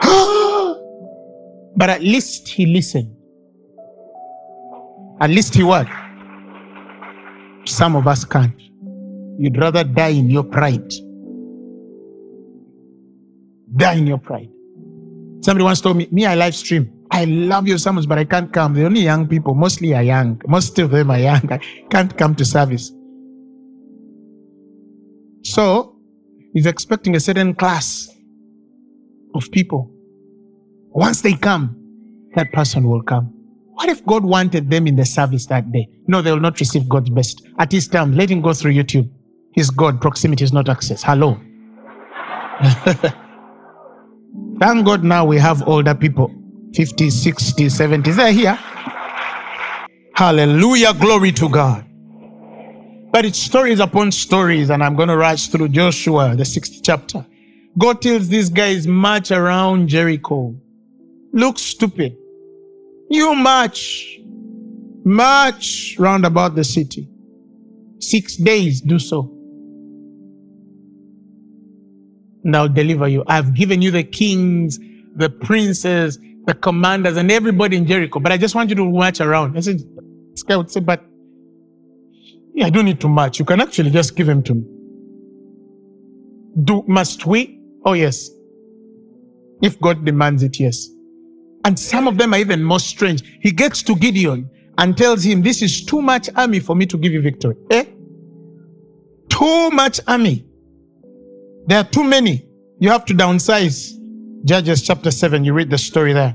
but 1.76 1.90
at 1.90 2.02
least 2.02 2.48
he 2.48 2.66
listened. 2.66 3.14
At 5.20 5.30
least 5.30 5.54
he 5.54 5.62
what? 5.62 5.86
Some 7.66 7.96
of 7.96 8.06
us 8.06 8.24
can't. 8.24 8.58
You'd 9.38 9.58
rather 9.58 9.84
die 9.84 10.08
in 10.08 10.30
your 10.30 10.44
pride. 10.44 10.88
Die 13.76 13.94
in 13.94 14.06
your 14.06 14.18
pride. 14.18 14.50
Somebody 15.42 15.64
once 15.64 15.80
told 15.80 15.96
me, 15.96 16.08
me, 16.10 16.26
I 16.26 16.34
live 16.34 16.54
stream. 16.54 16.92
I 17.10 17.24
love 17.24 17.66
your 17.66 17.78
sermons, 17.78 18.06
but 18.06 18.18
I 18.18 18.24
can't 18.24 18.52
come. 18.52 18.74
The 18.74 18.84
only 18.84 19.00
young 19.00 19.26
people, 19.26 19.54
mostly 19.54 19.94
are 19.94 20.02
young. 20.02 20.40
Most 20.46 20.78
of 20.78 20.90
them 20.90 21.10
are 21.10 21.18
young. 21.18 21.50
I 21.50 21.58
can't 21.90 22.16
come 22.16 22.34
to 22.36 22.44
service. 22.44 22.92
So, 25.42 25.89
he's 26.52 26.66
expecting 26.66 27.16
a 27.16 27.20
certain 27.20 27.54
class 27.54 28.08
of 29.34 29.50
people. 29.50 29.90
Once 30.90 31.20
they 31.20 31.34
come, 31.34 31.76
that 32.34 32.52
person 32.52 32.88
will 32.88 33.02
come. 33.02 33.32
What 33.74 33.88
if 33.88 34.04
God 34.04 34.24
wanted 34.24 34.68
them 34.70 34.86
in 34.86 34.96
the 34.96 35.06
service 35.06 35.46
that 35.46 35.72
day? 35.72 35.88
No, 36.06 36.20
they 36.20 36.30
will 36.30 36.40
not 36.40 36.60
receive 36.60 36.88
God's 36.88 37.10
best. 37.10 37.46
At 37.58 37.72
his 37.72 37.88
time, 37.88 38.14
let 38.14 38.30
him 38.30 38.42
go 38.42 38.52
through 38.52 38.72
YouTube. 38.74 39.10
He's 39.54 39.70
God. 39.70 40.00
Proximity 40.00 40.44
is 40.44 40.52
not 40.52 40.68
access. 40.68 41.02
Hello. 41.02 41.40
Thank 44.60 44.84
God 44.84 45.02
now 45.02 45.24
we 45.24 45.38
have 45.38 45.66
older 45.66 45.94
people 45.94 46.30
50, 46.74 47.10
60, 47.10 47.68
70. 47.68 48.10
They're 48.12 48.32
here. 48.32 48.58
Hallelujah. 50.14 50.92
Glory 50.94 51.32
to 51.32 51.48
God. 51.48 51.89
But 53.12 53.24
it's 53.24 53.38
stories 53.38 53.80
upon 53.80 54.12
stories, 54.12 54.70
and 54.70 54.84
I'm 54.84 54.94
going 54.94 55.08
to 55.08 55.16
rush 55.16 55.48
through 55.48 55.68
Joshua, 55.70 56.36
the 56.36 56.44
sixth 56.44 56.80
chapter. 56.82 57.26
God 57.76 58.02
tells 58.02 58.28
these 58.28 58.48
guys, 58.50 58.86
march 58.86 59.30
around 59.30 59.88
Jericho. 59.88 60.54
Look 61.32 61.58
stupid. 61.58 62.16
You 63.08 63.34
march. 63.34 64.18
March 65.04 65.96
round 65.98 66.24
about 66.24 66.54
the 66.54 66.62
city. 66.62 67.08
Six 67.98 68.36
days, 68.36 68.80
do 68.80 68.98
so. 68.98 69.36
And 72.44 72.56
I'll 72.56 72.68
deliver 72.68 73.08
you. 73.08 73.24
I've 73.26 73.54
given 73.54 73.82
you 73.82 73.90
the 73.90 74.04
kings, 74.04 74.78
the 75.14 75.28
princes, 75.30 76.18
the 76.46 76.54
commanders, 76.54 77.16
and 77.16 77.30
everybody 77.30 77.76
in 77.76 77.86
Jericho. 77.86 78.20
But 78.20 78.32
I 78.32 78.36
just 78.36 78.54
want 78.54 78.70
you 78.70 78.76
to 78.76 78.84
march 78.84 79.20
around. 79.20 79.56
I 79.56 79.60
said, 79.60 79.80
this 80.30 80.42
guy 80.42 80.56
would 80.56 80.70
say, 80.70 80.80
but 80.80 81.04
I 82.62 82.70
don't 82.70 82.84
need 82.84 83.00
to 83.00 83.08
much. 83.08 83.38
You 83.38 83.44
can 83.44 83.60
actually 83.60 83.90
just 83.90 84.16
give 84.16 84.28
him 84.28 84.42
to 84.44 84.54
me. 84.54 84.64
Do 86.64 86.84
must 86.86 87.26
we? 87.26 87.60
Oh 87.84 87.92
yes. 87.94 88.30
If 89.62 89.80
God 89.80 90.04
demands 90.04 90.42
it, 90.42 90.58
yes. 90.58 90.88
And 91.64 91.78
some 91.78 92.08
of 92.08 92.16
them 92.16 92.34
are 92.34 92.38
even 92.38 92.62
more 92.62 92.80
strange. 92.80 93.22
He 93.40 93.50
gets 93.50 93.82
to 93.84 93.94
Gideon 93.94 94.48
and 94.78 94.96
tells 94.96 95.22
him, 95.22 95.42
This 95.42 95.62
is 95.62 95.84
too 95.84 96.00
much 96.00 96.28
army 96.36 96.60
for 96.60 96.74
me 96.74 96.86
to 96.86 96.96
give 96.96 97.12
you 97.12 97.20
victory. 97.20 97.56
Eh? 97.70 97.84
Too 99.28 99.70
much 99.70 100.00
army. 100.06 100.46
There 101.66 101.78
are 101.78 101.84
too 101.84 102.04
many. 102.04 102.48
You 102.78 102.90
have 102.90 103.04
to 103.06 103.14
downsize. 103.14 103.92
Judges 104.44 104.82
chapter 104.82 105.10
7, 105.10 105.44
you 105.44 105.52
read 105.52 105.68
the 105.68 105.76
story 105.76 106.14
there. 106.14 106.34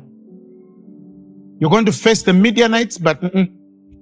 You're 1.60 1.72
going 1.72 1.86
to 1.86 1.92
face 1.92 2.22
the 2.22 2.34
Midianites, 2.34 3.00
but 3.00 3.20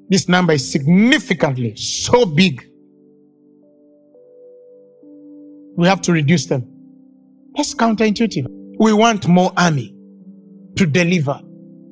this 0.09 0.27
number 0.27 0.53
is 0.53 0.71
significantly 0.71 1.75
so 1.75 2.25
big. 2.25 2.67
We 5.75 5.87
have 5.87 6.01
to 6.01 6.11
reduce 6.11 6.45
them. 6.45 6.69
That's 7.55 7.73
counterintuitive. 7.73 8.45
We 8.79 8.93
want 8.93 9.27
more 9.27 9.51
army 9.57 9.95
to 10.75 10.85
deliver. 10.85 11.39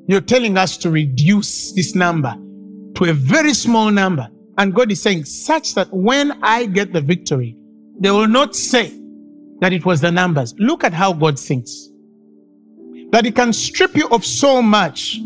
You're 0.07 0.22
telling 0.22 0.57
us 0.57 0.78
to 0.78 0.89
reduce 0.89 1.72
this 1.74 1.95
number 1.95 2.36
to 2.95 3.05
a 3.05 3.14
very 3.14 3.53
small 3.53 3.91
number. 3.91 4.28
And 4.57 4.74
God 4.74 4.91
is 4.91 5.01
saying, 5.01 5.26
such 5.26 5.74
that 5.76 5.88
when 5.91 6.43
I 6.43 6.66
get 6.66 6.93
the 6.93 7.01
victory, 7.01 7.55
they 7.99 8.12
will 8.12 8.28
not 8.28 8.55
say 8.55 8.93
that 9.62 9.74
it 9.74 9.86
was 9.86 10.01
the 10.01 10.12
numbers. 10.12 10.53
Look 10.57 10.84
at 10.84 10.93
how 10.93 11.14
God 11.14 11.39
thinks. 11.39 11.89
That 13.12 13.26
He 13.26 13.32
can 13.32 13.53
strip 13.53 13.95
you 13.95 14.07
of 14.09 14.26
so 14.26 14.62
much 14.62 15.18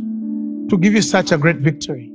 to 0.70 0.78
give 0.80 0.94
you 0.94 1.02
such 1.02 1.32
a 1.32 1.38
great 1.38 1.58
victory. 1.58 2.12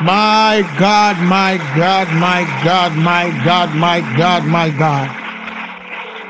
My 0.00 0.62
God, 0.78 1.16
my 1.28 1.58
God, 1.76 2.08
my 2.14 2.44
God, 2.64 2.96
my 2.96 3.44
God, 3.44 3.74
my 3.76 4.00
God, 4.16 4.44
my 4.44 4.70
God. 4.70 5.18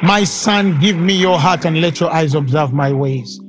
My 0.02 0.24
son, 0.24 0.80
give 0.80 0.96
me 0.96 1.14
your 1.14 1.38
heart 1.38 1.64
and 1.64 1.80
let 1.80 2.00
your 2.00 2.10
eyes 2.10 2.34
observe 2.34 2.72
my 2.72 2.92
ways. 2.92 3.40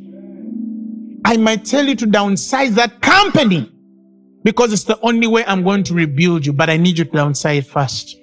I 1.26 1.38
might 1.38 1.66
tell 1.66 1.86
you 1.86 1.96
to 1.96 2.06
downsize 2.06 2.76
that 2.76 3.02
company 3.02 3.72
because 4.44 4.72
it's 4.72 4.84
the 4.84 5.00
only 5.02 5.26
way 5.26 5.44
I'm 5.46 5.64
going 5.64 5.84
to 5.86 5.94
rebuild 5.94 6.46
you, 6.46 6.54
but 6.54 6.70
I 6.70 6.78
need 6.78 7.00
you 7.00 7.06
to 7.06 7.12
downsize 7.12 7.66
first. 7.66 8.18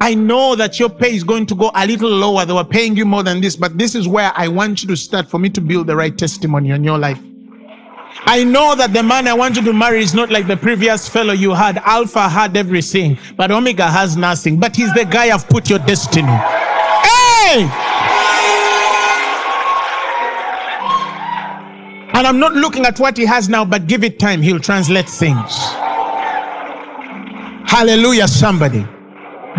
I 0.00 0.14
know 0.14 0.54
that 0.56 0.78
your 0.78 0.88
pay 0.88 1.14
is 1.14 1.24
going 1.24 1.46
to 1.46 1.54
go 1.54 1.70
a 1.74 1.86
little 1.86 2.10
lower. 2.10 2.44
They 2.44 2.52
were 2.52 2.64
paying 2.64 2.96
you 2.96 3.04
more 3.04 3.22
than 3.22 3.40
this, 3.40 3.56
but 3.56 3.78
this 3.78 3.94
is 3.94 4.08
where 4.08 4.32
I 4.34 4.48
want 4.48 4.82
you 4.82 4.88
to 4.88 4.96
start 4.96 5.28
for 5.30 5.38
me 5.38 5.50
to 5.50 5.60
build 5.60 5.86
the 5.86 5.96
right 5.96 6.16
testimony 6.16 6.72
on 6.72 6.84
your 6.84 6.98
life. 6.98 7.20
I 8.26 8.44
know 8.44 8.74
that 8.74 8.92
the 8.92 9.02
man 9.02 9.28
I 9.28 9.34
want 9.34 9.56
you 9.56 9.62
to 9.62 9.72
marry 9.72 10.02
is 10.02 10.12
not 10.14 10.30
like 10.30 10.46
the 10.46 10.56
previous 10.56 11.08
fellow 11.08 11.32
you 11.32 11.54
had. 11.54 11.78
Alpha 11.78 12.28
had 12.28 12.56
everything, 12.56 13.18
but 13.36 13.50
Omega 13.50 13.86
has 13.86 14.16
nothing. 14.16 14.58
But 14.58 14.76
he's 14.76 14.92
the 14.94 15.04
guy 15.04 15.34
I've 15.34 15.48
put 15.48 15.70
your 15.70 15.78
destiny. 15.78 16.26
Hey! 16.26 17.68
And 22.14 22.26
I'm 22.26 22.40
not 22.40 22.54
looking 22.54 22.84
at 22.84 22.98
what 22.98 23.16
he 23.16 23.24
has 23.24 23.48
now, 23.48 23.64
but 23.64 23.86
give 23.86 24.02
it 24.02 24.18
time. 24.18 24.42
He'll 24.42 24.58
translate 24.58 25.08
things. 25.08 25.56
Hallelujah, 27.70 28.26
somebody. 28.26 28.84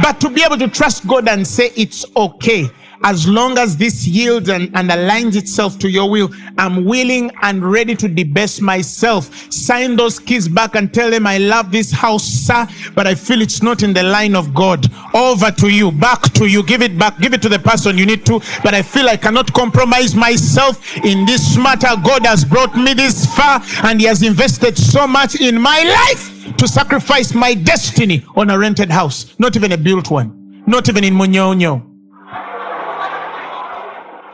But 0.01 0.19
to 0.21 0.29
be 0.29 0.43
able 0.43 0.57
to 0.57 0.67
trust 0.67 1.07
God 1.07 1.29
and 1.29 1.47
say 1.47 1.71
it's 1.77 2.05
okay. 2.17 2.69
As 3.03 3.27
long 3.27 3.57
as 3.57 3.77
this 3.77 4.05
yields 4.07 4.49
and, 4.49 4.63
and 4.75 4.89
aligns 4.89 5.35
itself 5.35 5.79
to 5.79 5.89
your 5.89 6.09
will, 6.09 6.29
I'm 6.57 6.85
willing 6.85 7.31
and 7.41 7.63
ready 7.63 7.95
to 7.95 8.07
debase 8.07 8.59
myself. 8.61 9.51
Sign 9.51 9.95
those 9.95 10.19
keys 10.19 10.47
back 10.47 10.75
and 10.75 10.93
tell 10.93 11.09
them, 11.09 11.25
I 11.25 11.37
love 11.37 11.71
this 11.71 11.91
house, 11.91 12.23
sir, 12.23 12.67
but 12.95 13.07
I 13.07 13.15
feel 13.15 13.41
it's 13.41 13.63
not 13.63 13.83
in 13.83 13.93
the 13.93 14.03
line 14.03 14.35
of 14.35 14.53
God. 14.53 14.85
Over 15.13 15.51
to 15.51 15.69
you, 15.69 15.91
back 15.91 16.21
to 16.33 16.47
you. 16.47 16.63
Give 16.63 16.81
it 16.81 16.97
back, 16.97 17.19
give 17.19 17.33
it 17.33 17.41
to 17.43 17.49
the 17.49 17.59
person 17.59 17.97
you 17.97 18.05
need 18.05 18.25
to, 18.25 18.39
but 18.63 18.73
I 18.73 18.81
feel 18.81 19.07
I 19.07 19.17
cannot 19.17 19.53
compromise 19.53 20.15
myself 20.15 20.97
in 20.97 21.25
this 21.25 21.57
matter. 21.57 21.89
God 22.03 22.25
has 22.25 22.43
brought 22.43 22.75
me 22.75 22.93
this 22.93 23.25
far 23.35 23.61
and 23.83 23.99
He 23.99 24.07
has 24.07 24.23
invested 24.23 24.77
so 24.77 25.07
much 25.07 25.39
in 25.39 25.59
my 25.59 25.83
life 25.83 26.57
to 26.57 26.67
sacrifice 26.67 27.33
my 27.33 27.53
destiny 27.53 28.25
on 28.35 28.49
a 28.49 28.57
rented 28.57 28.89
house, 28.89 29.35
not 29.39 29.55
even 29.55 29.71
a 29.71 29.77
built 29.77 30.11
one, 30.11 30.63
not 30.67 30.89
even 30.89 31.03
in 31.03 31.13
Munyonyo. 31.13 31.88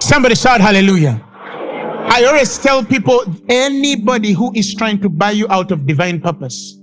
Somebody 0.05 0.35
shout 0.35 0.61
hallelujah. 0.61 1.19
I 1.33 2.25
always 2.27 2.59
tell 2.59 2.85
people 2.85 3.23
anybody 3.49 4.33
who 4.33 4.53
is 4.53 4.75
trying 4.75 5.01
to 5.01 5.09
buy 5.09 5.31
you 5.31 5.47
out 5.49 5.71
of 5.71 5.87
divine 5.87 6.21
purpose 6.21 6.77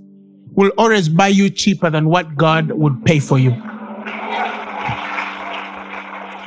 will 0.51 0.73
always 0.77 1.07
buy 1.07 1.29
you 1.29 1.49
cheaper 1.49 1.89
than 1.89 2.09
what 2.09 2.35
God 2.35 2.69
would 2.71 3.05
pay 3.05 3.21
for 3.21 3.39
you. 3.39 3.51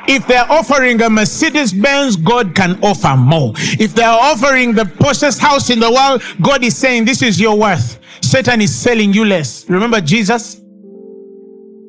If 0.07 0.27
they're 0.27 0.53
offering 0.53 1.01
a 1.01 1.09
Mercedes 1.09 1.72
Benz, 1.72 2.14
God 2.14 2.55
can 2.55 2.79
offer 2.85 3.16
more. 3.16 3.55
If 3.57 3.95
they're 3.95 4.07
offering 4.11 4.74
the 4.74 4.85
poshest 4.85 5.39
house 5.39 5.70
in 5.70 5.81
the 5.81 5.91
world, 5.91 6.22
God 6.43 6.62
is 6.62 6.77
saying, 6.77 7.07
This 7.07 7.22
is 7.22 7.41
your 7.41 7.57
worth. 7.57 7.99
Satan 8.20 8.61
is 8.61 8.74
selling 8.74 9.14
you 9.14 9.24
less. 9.24 9.66
Remember 9.70 10.03
Jesus? 10.03 10.61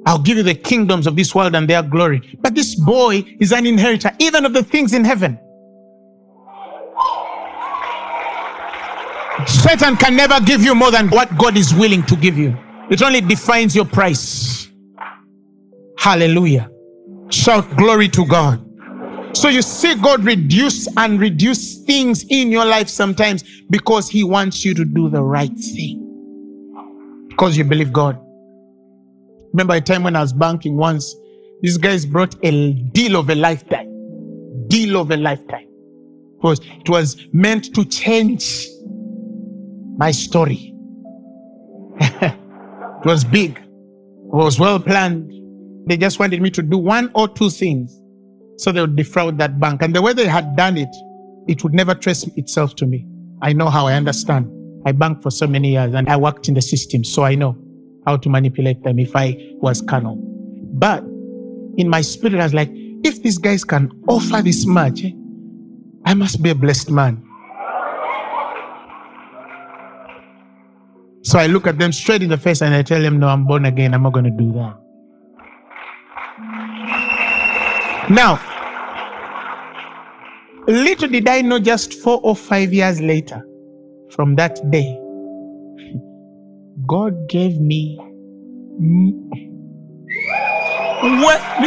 I'll 0.07 0.17
give 0.17 0.37
you 0.37 0.43
the 0.43 0.55
kingdoms 0.55 1.05
of 1.05 1.17
this 1.17 1.35
world 1.35 1.53
and 1.53 1.69
their 1.69 1.83
glory. 1.83 2.21
But 2.39 2.55
this 2.55 2.75
boy 2.75 3.25
is 3.41 3.51
an 3.51 3.65
inheritor, 3.65 4.09
even 4.19 4.45
of 4.45 4.53
the 4.53 4.63
things 4.63 4.93
in 4.93 5.03
heaven. 5.03 5.37
Satan 9.45 9.97
can 9.97 10.15
never 10.15 10.39
give 10.39 10.63
you 10.63 10.73
more 10.73 10.91
than 10.91 11.09
what 11.09 11.37
God 11.37 11.57
is 11.57 11.73
willing 11.73 12.03
to 12.03 12.15
give 12.15 12.37
you. 12.37 12.55
It 12.89 13.01
only 13.01 13.19
defines 13.19 13.75
your 13.75 13.83
price. 13.83 14.69
Hallelujah. 15.97 16.71
Shout 17.29 17.75
glory 17.75 18.07
to 18.07 18.25
God. 18.25 18.63
So 19.35 19.49
you 19.49 19.61
see 19.61 19.93
God 19.95 20.23
reduce 20.23 20.87
and 20.95 21.19
reduce 21.19 21.83
things 21.83 22.23
in 22.29 22.49
your 22.49 22.63
life 22.63 22.87
sometimes 22.87 23.43
because 23.69 24.09
he 24.09 24.23
wants 24.23 24.63
you 24.63 24.73
to 24.73 24.85
do 24.85 25.09
the 25.09 25.21
right 25.21 25.53
thing. 25.53 27.25
Because 27.27 27.57
you 27.57 27.65
believe 27.65 27.91
God. 27.91 28.23
Remember 29.53 29.75
a 29.75 29.81
time 29.81 30.03
when 30.03 30.15
I 30.15 30.21
was 30.21 30.33
banking 30.33 30.77
once, 30.77 31.15
these 31.61 31.77
guys 31.77 32.05
brought 32.05 32.35
a 32.43 32.73
deal 32.73 33.15
of 33.15 33.29
a 33.29 33.35
lifetime. 33.35 33.87
Deal 34.67 34.99
of 34.99 35.11
a 35.11 35.17
lifetime. 35.17 35.67
Because 36.35 36.59
it 36.59 36.89
was 36.89 37.17
meant 37.33 37.73
to 37.75 37.83
change 37.85 38.67
my 39.97 40.11
story. 40.11 40.73
it 41.99 43.05
was 43.05 43.23
big. 43.23 43.57
It 43.57 44.33
was 44.33 44.59
well 44.59 44.79
planned. 44.79 45.31
They 45.87 45.97
just 45.97 46.19
wanted 46.19 46.41
me 46.41 46.51
to 46.51 46.61
do 46.61 46.77
one 46.77 47.09
or 47.15 47.27
two 47.27 47.49
things 47.49 47.99
so 48.57 48.71
they 48.71 48.81
would 48.81 48.95
defraud 48.95 49.37
that 49.39 49.59
bank. 49.59 49.81
And 49.81 49.95
the 49.95 50.01
way 50.01 50.13
they 50.13 50.27
had 50.27 50.55
done 50.55 50.77
it, 50.77 50.93
it 51.47 51.63
would 51.63 51.73
never 51.73 51.95
trace 51.95 52.23
itself 52.35 52.75
to 52.75 52.85
me. 52.85 53.07
I 53.41 53.53
know 53.53 53.69
how 53.69 53.87
I 53.87 53.93
understand. 53.93 54.51
I 54.85 54.91
banked 54.91 55.23
for 55.23 55.31
so 55.31 55.47
many 55.47 55.71
years 55.71 55.93
and 55.93 56.09
I 56.09 56.17
worked 56.17 56.47
in 56.47 56.53
the 56.53 56.61
system, 56.61 57.03
so 57.03 57.23
I 57.23 57.35
know 57.35 57.57
how 58.07 58.15
to 58.15 58.29
manipulate 58.29 58.81
them 58.83 58.99
if 58.99 59.13
I 59.15 59.35
was 59.57 59.81
carnal. 59.81 60.17
But 60.73 61.03
in 61.77 61.89
my 61.89 61.99
spirit, 61.99 62.39
I 62.39 62.43
was 62.43 62.53
like, 62.53 62.71
if 63.03 63.21
these 63.21 63.37
guys 63.37 63.65
can 63.65 63.91
offer 64.07 64.41
this 64.41 64.65
much, 64.65 65.03
I 66.05 66.13
must 66.13 66.41
be 66.41 66.51
a 66.51 66.55
blessed 66.55 66.89
man. 66.89 67.21
So 71.21 71.37
I 71.37 71.47
look 71.47 71.67
at 71.67 71.77
them 71.77 71.91
straight 71.91 72.23
in 72.23 72.29
the 72.29 72.37
face 72.37 72.61
and 72.61 72.73
I 72.73 72.81
tell 72.81 73.01
them, 73.01 73.19
No, 73.19 73.27
I'm 73.27 73.45
born 73.45 73.65
again. 73.65 73.93
I'm 73.93 74.03
not 74.03 74.13
going 74.13 74.23
to 74.23 74.31
do 74.31 74.53
that. 74.53 74.77
Now, 78.09 78.39
little 80.65 81.09
did 81.09 81.27
I 81.27 81.41
know 81.41 81.59
just 81.59 81.95
four 81.95 82.21
or 82.23 82.37
five 82.37 82.71
years 82.71 83.01
later 83.01 83.45
from 84.11 84.35
that 84.35 84.71
day, 84.71 84.97
God 86.87 87.27
gave 87.29 87.59
me. 87.59 87.99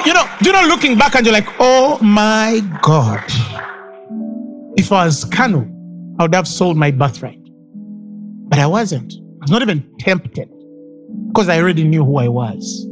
You 0.03 0.13
know, 0.15 0.25
you 0.43 0.53
know, 0.53 0.65
looking 0.67 0.97
back 0.99 1.15
and 1.15 1.27
you're 1.27 1.33
like, 1.33 1.49
oh 1.59 1.99
my 2.03 2.61
God. 2.83 3.23
If 4.77 4.91
I 4.93 5.05
was 5.05 5.25
carnal, 5.25 5.67
I 6.19 6.23
would 6.25 6.35
have 6.35 6.49
sold 6.49 6.77
my 6.77 6.91
birthright. 6.91 7.39
But 8.49 8.59
I 8.59 8.67
wasn't. 8.67 9.13
I 9.13 9.43
was 9.43 9.51
not 9.51 9.63
even 9.63 9.89
tempted 9.99 10.49
because 11.29 11.49
I 11.49 11.61
already 11.61 11.85
knew 11.85 12.05
who 12.05 12.17
I 12.17 12.29
was. 12.29 12.87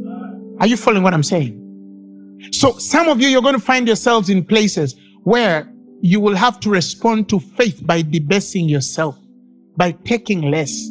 Are 0.59 0.67
you 0.67 0.77
following 0.77 1.03
what 1.03 1.13
I'm 1.13 1.23
saying? 1.23 1.55
So 2.51 2.77
some 2.77 3.09
of 3.09 3.19
you, 3.21 3.27
you're 3.27 3.41
going 3.41 3.55
to 3.55 3.59
find 3.61 3.87
yourselves 3.87 4.29
in 4.29 4.45
places 4.45 4.95
where 5.23 5.71
you 6.01 6.19
will 6.19 6.35
have 6.35 6.59
to 6.61 6.69
respond 6.69 7.27
to 7.29 7.39
faith 7.39 7.85
by 7.85 8.01
debasing 8.01 8.69
yourself, 8.69 9.17
by 9.75 9.91
taking 9.91 10.43
less. 10.51 10.87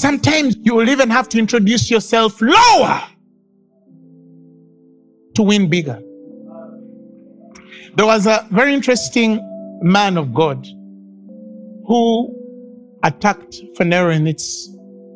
Sometimes 0.00 0.56
you 0.62 0.74
will 0.74 0.88
even 0.88 1.10
have 1.10 1.28
to 1.28 1.38
introduce 1.38 1.90
yourself 1.90 2.40
lower 2.40 3.02
to 5.34 5.42
win 5.42 5.68
bigger. 5.68 6.00
There 7.96 8.06
was 8.06 8.26
a 8.26 8.46
very 8.50 8.72
interesting 8.72 9.40
man 9.82 10.16
of 10.16 10.32
God 10.32 10.66
who 11.86 12.34
attacked 13.02 13.56
Phaneroo 13.76 14.16
in 14.16 14.26
its, 14.26 14.70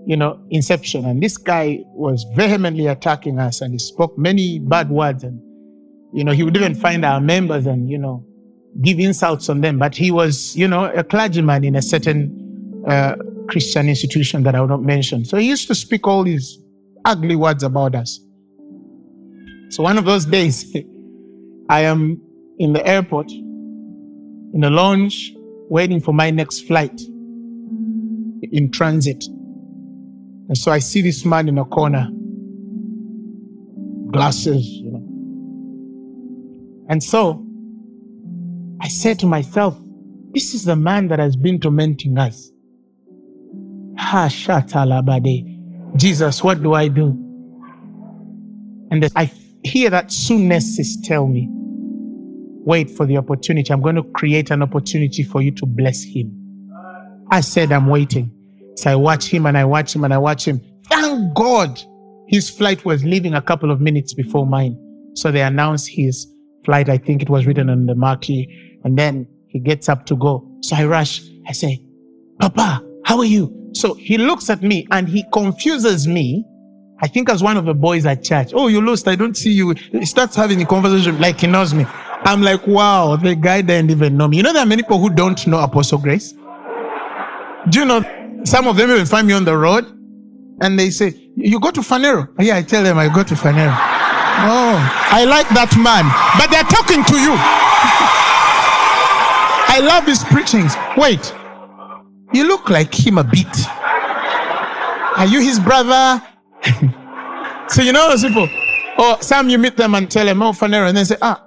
you 0.05 0.19
know, 0.19 0.39
inception. 0.51 1.07
And 1.07 1.23
this 1.23 1.39
guy 1.39 1.83
was 1.87 2.27
vehemently 2.35 2.87
attacking 2.87 3.39
us 3.39 3.63
and 3.63 3.73
he 3.73 3.79
spoke 3.79 4.19
many 4.19 4.59
bad 4.59 4.91
words. 4.91 5.25
And, 5.25 5.41
you 6.13 6.25
know, 6.25 6.33
he 6.33 6.43
would 6.43 6.59
even 6.59 6.75
find 6.75 7.07
our 7.07 7.23
members 7.23 7.65
and, 7.65 7.89
you 7.89 7.97
know, 7.97 8.23
give 8.83 8.99
insults 8.99 9.49
on 9.49 9.63
them. 9.63 9.79
But 9.79 9.97
he 9.97 10.11
was, 10.11 10.55
you 10.55 10.69
know, 10.69 10.93
a 10.93 11.03
clergyman 11.03 11.65
in 11.65 11.75
a 11.75 11.81
certain 11.81 12.85
uh, 12.87 13.17
Christian 13.49 13.89
institution 13.89 14.43
that 14.45 14.55
I 14.55 14.61
will 14.61 14.69
not 14.69 14.83
mention. 14.83 15.25
So 15.25 15.37
he 15.37 15.49
used 15.49 15.67
to 15.69 15.75
speak 15.75 16.07
all 16.07 16.25
these 16.25 16.59
ugly 17.05 17.37
words 17.37 17.63
about 17.63 17.95
us. 17.95 18.21
So 19.71 19.83
one 19.83 19.99
of 19.99 20.05
those 20.05 20.25
days, 20.25 20.75
I 21.69 21.81
am 21.81 22.21
in 22.59 22.73
the 22.73 22.87
airport, 22.87 23.31
in 23.31 24.61
the 24.61 24.71
lounge, 24.71 25.35
waiting 25.69 26.01
for 26.01 26.13
my 26.13 26.31
next 26.31 26.67
flight 26.67 27.01
in 28.53 28.71
transit. 28.71 29.25
And 30.49 30.57
so 30.57 30.71
I 30.71 30.79
see 30.79 31.01
this 31.03 31.25
man 31.25 31.49
in 31.49 31.59
a 31.59 31.65
corner, 31.65 32.09
glasses, 34.13 34.67
you 34.67 34.91
know. 34.93 35.03
And 36.89 37.03
so 37.03 37.45
I 38.81 38.89
said 38.89 39.19
to 39.21 39.27
myself, 39.27 39.79
this 40.33 40.53
is 40.53 40.65
the 40.65 40.77
man 40.77 41.09
that 41.09 41.19
has 41.19 41.37
been 41.37 41.59
tormenting 41.59 42.19
us. 42.19 42.51
Jesus, 45.97 46.43
what 46.43 46.63
do 46.63 46.75
I 46.75 46.89
do? 46.89 47.09
And 48.91 49.11
I 49.17 49.31
hear 49.63 49.91
that 49.91 50.09
Sunesis 50.09 51.03
tell 51.03 51.27
me, 51.27 51.49
wait 51.51 52.91
for 52.91 53.07
the 53.07 53.17
opportunity. 53.17 53.73
I'm 53.73 53.81
going 53.81 53.97
to 53.97 54.03
create 54.03 54.51
an 54.51 54.63
opportunity 54.63 55.23
for 55.23 55.43
you 55.43 55.51
to 55.53 55.67
bless 55.67 56.03
him. 56.03 56.33
I 57.31 57.41
said, 57.41 57.73
I'm 57.73 57.87
waiting. 57.87 58.31
So 58.77 58.91
I 58.91 58.97
watch 58.97 59.27
him 59.27 59.47
and 59.47 59.57
I 59.57 59.65
watch 59.65 59.95
him 59.95 60.05
and 60.05 60.13
I 60.13 60.19
watch 60.19 60.47
him. 60.47 60.61
Thank 60.89 61.35
God 61.35 61.81
his 62.29 62.51
flight 62.51 62.85
was 62.85 63.05
leaving 63.05 63.35
a 63.35 63.43
couple 63.43 63.71
of 63.71 63.81
minutes 63.81 64.15
before 64.15 64.47
mine. 64.47 64.79
So 65.15 65.31
they 65.31 65.43
announced 65.43 65.89
his 65.89 66.27
flight. 66.65 66.89
I 66.89 66.99
think 66.99 67.23
it 67.23 67.31
was 67.31 67.47
written 67.47 67.71
on 67.71 67.87
the 67.87 67.95
marquee. 67.95 68.79
And 68.85 68.99
then 68.99 69.27
he 69.49 69.61
gets 69.61 69.89
up 69.89 70.07
to 70.07 70.17
go. 70.17 70.47
So 70.63 70.77
I 70.77 70.85
rush. 70.85 71.23
I 71.47 71.53
say, 71.53 71.85
Papa, 72.41 72.85
how 73.05 73.19
are 73.19 73.25
you? 73.25 73.64
So 73.75 73.95
he 73.95 74.19
looks 74.19 74.51
at 74.51 74.63
me 74.63 74.87
and 74.91 75.09
he 75.09 75.25
confuses 75.33 76.07
me. 76.07 76.45
I 77.01 77.09
think 77.09 77.29
as 77.29 77.43
one 77.43 77.57
of 77.57 77.65
the 77.65 77.75
boys 77.75 78.07
at 78.07 78.23
church. 78.23 78.53
Oh, 78.55 78.69
you 78.69 78.81
lost. 78.81 79.09
I 79.09 79.17
don't 79.17 79.37
see 79.37 79.51
you. 79.51 79.73
He 79.73 80.07
starts 80.07 80.37
having 80.37 80.63
a 80.63 80.67
conversation 80.67 81.21
like 81.21 81.41
he 81.41 81.47
knows 81.47 81.75
me. 81.75 81.85
I'm 82.27 82.41
like, 82.41 82.67
wow, 82.67 83.17
the 83.17 83.35
guy 83.35 83.61
didn't 83.61 83.91
even 83.91 84.17
know 84.17 84.29
me. 84.29 84.39
You 84.39 84.45
know, 84.45 84.53
there 84.53 84.63
are 84.63 84.67
many 84.67 84.83
people 84.83 84.99
who 84.99 85.11
don't 85.11 85.47
know 85.47 85.59
Apostle 85.61 85.99
Grace. 85.99 86.33
Do 87.69 87.81
you 87.81 87.85
know 87.85 88.03
some 88.45 88.67
of 88.69 88.77
them 88.77 88.91
even 88.91 89.07
find 89.07 89.27
me 89.27 89.33
on 89.35 89.45
the 89.45 89.57
road 89.57 89.87
and 90.61 90.79
they 90.79 90.91
say, 90.91 91.15
You 91.37 91.59
go 91.61 91.71
to 91.71 91.81
Phaneroo? 91.81 92.29
Yeah, 92.39 92.57
I 92.57 92.63
tell 92.63 92.83
them 92.83 92.97
I 92.99 93.09
go 93.09 93.23
to 93.23 93.35
Phaneroo. 93.35 93.75
oh, 93.75 94.79
I 95.11 95.25
like 95.25 95.49
that 95.51 95.77
man. 95.77 96.07
But 96.39 96.51
they're 96.51 96.63
talking 96.65 97.03
to 97.05 97.17
you. 97.21 97.35
I 99.67 99.81
love 99.81 100.07
his 100.07 100.23
preachings. 100.25 100.77
Wait, 100.97 101.35
you 102.35 102.49
look 102.49 102.69
like 102.69 102.95
him 102.95 103.19
a 103.19 103.25
bit. 103.25 103.47
Are 105.17 105.27
you 105.27 105.41
his 105.41 105.61
brother? 105.61 106.21
so 107.69 107.83
you 107.83 107.93
know 107.93 108.11
those 108.11 108.25
people. 108.25 108.49
Or 108.99 109.23
some 109.23 109.49
you 109.49 109.59
meet 109.59 109.77
them 109.77 109.95
and 109.95 110.11
tell 110.11 110.27
them, 110.27 110.43
oh, 110.43 110.53
Phaneroo, 110.53 110.89
and 110.89 110.97
they 110.97 111.05
say, 111.05 111.17
ah, 111.23 111.47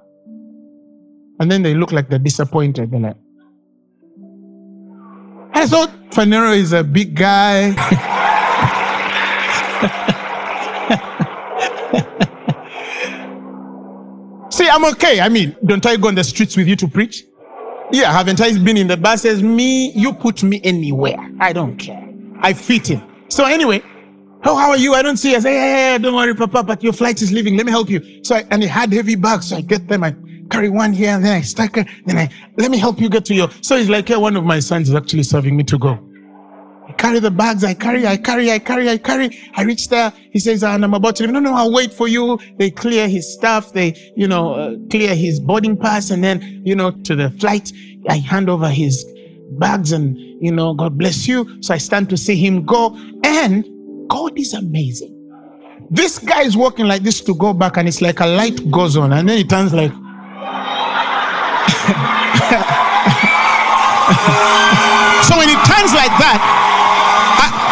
And 1.40 1.52
then 1.52 1.62
they 1.62 1.74
look 1.74 1.92
like 1.92 2.10
they're 2.10 2.20
disappointed. 2.20 2.92
They're 2.92 3.00
like, 3.00 3.18
I 5.54 5.68
thought 5.68 5.92
Phaneroo 6.12 6.56
is 6.56 6.74
a 6.74 6.84
big 6.84 7.16
guy. 7.16 7.72
See, 14.50 14.68
I'm 14.70 14.86
okay. 14.86 15.20
I 15.20 15.30
mean, 15.30 15.56
don't 15.66 15.86
I 15.86 15.98
go 15.98 16.08
on 16.08 16.16
the 16.16 16.24
streets 16.24 16.58
with 16.58 16.68
you 16.68 16.76
to 16.78 16.88
preach? 16.88 17.24
Yeah, 17.92 18.12
haven't 18.12 18.42
I 18.42 18.58
been 18.58 18.76
in 18.78 18.88
the 18.88 18.98
bus? 18.98 19.22
Says 19.22 19.42
Me, 19.42 19.92
you 19.92 20.14
put 20.14 20.44
me 20.44 20.60
anywhere. 20.64 21.18
I 21.40 21.54
don't 21.54 21.78
care. 21.78 22.08
I 22.42 22.54
fit 22.54 22.90
in. 22.92 23.02
So 23.30 23.46
anyway, 23.46 23.82
oh, 24.44 24.56
how 24.56 24.72
are 24.72 24.78
you? 24.78 24.94
I 24.94 25.02
don't 25.02 25.18
see 25.18 25.32
you. 25.32 25.38
I 25.38 25.40
say, 25.40 25.98
don't 25.98 26.14
worry, 26.14 26.36
Papa, 26.36 26.64
but 26.64 26.84
your 26.84 26.94
flight 26.94 27.22
is 27.22 27.32
leaving. 27.32 27.56
Let 27.56 27.66
me 27.66 27.72
help 27.72 27.90
you. 27.90 28.24
So 28.24 28.36
I, 28.36 28.46
and 28.52 28.62
he 28.62 28.68
had 28.68 28.92
heavy 28.92 29.16
bags. 29.16 29.50
So 29.50 29.56
I 29.56 29.62
get 29.62 29.88
them. 29.88 30.04
I 30.04 30.16
carry 30.50 30.70
one 30.70 30.94
here 30.94 31.12
and 31.12 31.24
then 31.24 31.38
I 31.38 31.42
stack 31.42 31.78
it. 31.78 31.88
Then 32.06 32.18
I, 32.18 32.30
let 32.58 32.72
me 32.72 32.78
help 32.78 33.00
you 33.00 33.10
get 33.10 33.24
to 33.26 33.34
your. 33.34 33.50
So 33.62 33.78
he's 33.78 33.90
like, 33.90 34.10
one 34.10 34.36
of 34.36 34.44
my 34.44 34.60
sons 34.60 34.90
is 34.90 34.96
actually 34.96 35.24
serving 35.24 35.56
me 35.56 35.64
to 35.66 35.78
go. 35.78 36.07
Carry 36.98 37.20
the 37.20 37.30
bags. 37.30 37.64
I 37.64 37.74
carry, 37.74 38.08
I 38.08 38.18
carry, 38.18 38.52
I 38.52 38.60
carry, 38.60 38.90
I 38.90 38.98
carry. 38.98 39.38
I 39.56 39.64
reach 39.64 39.88
there. 39.90 40.12
He 40.32 40.40
says, 40.40 40.64
and 40.64 40.84
I'm 40.84 40.94
about 40.94 41.16
to 41.18 41.24
leave. 41.24 41.32
No, 41.32 41.40
no, 41.40 41.54
I'll 41.54 41.72
wait 41.72 41.94
for 41.94 42.08
you. 42.08 42.40
They 42.58 42.72
clear 42.72 43.08
his 43.08 43.32
stuff. 43.32 43.72
They, 43.72 43.94
you 44.16 44.28
know, 44.28 44.54
uh, 44.54 44.76
clear 44.90 45.14
his 45.14 45.40
boarding 45.40 45.78
pass 45.78 46.10
and 46.10 46.24
then, 46.24 46.62
you 46.66 46.76
know, 46.76 46.92
to 46.92 47.16
the 47.16 47.30
flight. 47.32 47.72
I 48.10 48.18
hand 48.18 48.50
over 48.50 48.70
his 48.70 49.06
bags 49.52 49.92
and, 49.92 50.18
you 50.18 50.52
know, 50.52 50.74
God 50.74 50.98
bless 50.98 51.28
you. 51.28 51.62
So 51.62 51.74
I 51.74 51.78
stand 51.78 52.10
to 52.10 52.18
see 52.18 52.36
him 52.36 52.66
go. 52.66 52.98
And 53.24 53.64
God 54.10 54.38
is 54.40 54.54
amazing. 54.54 55.14
This 55.90 56.20
guy 56.20 56.42
is 56.42 56.58
walking 56.58 56.86
like 56.86 57.04
this 57.04 57.22
to 57.22 57.34
go 57.36 57.54
back 57.54 57.78
and 57.78 57.88
it's 57.88 58.02
like 58.02 58.20
a 58.20 58.26
light 58.26 58.70
goes 58.72 58.98
on 58.98 59.14
and 59.14 59.30
then 59.30 59.38
it 59.38 59.50
turns 59.50 59.74
like, 59.74 59.92
so 65.24 65.38
when 65.38 65.48
it 65.48 65.62
turns 65.64 65.94
like 65.94 66.12
that, 66.20 66.67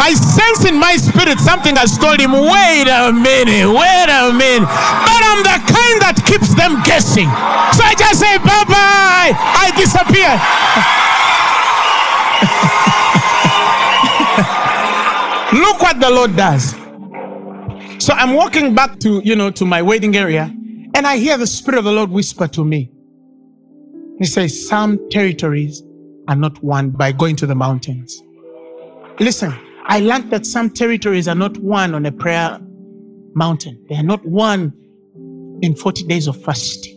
I, 0.05 0.13
sense 0.13 0.65
in 0.69 0.77
my 0.79 0.97
spirit 0.97 1.39
something 1.39 1.75
has 1.77 1.97
told 1.97 2.19
him, 2.19 2.31
wait 2.31 2.85
a 2.85 3.11
minute, 3.11 3.65
wait 3.65 4.05
a 4.05 4.29
minute. 4.31 4.69
But 4.69 5.21
I'm 5.25 5.41
the 5.41 5.57
kind 5.65 5.97
that 6.05 6.21
keeps 6.25 6.53
them 6.53 6.77
guessing. 6.85 7.25
So 7.73 7.81
I 7.81 7.95
just 7.97 8.19
say, 8.21 8.37
bye 8.37 8.65
bye. 8.69 9.33
I 9.33 9.73
disappear. 9.73 10.29
Look 15.59 15.81
what 15.81 15.99
the 15.99 16.11
Lord 16.11 16.35
does. 16.35 16.75
So 18.03 18.13
I'm 18.13 18.35
walking 18.35 18.75
back 18.75 18.99
to, 18.99 19.21
you 19.25 19.35
know, 19.35 19.49
to 19.51 19.65
my 19.65 19.81
waiting 19.81 20.15
area 20.15 20.53
and 20.93 21.07
I 21.07 21.17
hear 21.17 21.37
the 21.37 21.47
Spirit 21.47 21.79
of 21.79 21.85
the 21.85 21.91
Lord 21.91 22.11
whisper 22.11 22.47
to 22.49 22.63
me. 22.63 22.91
He 24.19 24.25
says, 24.25 24.67
Some 24.67 25.09
territories 25.09 25.81
are 26.27 26.35
not 26.35 26.61
won 26.63 26.91
by 26.91 27.11
going 27.11 27.35
to 27.37 27.47
the 27.47 27.55
mountains. 27.55 28.21
Listen, 29.19 29.53
I 29.87 29.99
learned 29.99 30.31
that 30.31 30.45
some 30.45 30.71
territories 30.71 31.27
are 31.27 31.35
not 31.35 31.57
won 31.57 31.93
on 31.93 32.05
a 32.05 32.11
prayer 32.11 32.59
mountain, 33.35 33.85
they 33.87 33.95
are 33.95 34.03
not 34.03 34.25
won 34.25 34.73
in 35.61 35.75
40 35.75 36.03
days 36.05 36.27
of 36.27 36.41
fasting. 36.43 36.93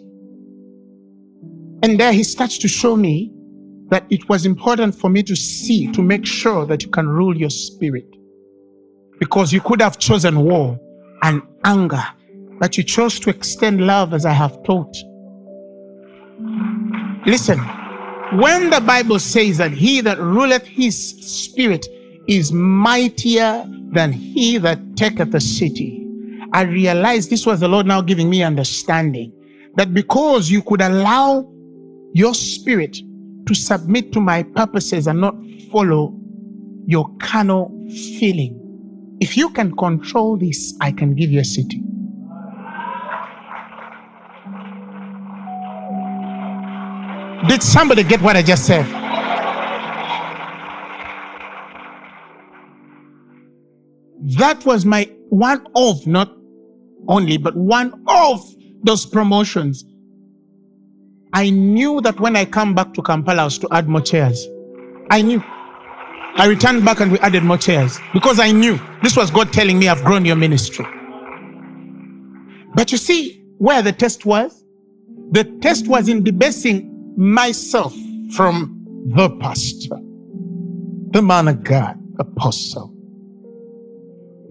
And 1.82 2.00
there 2.00 2.12
he 2.12 2.24
starts 2.24 2.58
to 2.58 2.68
show 2.68 2.96
me 2.96 3.32
that 3.90 4.04
it 4.10 4.28
was 4.28 4.46
important 4.46 4.94
for 4.94 5.10
me 5.10 5.22
to 5.22 5.36
see, 5.36 5.90
to 5.92 6.02
make 6.02 6.26
sure 6.26 6.66
that 6.66 6.82
you 6.82 6.90
can 6.90 7.08
rule 7.08 7.36
your 7.36 7.50
spirit. 7.50 8.06
Because 9.18 9.52
you 9.52 9.60
could 9.60 9.80
have 9.80 9.98
chosen 9.98 10.40
war 10.40 10.78
and 11.22 11.42
anger, 11.64 12.04
but 12.58 12.76
you 12.76 12.84
chose 12.84 13.20
to 13.20 13.30
extend 13.30 13.86
love 13.86 14.14
as 14.14 14.24
I 14.24 14.32
have 14.32 14.62
taught. 14.64 14.94
Listen, 17.26 17.58
when 18.38 18.70
the 18.70 18.82
Bible 18.84 19.18
says 19.18 19.58
that 19.58 19.72
he 19.72 20.00
that 20.00 20.18
ruleth 20.18 20.66
his 20.66 20.96
spirit 21.20 21.86
is 22.28 22.52
mightier 22.52 23.64
than 23.90 24.12
he 24.12 24.58
that 24.58 24.96
taketh 24.96 25.32
the 25.32 25.40
city, 25.40 26.06
I 26.52 26.62
realized 26.62 27.30
this 27.30 27.46
was 27.46 27.60
the 27.60 27.68
Lord 27.68 27.86
now 27.86 28.00
giving 28.00 28.30
me 28.30 28.42
understanding 28.42 29.32
that 29.76 29.92
because 29.92 30.50
you 30.50 30.62
could 30.62 30.82
allow 30.82 31.50
your 32.12 32.34
spirit 32.34 32.98
to 33.46 33.54
submit 33.54 34.12
to 34.12 34.20
my 34.20 34.42
purposes 34.42 35.06
and 35.06 35.20
not 35.20 35.34
follow 35.72 36.14
your 36.86 37.08
carnal 37.18 37.70
feeling. 38.18 38.54
If 39.20 39.36
you 39.36 39.50
can 39.50 39.74
control 39.76 40.36
this, 40.36 40.74
I 40.80 40.92
can 40.92 41.14
give 41.14 41.30
you 41.30 41.40
a 41.40 41.44
city. 41.44 41.82
Did 47.48 47.62
somebody 47.62 48.02
get 48.04 48.20
what 48.20 48.36
I 48.36 48.42
just 48.42 48.66
said? 48.66 49.07
That 54.36 54.64
was 54.66 54.84
my 54.84 55.10
one 55.30 55.66
of, 55.74 56.06
not 56.06 56.36
only, 57.08 57.38
but 57.38 57.56
one 57.56 58.02
of 58.08 58.44
those 58.82 59.06
promotions. 59.06 59.84
I 61.32 61.50
knew 61.50 62.00
that 62.02 62.20
when 62.20 62.36
I 62.36 62.44
come 62.44 62.74
back 62.74 62.92
to 62.94 63.02
Kampala, 63.02 63.42
I 63.42 63.44
was 63.44 63.58
to 63.58 63.68
add 63.70 63.88
more 63.88 64.00
chairs. 64.00 64.46
I 65.10 65.22
knew. 65.22 65.42
I 66.34 66.46
returned 66.46 66.84
back 66.84 67.00
and 67.00 67.10
we 67.10 67.18
added 67.20 67.42
more 67.42 67.56
chairs 67.58 67.98
because 68.12 68.38
I 68.38 68.52
knew 68.52 68.78
this 69.02 69.16
was 69.16 69.30
God 69.30 69.52
telling 69.52 69.78
me 69.78 69.88
I've 69.88 70.04
grown 70.04 70.24
your 70.24 70.36
ministry. 70.36 70.86
But 72.74 72.92
you 72.92 72.98
see 72.98 73.42
where 73.56 73.82
the 73.82 73.92
test 73.92 74.26
was? 74.26 74.62
The 75.30 75.44
test 75.62 75.88
was 75.88 76.08
in 76.08 76.22
debasing 76.22 77.14
myself 77.16 77.94
from 78.34 78.84
the 79.14 79.30
pastor, 79.40 79.96
the 81.12 81.22
man 81.22 81.48
of 81.48 81.64
God, 81.64 81.98
apostle, 82.18 82.94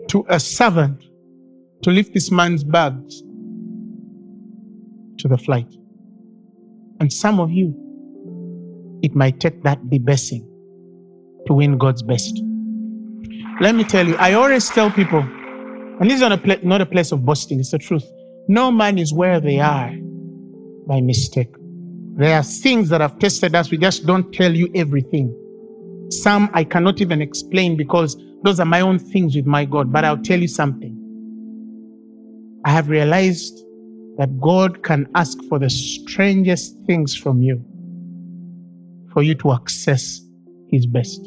to 0.09 0.25
a 0.29 0.39
servant 0.39 1.03
to 1.83 1.91
lift 1.91 2.13
this 2.13 2.31
man's 2.31 2.63
bags 2.63 3.21
to 5.19 5.27
the 5.27 5.37
flight. 5.37 5.67
And 6.99 7.11
some 7.11 7.39
of 7.39 7.51
you, 7.51 7.75
it 9.03 9.15
might 9.15 9.39
take 9.39 9.63
that 9.63 9.89
debasing 9.89 10.43
to 11.45 11.53
win 11.53 11.77
God's 11.77 12.01
best. 12.01 12.41
Let 13.59 13.75
me 13.75 13.83
tell 13.83 14.07
you, 14.07 14.15
I 14.15 14.33
always 14.33 14.69
tell 14.69 14.91
people, 14.91 15.19
and 15.19 16.09
this 16.09 16.15
is 16.15 16.21
not 16.21 16.31
a, 16.31 16.67
not 16.67 16.81
a 16.81 16.85
place 16.85 17.11
of 17.11 17.25
boasting, 17.25 17.59
it's 17.59 17.71
the 17.71 17.79
truth. 17.79 18.05
No 18.47 18.71
man 18.71 18.97
is 18.97 19.13
where 19.13 19.39
they 19.39 19.59
are 19.59 19.91
by 20.87 21.01
mistake. 21.01 21.53
There 22.15 22.35
are 22.35 22.43
things 22.43 22.89
that 22.89 23.01
have 23.01 23.19
tested 23.19 23.55
us, 23.55 23.69
we 23.69 23.77
just 23.77 24.05
don't 24.05 24.33
tell 24.33 24.53
you 24.53 24.69
everything. 24.73 25.35
Some 26.09 26.49
I 26.53 26.63
cannot 26.63 27.01
even 27.01 27.21
explain 27.21 27.75
because 27.75 28.15
those 28.43 28.59
are 28.59 28.65
my 28.65 28.81
own 28.81 28.99
things 28.99 29.35
with 29.35 29.45
my 29.45 29.65
God, 29.65 29.91
but 29.91 30.05
I'll 30.05 30.17
tell 30.21 30.39
you 30.39 30.47
something. 30.47 30.93
I 32.65 32.71
have 32.71 32.89
realized 32.89 33.63
that 34.17 34.39
God 34.39 34.83
can 34.83 35.07
ask 35.15 35.37
for 35.43 35.59
the 35.59 35.69
strangest 35.69 36.75
things 36.85 37.15
from 37.15 37.41
you 37.41 37.63
for 39.13 39.23
you 39.23 39.35
to 39.35 39.53
access 39.53 40.21
His 40.69 40.85
best. 40.85 41.21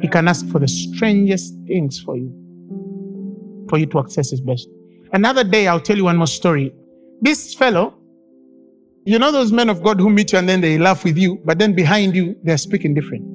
He 0.00 0.08
can 0.08 0.26
ask 0.26 0.46
for 0.48 0.58
the 0.58 0.68
strangest 0.68 1.54
things 1.66 2.00
for 2.00 2.16
you 2.16 2.38
for 3.68 3.78
you 3.78 3.86
to 3.86 4.00
access 4.00 4.30
His 4.30 4.40
best. 4.40 4.68
Another 5.12 5.44
day, 5.44 5.68
I'll 5.68 5.80
tell 5.80 5.96
you 5.96 6.04
one 6.04 6.16
more 6.16 6.26
story. 6.26 6.72
This 7.20 7.54
fellow, 7.54 7.94
you 9.04 9.18
know 9.18 9.32
those 9.32 9.52
men 9.52 9.68
of 9.68 9.82
God 9.82 10.00
who 10.00 10.10
meet 10.10 10.32
you 10.32 10.38
and 10.38 10.48
then 10.48 10.60
they 10.60 10.78
laugh 10.78 11.04
with 11.04 11.16
you, 11.16 11.40
but 11.44 11.58
then 11.58 11.74
behind 11.74 12.14
you, 12.14 12.36
they're 12.42 12.58
speaking 12.58 12.94
different. 12.94 13.31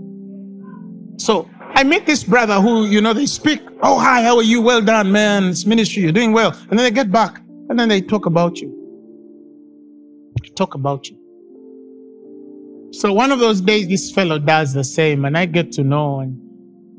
So 1.17 1.49
I 1.59 1.83
meet 1.83 2.05
this 2.05 2.23
brother 2.23 2.61
who, 2.61 2.85
you 2.85 3.01
know, 3.01 3.13
they 3.13 3.25
speak, 3.25 3.61
oh, 3.83 3.99
hi, 3.99 4.23
how 4.23 4.37
are 4.37 4.43
you? 4.43 4.61
Well 4.61 4.81
done, 4.81 5.11
man. 5.11 5.45
It's 5.45 5.65
ministry. 5.65 6.03
You're 6.03 6.11
doing 6.11 6.33
well. 6.33 6.51
And 6.69 6.79
then 6.79 6.85
they 6.85 6.91
get 6.91 7.11
back 7.11 7.41
and 7.69 7.79
then 7.79 7.89
they 7.89 8.01
talk 8.01 8.25
about 8.25 8.59
you. 8.59 8.73
Talk 10.55 10.73
about 10.73 11.07
you. 11.07 11.17
So 12.91 13.13
one 13.13 13.31
of 13.31 13.39
those 13.39 13.61
days, 13.61 13.87
this 13.87 14.11
fellow 14.11 14.39
does 14.39 14.73
the 14.73 14.83
same 14.83 15.25
and 15.25 15.37
I 15.37 15.45
get 15.45 15.71
to 15.73 15.83
know 15.83 16.21
and 16.21 16.41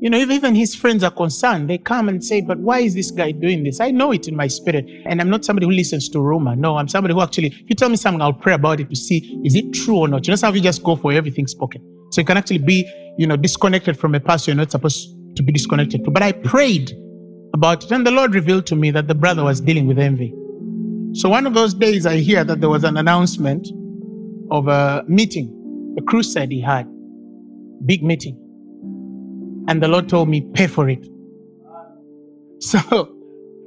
you 0.01 0.09
know, 0.09 0.17
even 0.17 0.55
his 0.55 0.75
friends 0.75 1.03
are 1.03 1.11
concerned, 1.11 1.69
they 1.69 1.77
come 1.77 2.07
and 2.07 2.23
say, 2.23 2.39
but 2.39 2.57
why 2.57 2.79
is 2.79 2.93
this 2.95 3.11
guy 3.11 3.31
doing 3.31 3.63
this? 3.63 3.81
I 3.81 3.91
know 3.91 4.13
it 4.13 4.29
in 4.29 4.35
my 4.35 4.47
spirit. 4.47 4.85
And 5.05 5.19
I'm 5.19 5.29
not 5.29 5.43
somebody 5.43 5.65
who 5.65 5.73
listens 5.73 6.07
to 6.09 6.21
rumor. 6.21 6.55
No, 6.55 6.77
I'm 6.77 6.87
somebody 6.87 7.13
who 7.13 7.21
actually, 7.21 7.47
if 7.47 7.69
you 7.69 7.75
tell 7.75 7.89
me 7.89 7.97
something, 7.97 8.21
I'll 8.21 8.31
pray 8.31 8.53
about 8.53 8.79
it 8.79 8.89
to 8.89 8.95
see, 8.95 9.41
is 9.43 9.55
it 9.55 9.73
true 9.73 9.97
or 9.97 10.07
not? 10.07 10.25
You 10.25 10.31
know, 10.31 10.35
some 10.37 10.49
of 10.49 10.55
you 10.55 10.61
just 10.61 10.83
go 10.83 10.95
for 10.95 11.11
everything 11.11 11.47
spoken. 11.47 11.81
So 12.11 12.21
you 12.21 12.25
can 12.25 12.37
actually 12.37 12.59
be, 12.59 12.89
you 13.19 13.27
know, 13.27 13.35
disconnected 13.35 13.99
from 13.99 14.15
a 14.15 14.19
person 14.19 14.53
you're 14.53 14.63
not 14.63 14.71
supposed 14.71 15.13
to 15.35 15.43
be 15.43 15.51
disconnected 15.51 16.05
to. 16.05 16.09
But 16.09 16.23
I 16.23 16.31
prayed 16.31 16.93
about 17.53 17.83
it 17.83 17.91
and 17.91 18.07
the 18.07 18.11
Lord 18.11 18.33
revealed 18.33 18.65
to 18.67 18.77
me 18.77 18.91
that 18.91 19.09
the 19.09 19.13
brother 19.13 19.43
was 19.43 19.59
dealing 19.59 19.87
with 19.87 19.99
envy. 19.99 20.33
So 21.11 21.27
one 21.27 21.45
of 21.45 21.53
those 21.53 21.73
days 21.73 22.05
I 22.05 22.15
hear 22.15 22.45
that 22.45 22.61
there 22.61 22.69
was 22.69 22.85
an 22.85 22.95
announcement 22.95 23.67
of 24.51 24.69
a 24.69 25.03
meeting, 25.09 25.95
a 25.99 26.01
crusade 26.01 26.49
he 26.49 26.61
had, 26.61 26.87
big 27.85 28.03
meeting. 28.03 28.37
And 29.67 29.83
the 29.83 29.89
Lord 29.89 30.07
told 30.07 30.29
me, 30.29 30.49
pay 30.53 30.67
for 30.67 30.89
it. 30.89 31.05
So 32.61 33.15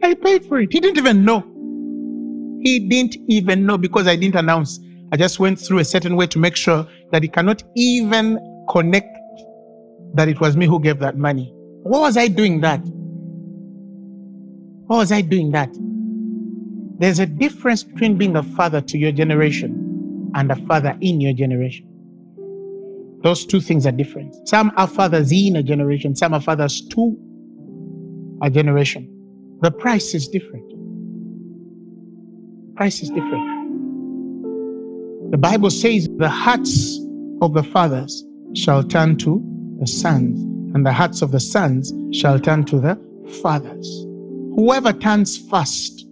I 0.02 0.14
paid 0.14 0.44
for 0.44 0.60
it. 0.60 0.70
He 0.70 0.78
didn't 0.78 0.98
even 0.98 1.24
know. 1.24 1.40
He 2.62 2.78
didn't 2.88 3.16
even 3.28 3.64
know 3.64 3.78
because 3.78 4.06
I 4.06 4.16
didn't 4.16 4.36
announce. 4.36 4.78
I 5.12 5.16
just 5.16 5.40
went 5.40 5.58
through 5.58 5.78
a 5.78 5.84
certain 5.84 6.14
way 6.14 6.26
to 6.26 6.38
make 6.38 6.56
sure 6.56 6.86
that 7.10 7.22
he 7.22 7.28
cannot 7.28 7.62
even 7.74 8.38
connect 8.70 9.16
that 10.14 10.28
it 10.28 10.40
was 10.40 10.56
me 10.56 10.66
who 10.66 10.80
gave 10.80 10.98
that 11.00 11.16
money. 11.16 11.52
What 11.82 12.00
was 12.00 12.16
I 12.16 12.28
doing 12.28 12.60
that? 12.60 12.80
What 14.86 14.98
was 14.98 15.12
I 15.12 15.20
doing 15.22 15.52
that? 15.52 15.70
There's 16.98 17.18
a 17.18 17.26
difference 17.26 17.82
between 17.82 18.16
being 18.18 18.36
a 18.36 18.42
father 18.42 18.80
to 18.80 18.98
your 18.98 19.12
generation 19.12 20.30
and 20.34 20.50
a 20.50 20.56
father 20.66 20.96
in 21.00 21.20
your 21.20 21.32
generation. 21.32 21.88
Those 23.22 23.46
two 23.46 23.60
things 23.60 23.86
are 23.86 23.92
different. 23.92 24.34
Some 24.48 24.72
are 24.76 24.86
fathers 24.86 25.32
in 25.32 25.56
a 25.56 25.62
generation, 25.62 26.14
some 26.14 26.34
are 26.34 26.40
fathers 26.40 26.80
to 26.88 27.16
a 28.42 28.50
generation. 28.50 29.08
The 29.62 29.70
price 29.70 30.14
is 30.14 30.28
different. 30.28 30.68
Price 32.76 33.02
is 33.02 33.08
different. 33.10 33.62
The 35.30 35.38
Bible 35.38 35.70
says 35.70 36.08
the 36.16 36.28
hearts 36.28 36.98
of 37.40 37.54
the 37.54 37.62
fathers 37.62 38.24
shall 38.54 38.82
turn 38.82 39.16
to 39.18 39.42
the 39.82 39.88
sons, 39.88 40.40
and 40.76 40.86
the 40.86 40.92
hearts 40.92 41.22
of 41.22 41.32
the 41.32 41.40
sons 41.40 41.92
shall 42.16 42.38
turn 42.38 42.64
to 42.64 42.78
the 42.78 42.94
fathers. 43.42 44.06
Whoever 44.54 44.92
turns 44.92 45.36
first 45.36 46.06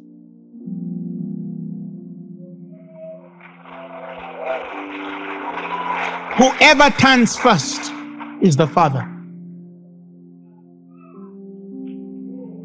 Whoever 6.36 6.90
turns 6.90 7.36
first 7.36 7.92
is 8.40 8.56
the 8.56 8.66
Father. 8.66 9.06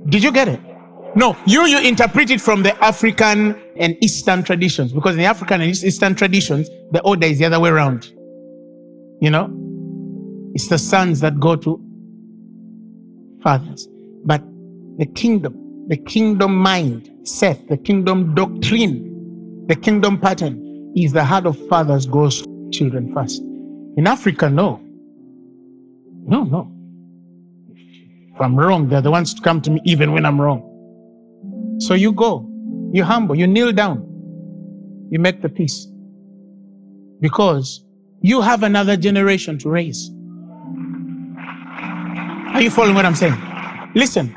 Did 0.09 0.23
you 0.23 0.31
get 0.31 0.47
it? 0.47 0.61
No, 1.15 1.37
you 1.45 1.65
you 1.65 1.79
interpret 1.81 2.31
it 2.31 2.41
from 2.41 2.63
the 2.63 2.73
African 2.83 3.55
and 3.77 3.95
Eastern 4.01 4.43
traditions 4.43 4.91
because 4.91 5.15
in 5.15 5.19
the 5.19 5.25
African 5.25 5.61
and 5.61 5.69
Eastern 5.69 6.15
traditions, 6.15 6.67
the 6.91 7.01
order 7.03 7.27
is 7.27 7.37
the 7.37 7.45
other 7.45 7.59
way 7.59 7.69
around. 7.69 8.11
You 9.21 9.29
know, 9.29 9.64
it's 10.55 10.69
the 10.69 10.79
sons 10.79 11.21
that 11.21 11.39
go 11.39 11.57
to 11.57 11.81
fathers, 13.43 13.87
but 14.25 14.41
the 14.97 15.05
kingdom, 15.07 15.87
the 15.89 15.97
kingdom 15.97 16.57
mind, 16.57 17.11
set, 17.23 17.67
the 17.69 17.77
kingdom 17.77 18.35
doctrine, 18.35 19.65
the 19.67 19.75
kingdom 19.75 20.19
pattern 20.19 20.93
is 20.95 21.13
the 21.13 21.23
heart 21.23 21.45
of 21.45 21.57
fathers 21.67 22.05
goes 22.07 22.43
to 22.43 22.69
children 22.71 23.13
first. 23.13 23.41
In 23.97 24.07
Africa, 24.07 24.49
no. 24.49 24.81
No, 26.11 26.43
no. 26.43 26.71
If 28.33 28.41
I'm 28.41 28.55
wrong, 28.57 28.89
they're 28.89 29.01
the 29.01 29.11
ones 29.11 29.33
to 29.35 29.41
come 29.41 29.61
to 29.63 29.71
me 29.71 29.81
even 29.85 30.13
when 30.13 30.25
I'm 30.25 30.41
wrong. 30.41 30.83
So 31.79 31.93
you 31.95 32.13
go, 32.13 32.49
you 32.93 33.03
humble, 33.03 33.35
you 33.35 33.47
kneel 33.47 33.73
down, 33.73 34.21
you 35.11 35.19
make 35.19 35.41
the 35.41 35.49
peace. 35.49 35.87
Because 37.21 37.85
you 38.21 38.41
have 38.41 38.63
another 38.63 38.97
generation 38.97 39.59
to 39.59 39.69
raise. 39.69 40.11
Are 42.55 42.61
you 42.61 42.71
following 42.71 42.95
what 42.95 43.05
I'm 43.05 43.15
saying? 43.15 43.35
Listen, 43.95 44.33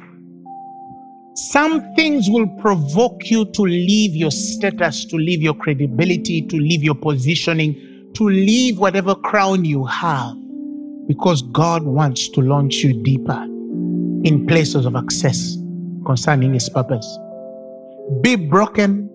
some 1.37 1.95
things 1.95 2.29
will 2.29 2.49
provoke 2.61 3.31
you 3.31 3.45
to 3.53 3.63
leave 3.63 4.17
your 4.17 4.33
status, 4.33 5.05
to 5.05 5.17
leave 5.17 5.41
your 5.41 5.55
credibility, 5.55 6.43
to 6.43 6.57
leave 6.57 6.83
your 6.83 6.97
positioning, 6.97 8.11
to 8.15 8.29
leave 8.29 8.77
whatever 8.77 9.15
crown 9.15 9.65
you 9.65 9.85
have 9.85 10.35
because 11.07 11.43
God 11.43 11.85
wants 11.85 12.29
to 12.31 12.41
launch 12.41 12.79
you 12.79 13.01
deeper 13.05 13.41
in 14.25 14.49
places 14.49 14.85
of 14.85 14.97
access 14.97 15.57
concerning 16.05 16.55
His 16.55 16.69
purpose. 16.69 17.07
Be 18.21 18.35
broken 18.35 19.09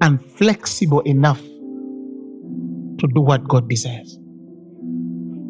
and 0.00 0.20
flexible 0.32 1.02
enough 1.02 1.40
to 1.40 3.06
do 3.14 3.20
what 3.20 3.46
God 3.46 3.68
desires. 3.68 4.18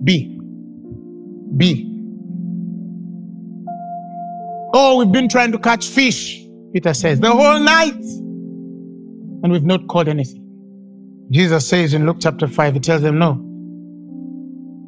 Be. 0.04 0.38
Be. 1.56 1.87
Oh, 4.74 4.98
we've 4.98 5.12
been 5.12 5.28
trying 5.28 5.52
to 5.52 5.58
catch 5.58 5.86
fish, 5.86 6.44
Peter 6.72 6.92
says, 6.92 7.20
the 7.20 7.30
whole 7.30 7.58
night, 7.58 7.94
and 9.42 9.50
we've 9.50 9.64
not 9.64 9.86
caught 9.88 10.08
anything. 10.08 10.44
Jesus 11.30 11.66
says 11.66 11.94
in 11.94 12.04
Luke 12.06 12.18
chapter 12.20 12.46
5, 12.46 12.74
he 12.74 12.80
tells 12.80 13.02
them, 13.02 13.18
No. 13.18 13.44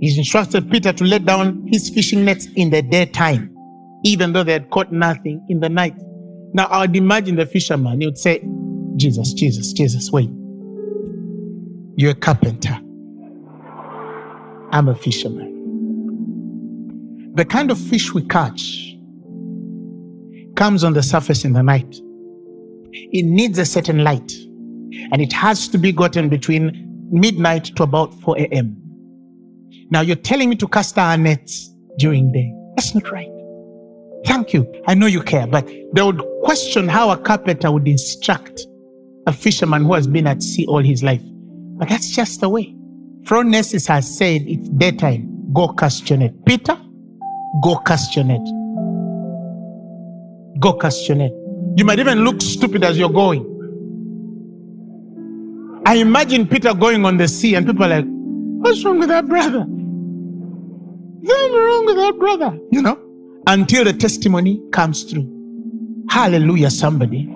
He's 0.01 0.17
instructed 0.17 0.71
Peter 0.71 0.93
to 0.93 1.05
let 1.05 1.25
down 1.25 1.67
his 1.67 1.91
fishing 1.91 2.25
nets 2.25 2.47
in 2.57 2.71
the 2.71 2.83
daytime, 2.83 3.55
even 4.05 4.33
though 4.33 4.45
they 4.45 4.53
had 4.53 4.71
caught 4.71 4.91
nothing 4.93 5.45
in 5.49 5.61
the 5.61 5.69
night. 5.69 5.95
Now, 6.53 6.67
I 6.67 6.81
would 6.81 6.97
imagine 6.97 7.37
the 7.37 7.47
fisherman, 7.47 8.01
he 8.01 8.07
would 8.07 8.19
say, 8.19 8.43
Jesus, 8.97 9.33
Jesus, 9.35 9.73
Jesus, 9.73 10.11
wait. 10.11 10.31
You're 11.97 12.13
a 12.13 12.15
carpenter. 12.15 12.79
I'm 14.73 14.89
a 14.89 14.95
fisherman. 14.95 15.49
The 17.35 17.45
kind 17.45 17.71
of 17.71 17.79
fish 17.79 18.13
we 18.13 18.23
catch 18.23 18.90
comes 20.61 20.85
on 20.85 20.93
the 20.93 21.03
surface 21.03 21.47
in 21.47 21.55
the 21.55 21.63
night. 21.63 22.03
It 22.93 23.25
needs 23.25 23.59
a 23.59 23.65
certain 23.65 24.05
light 24.05 24.31
and 25.11 25.23
it 25.23 25.33
has 25.33 25.69
to 25.69 25.79
be 25.79 25.91
gotten 25.91 26.29
between 26.29 27.09
midnight 27.11 27.65
to 27.77 27.83
about 27.83 28.13
4 28.21 28.39
a.m. 28.41 28.77
Now 29.91 30.03
you're 30.03 30.17
telling 30.17 30.51
me 30.51 30.57
to 30.57 30.69
cast 30.69 30.99
our 30.99 31.17
nets 31.17 31.71
during 31.97 32.31
day. 32.31 32.53
That's 32.77 32.95
not 32.95 33.11
right. 33.11 33.31
Thank 34.27 34.53
you. 34.53 34.71
I 34.87 34.93
know 34.93 35.07
you 35.07 35.23
care, 35.23 35.47
but 35.47 35.67
they 35.95 36.03
would 36.03 36.23
question 36.43 36.89
how 36.89 37.09
a 37.09 37.17
carpenter 37.17 37.73
would 37.73 37.89
instruct 37.89 38.61
a 39.27 39.33
fisherman 39.33 39.85
who 39.85 39.95
has 39.95 40.07
been 40.07 40.27
at 40.27 40.43
sea 40.43 40.67
all 40.67 40.83
his 40.83 41.03
life. 41.03 41.23
But 41.25 41.89
that's 41.89 42.11
just 42.11 42.43
the 42.43 42.51
way. 42.51 42.75
Phronesis 43.23 43.89
has 43.89 44.15
said 44.15 44.43
it's 44.43 44.69
daytime. 44.69 45.53
Go 45.55 45.69
cast 45.69 46.11
your 46.11 46.19
net. 46.19 46.35
Peter, 46.45 46.79
go 47.63 47.79
cast 47.79 48.15
your 48.15 48.27
net. 48.27 48.60
Go 50.61 50.73
net. 50.73 51.33
You 51.77 51.85
might 51.87 51.99
even 51.99 52.23
look 52.23 52.43
stupid 52.43 52.85
as 52.85 52.99
you're 52.99 53.09
going. 53.09 53.47
I 55.87 55.95
imagine 55.95 56.47
Peter 56.47 56.75
going 56.75 57.05
on 57.07 57.17
the 57.17 57.27
sea 57.27 57.55
and 57.55 57.67
people 57.67 57.85
are 57.85 57.89
like, 57.89 58.05
What's 58.07 58.85
wrong 58.85 58.99
with 58.99 59.09
that 59.09 59.27
brother? 59.27 59.65
Nothing 61.23 61.53
wrong 61.53 61.87
with 61.87 61.97
that 61.97 62.19
brother. 62.19 62.59
You 62.71 62.83
know? 62.83 63.01
Until 63.47 63.85
the 63.85 63.95
testimony 63.95 64.61
comes 64.71 65.05
through. 65.05 65.27
Hallelujah, 66.11 66.71
somebody. 66.71 67.27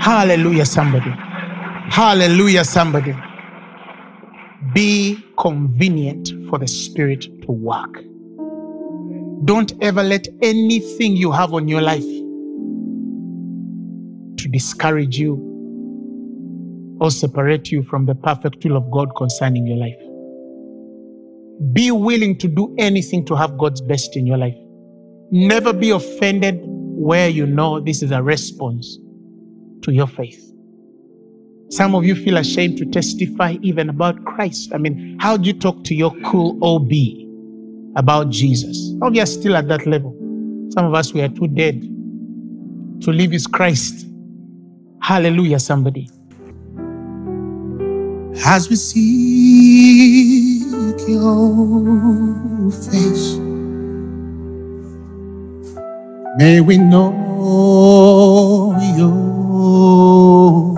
Hallelujah, 0.00 0.66
somebody. 0.66 1.10
Hallelujah, 1.90 2.64
somebody. 2.64 3.14
Be 4.74 5.24
convenient 5.38 6.32
for 6.50 6.58
the 6.58 6.66
Spirit 6.66 7.22
to 7.42 7.52
work. 7.52 8.02
Don't 9.44 9.72
ever 9.82 10.02
let 10.02 10.26
anything 10.42 11.16
you 11.16 11.30
have 11.30 11.54
on 11.54 11.68
your 11.68 11.80
life 11.80 12.04
to 14.46 14.52
discourage 14.52 15.18
you 15.18 15.34
or 17.00 17.10
separate 17.10 17.72
you 17.72 17.82
from 17.82 18.06
the 18.06 18.14
perfect 18.14 18.64
will 18.64 18.76
of 18.76 18.90
God 18.92 19.14
concerning 19.16 19.66
your 19.66 19.76
life. 19.76 19.98
Be 21.72 21.90
willing 21.90 22.38
to 22.38 22.48
do 22.48 22.74
anything 22.78 23.24
to 23.26 23.34
have 23.34 23.58
God's 23.58 23.80
best 23.80 24.16
in 24.16 24.26
your 24.26 24.38
life. 24.38 24.56
Never 25.30 25.72
be 25.72 25.90
offended 25.90 26.60
where 26.62 27.28
you 27.28 27.46
know 27.46 27.80
this 27.80 28.02
is 28.02 28.12
a 28.12 28.22
response 28.22 28.98
to 29.82 29.92
your 29.92 30.06
faith. 30.06 30.42
Some 31.70 31.96
of 31.96 32.04
you 32.04 32.14
feel 32.14 32.36
ashamed 32.36 32.78
to 32.78 32.86
testify 32.86 33.56
even 33.62 33.88
about 33.88 34.24
Christ. 34.24 34.70
I 34.72 34.78
mean, 34.78 35.18
how 35.20 35.36
do 35.36 35.48
you 35.48 35.54
talk 35.58 35.82
to 35.84 35.94
your 35.94 36.14
cool 36.24 36.56
OB 36.62 36.92
about 37.96 38.30
Jesus? 38.30 38.94
Oh, 39.02 39.10
we 39.10 39.20
are 39.20 39.26
still 39.26 39.56
at 39.56 39.66
that 39.68 39.86
level. 39.86 40.12
Some 40.70 40.86
of 40.86 40.94
us, 40.94 41.12
we 41.12 41.22
are 41.22 41.28
too 41.28 41.48
dead 41.48 41.82
to 43.02 43.10
live 43.10 43.34
is 43.34 43.46
Christ. 43.46 44.06
Hallelujah, 45.06 45.60
somebody 45.60 46.10
as 48.44 48.68
we 48.68 48.74
seek 48.74 50.64
your 51.06 52.72
face. 52.72 53.36
May 56.38 56.60
we 56.60 56.78
know 56.78 57.12
your 58.96 60.74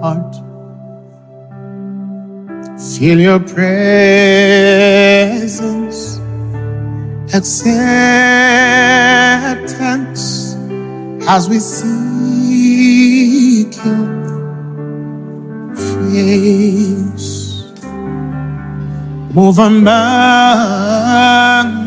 heart, 0.00 0.36
feel 2.78 3.18
your 3.18 3.40
presence, 3.40 4.60
acceptance 7.34 7.74
as 11.26 11.48
we 11.48 11.58
seek 11.58 12.11
your 13.84 15.74
face. 15.76 17.30
Move 19.34 19.58
among 19.58 19.86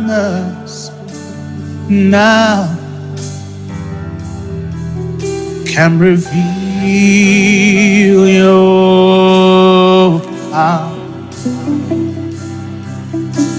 us 0.10 0.92
now. 1.90 2.76
can 5.76 6.00
reveal 6.00 6.30
your 8.30 10.22
power. 10.50 10.96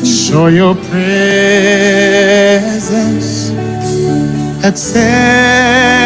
Show 0.03 0.47
your 0.47 0.75
presence, 0.89 1.71
acceptance, 4.65 6.06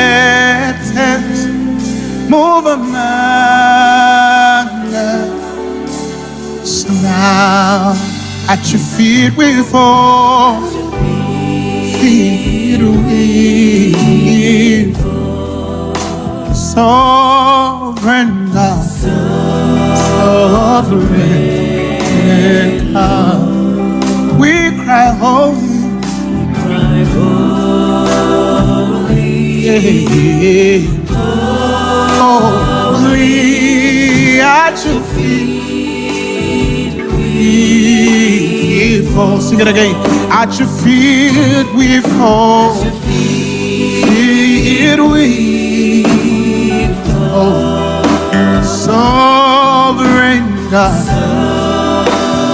now. 7.41 7.95
At 8.53 8.63
your 8.73 8.85
feet 8.95 9.33
we 9.37 9.49
fall, 9.63 10.61
feet 11.99 12.83
we 13.07 13.15
fall. 14.95 15.95
sovereign 16.55 18.31
God, 18.55 18.85
sovereign 20.19 20.93
God. 22.93 23.41
We 24.41 24.53
cry 24.83 25.09
holy, 25.23 25.81
holy 32.17 33.11
at 34.41 34.77
your 34.85 35.03
feet 35.13 35.60
we 37.41 39.01
fall. 39.15 39.41
Sing 39.41 39.61
it 39.61 39.69
again. 39.69 39.95
At 40.31 40.59
your 40.59 40.69
feet 40.69 41.67
we 41.75 42.01
fall. 42.01 42.75
Feet 44.05 45.01
we 45.13 46.05
fall. 47.05 48.05
Sovereign 48.63 50.45
God. 50.71 51.07
Sovereign 51.07 52.45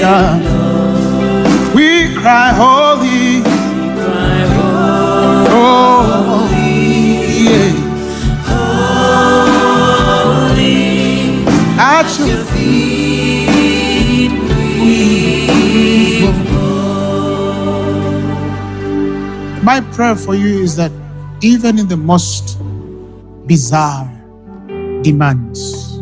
God. 0.00 0.40
We 1.74 1.88
cry 2.14 2.48
holy. 2.52 3.42
Oh, 5.58 6.48
yeah. 6.52 7.72
At 11.78 12.08
your 12.18 12.44
My 19.66 19.80
prayer 19.80 20.14
for 20.14 20.36
you 20.36 20.62
is 20.62 20.76
that 20.76 20.92
even 21.42 21.80
in 21.80 21.88
the 21.88 21.96
most 21.96 22.56
bizarre 23.48 24.06
demands, 25.02 26.00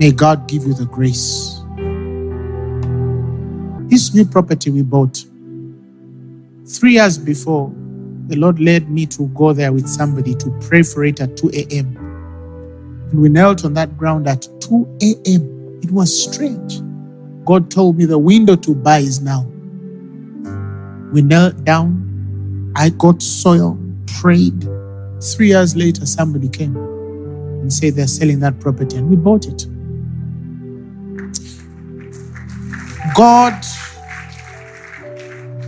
may 0.00 0.12
God 0.12 0.48
give 0.48 0.64
you 0.64 0.72
the 0.72 0.86
grace. 0.86 1.60
This 3.90 4.14
new 4.14 4.24
property 4.24 4.70
we 4.70 4.80
bought 4.80 5.22
three 6.66 6.92
years 6.92 7.18
before, 7.18 7.70
the 8.28 8.36
Lord 8.36 8.60
led 8.60 8.88
me 8.90 9.04
to 9.04 9.26
go 9.34 9.52
there 9.52 9.70
with 9.70 9.86
somebody 9.86 10.34
to 10.36 10.50
pray 10.62 10.82
for 10.82 11.04
it 11.04 11.20
at 11.20 11.36
2 11.36 11.50
a.m. 11.52 11.98
And 13.10 13.20
we 13.20 13.28
knelt 13.28 13.66
on 13.66 13.74
that 13.74 13.98
ground 13.98 14.26
at 14.26 14.48
2 14.62 14.96
a.m. 15.02 15.80
It 15.82 15.90
was 15.90 16.24
strange. 16.24 16.80
God 17.44 17.70
told 17.70 17.98
me 17.98 18.06
the 18.06 18.16
window 18.16 18.56
to 18.56 18.74
buy 18.74 19.00
is 19.00 19.20
now. 19.20 19.42
We 21.12 21.20
knelt 21.20 21.62
down. 21.64 22.07
I 22.78 22.90
got 22.90 23.20
soil, 23.20 23.76
prayed. 24.20 24.68
Three 25.20 25.48
years 25.48 25.74
later, 25.74 26.06
somebody 26.06 26.48
came 26.48 26.76
and 26.76 27.72
said 27.72 27.94
they're 27.94 28.06
selling 28.06 28.38
that 28.38 28.60
property, 28.60 28.96
and 28.96 29.10
we 29.10 29.16
bought 29.16 29.46
it. 29.46 29.66
God 33.16 33.60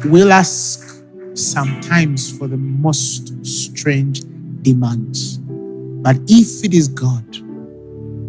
will 0.04 0.32
ask 0.32 1.02
sometimes 1.34 2.38
for 2.38 2.46
the 2.46 2.56
most 2.56 3.44
strange 3.44 4.22
demands. 4.62 5.38
But 5.38 6.16
if 6.28 6.64
it 6.64 6.74
is 6.74 6.86
God, 6.86 7.24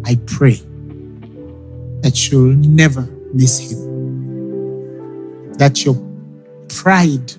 I 0.04 0.18
pray 0.26 0.60
that 2.02 2.32
you'll 2.32 2.56
never 2.56 3.02
miss 3.32 3.60
Him. 3.60 3.78
That 5.52 5.84
your 5.84 5.94
pride 6.68 7.32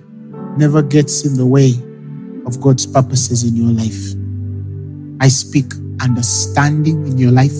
never 0.58 0.82
gets 0.82 1.24
in 1.24 1.36
the 1.36 1.46
way 1.46 1.74
of 2.46 2.60
God's 2.60 2.86
purposes 2.86 3.44
in 3.44 3.56
your 3.56 3.72
life. 3.72 4.14
I 5.20 5.28
speak 5.28 5.72
understanding 6.00 7.06
in 7.06 7.18
your 7.18 7.32
life. 7.32 7.56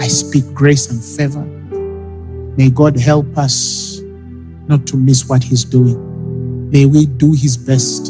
I 0.00 0.06
speak 0.08 0.44
grace 0.54 0.90
and 0.90 1.02
favor. 1.02 1.44
May 2.56 2.70
God 2.70 2.98
help 2.98 3.38
us 3.38 4.00
not 4.68 4.86
to 4.88 4.96
miss 4.96 5.28
what 5.28 5.42
He's 5.42 5.64
doing. 5.64 6.70
May 6.70 6.86
we 6.86 7.06
do 7.06 7.32
His 7.32 7.56
best 7.56 8.08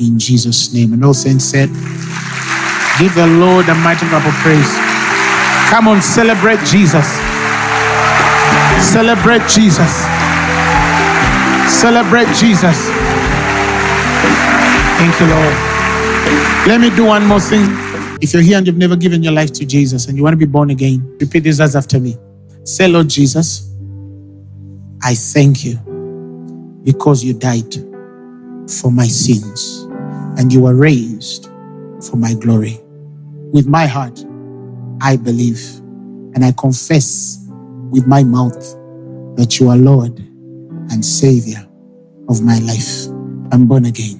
in 0.00 0.18
Jesus' 0.18 0.72
name. 0.72 0.92
And 0.92 1.04
all 1.04 1.14
saints 1.14 1.44
said, 1.44 1.68
Give 2.98 3.14
the 3.14 3.26
Lord 3.38 3.68
a 3.68 3.74
mighty 3.74 4.06
clap 4.06 4.26
of 4.26 4.34
praise. 4.42 4.72
Come 5.70 5.86
on, 5.86 6.02
celebrate 6.02 6.58
Jesus. 6.66 7.06
Celebrate 8.90 9.46
Jesus. 9.48 10.09
Celebrate 11.80 12.26
Jesus. 12.36 12.90
Thank 14.98 15.18
you, 15.18 15.26
Lord. 15.28 15.54
Let 16.68 16.78
me 16.78 16.94
do 16.94 17.06
one 17.06 17.24
more 17.24 17.40
thing. 17.40 17.64
If 18.20 18.34
you're 18.34 18.42
here 18.42 18.58
and 18.58 18.66
you've 18.66 18.76
never 18.76 18.96
given 18.96 19.22
your 19.22 19.32
life 19.32 19.50
to 19.52 19.64
Jesus 19.64 20.06
and 20.06 20.14
you 20.14 20.22
want 20.22 20.34
to 20.34 20.36
be 20.36 20.44
born 20.44 20.68
again, 20.68 21.16
repeat 21.18 21.38
these 21.38 21.58
words 21.58 21.74
after 21.74 21.98
me. 21.98 22.18
Say, 22.64 22.86
Lord 22.86 23.08
Jesus, 23.08 23.74
I 25.02 25.14
thank 25.14 25.64
you 25.64 25.76
because 26.84 27.24
you 27.24 27.32
died 27.32 27.72
for 28.70 28.92
my 28.92 29.06
sins 29.06 29.88
and 30.38 30.52
you 30.52 30.60
were 30.60 30.74
raised 30.74 31.46
for 32.10 32.16
my 32.16 32.34
glory. 32.34 32.78
With 33.54 33.66
my 33.66 33.86
heart, 33.86 34.22
I 35.00 35.16
believe 35.16 35.62
and 36.34 36.44
I 36.44 36.52
confess 36.52 37.42
with 37.90 38.06
my 38.06 38.22
mouth 38.22 38.76
that 39.38 39.58
you 39.58 39.70
are 39.70 39.78
Lord 39.78 40.18
and 40.90 41.02
Savior 41.02 41.66
of 42.30 42.42
my 42.42 42.58
life. 42.60 43.08
I'm 43.52 43.66
born 43.66 43.84
again. 43.84 44.19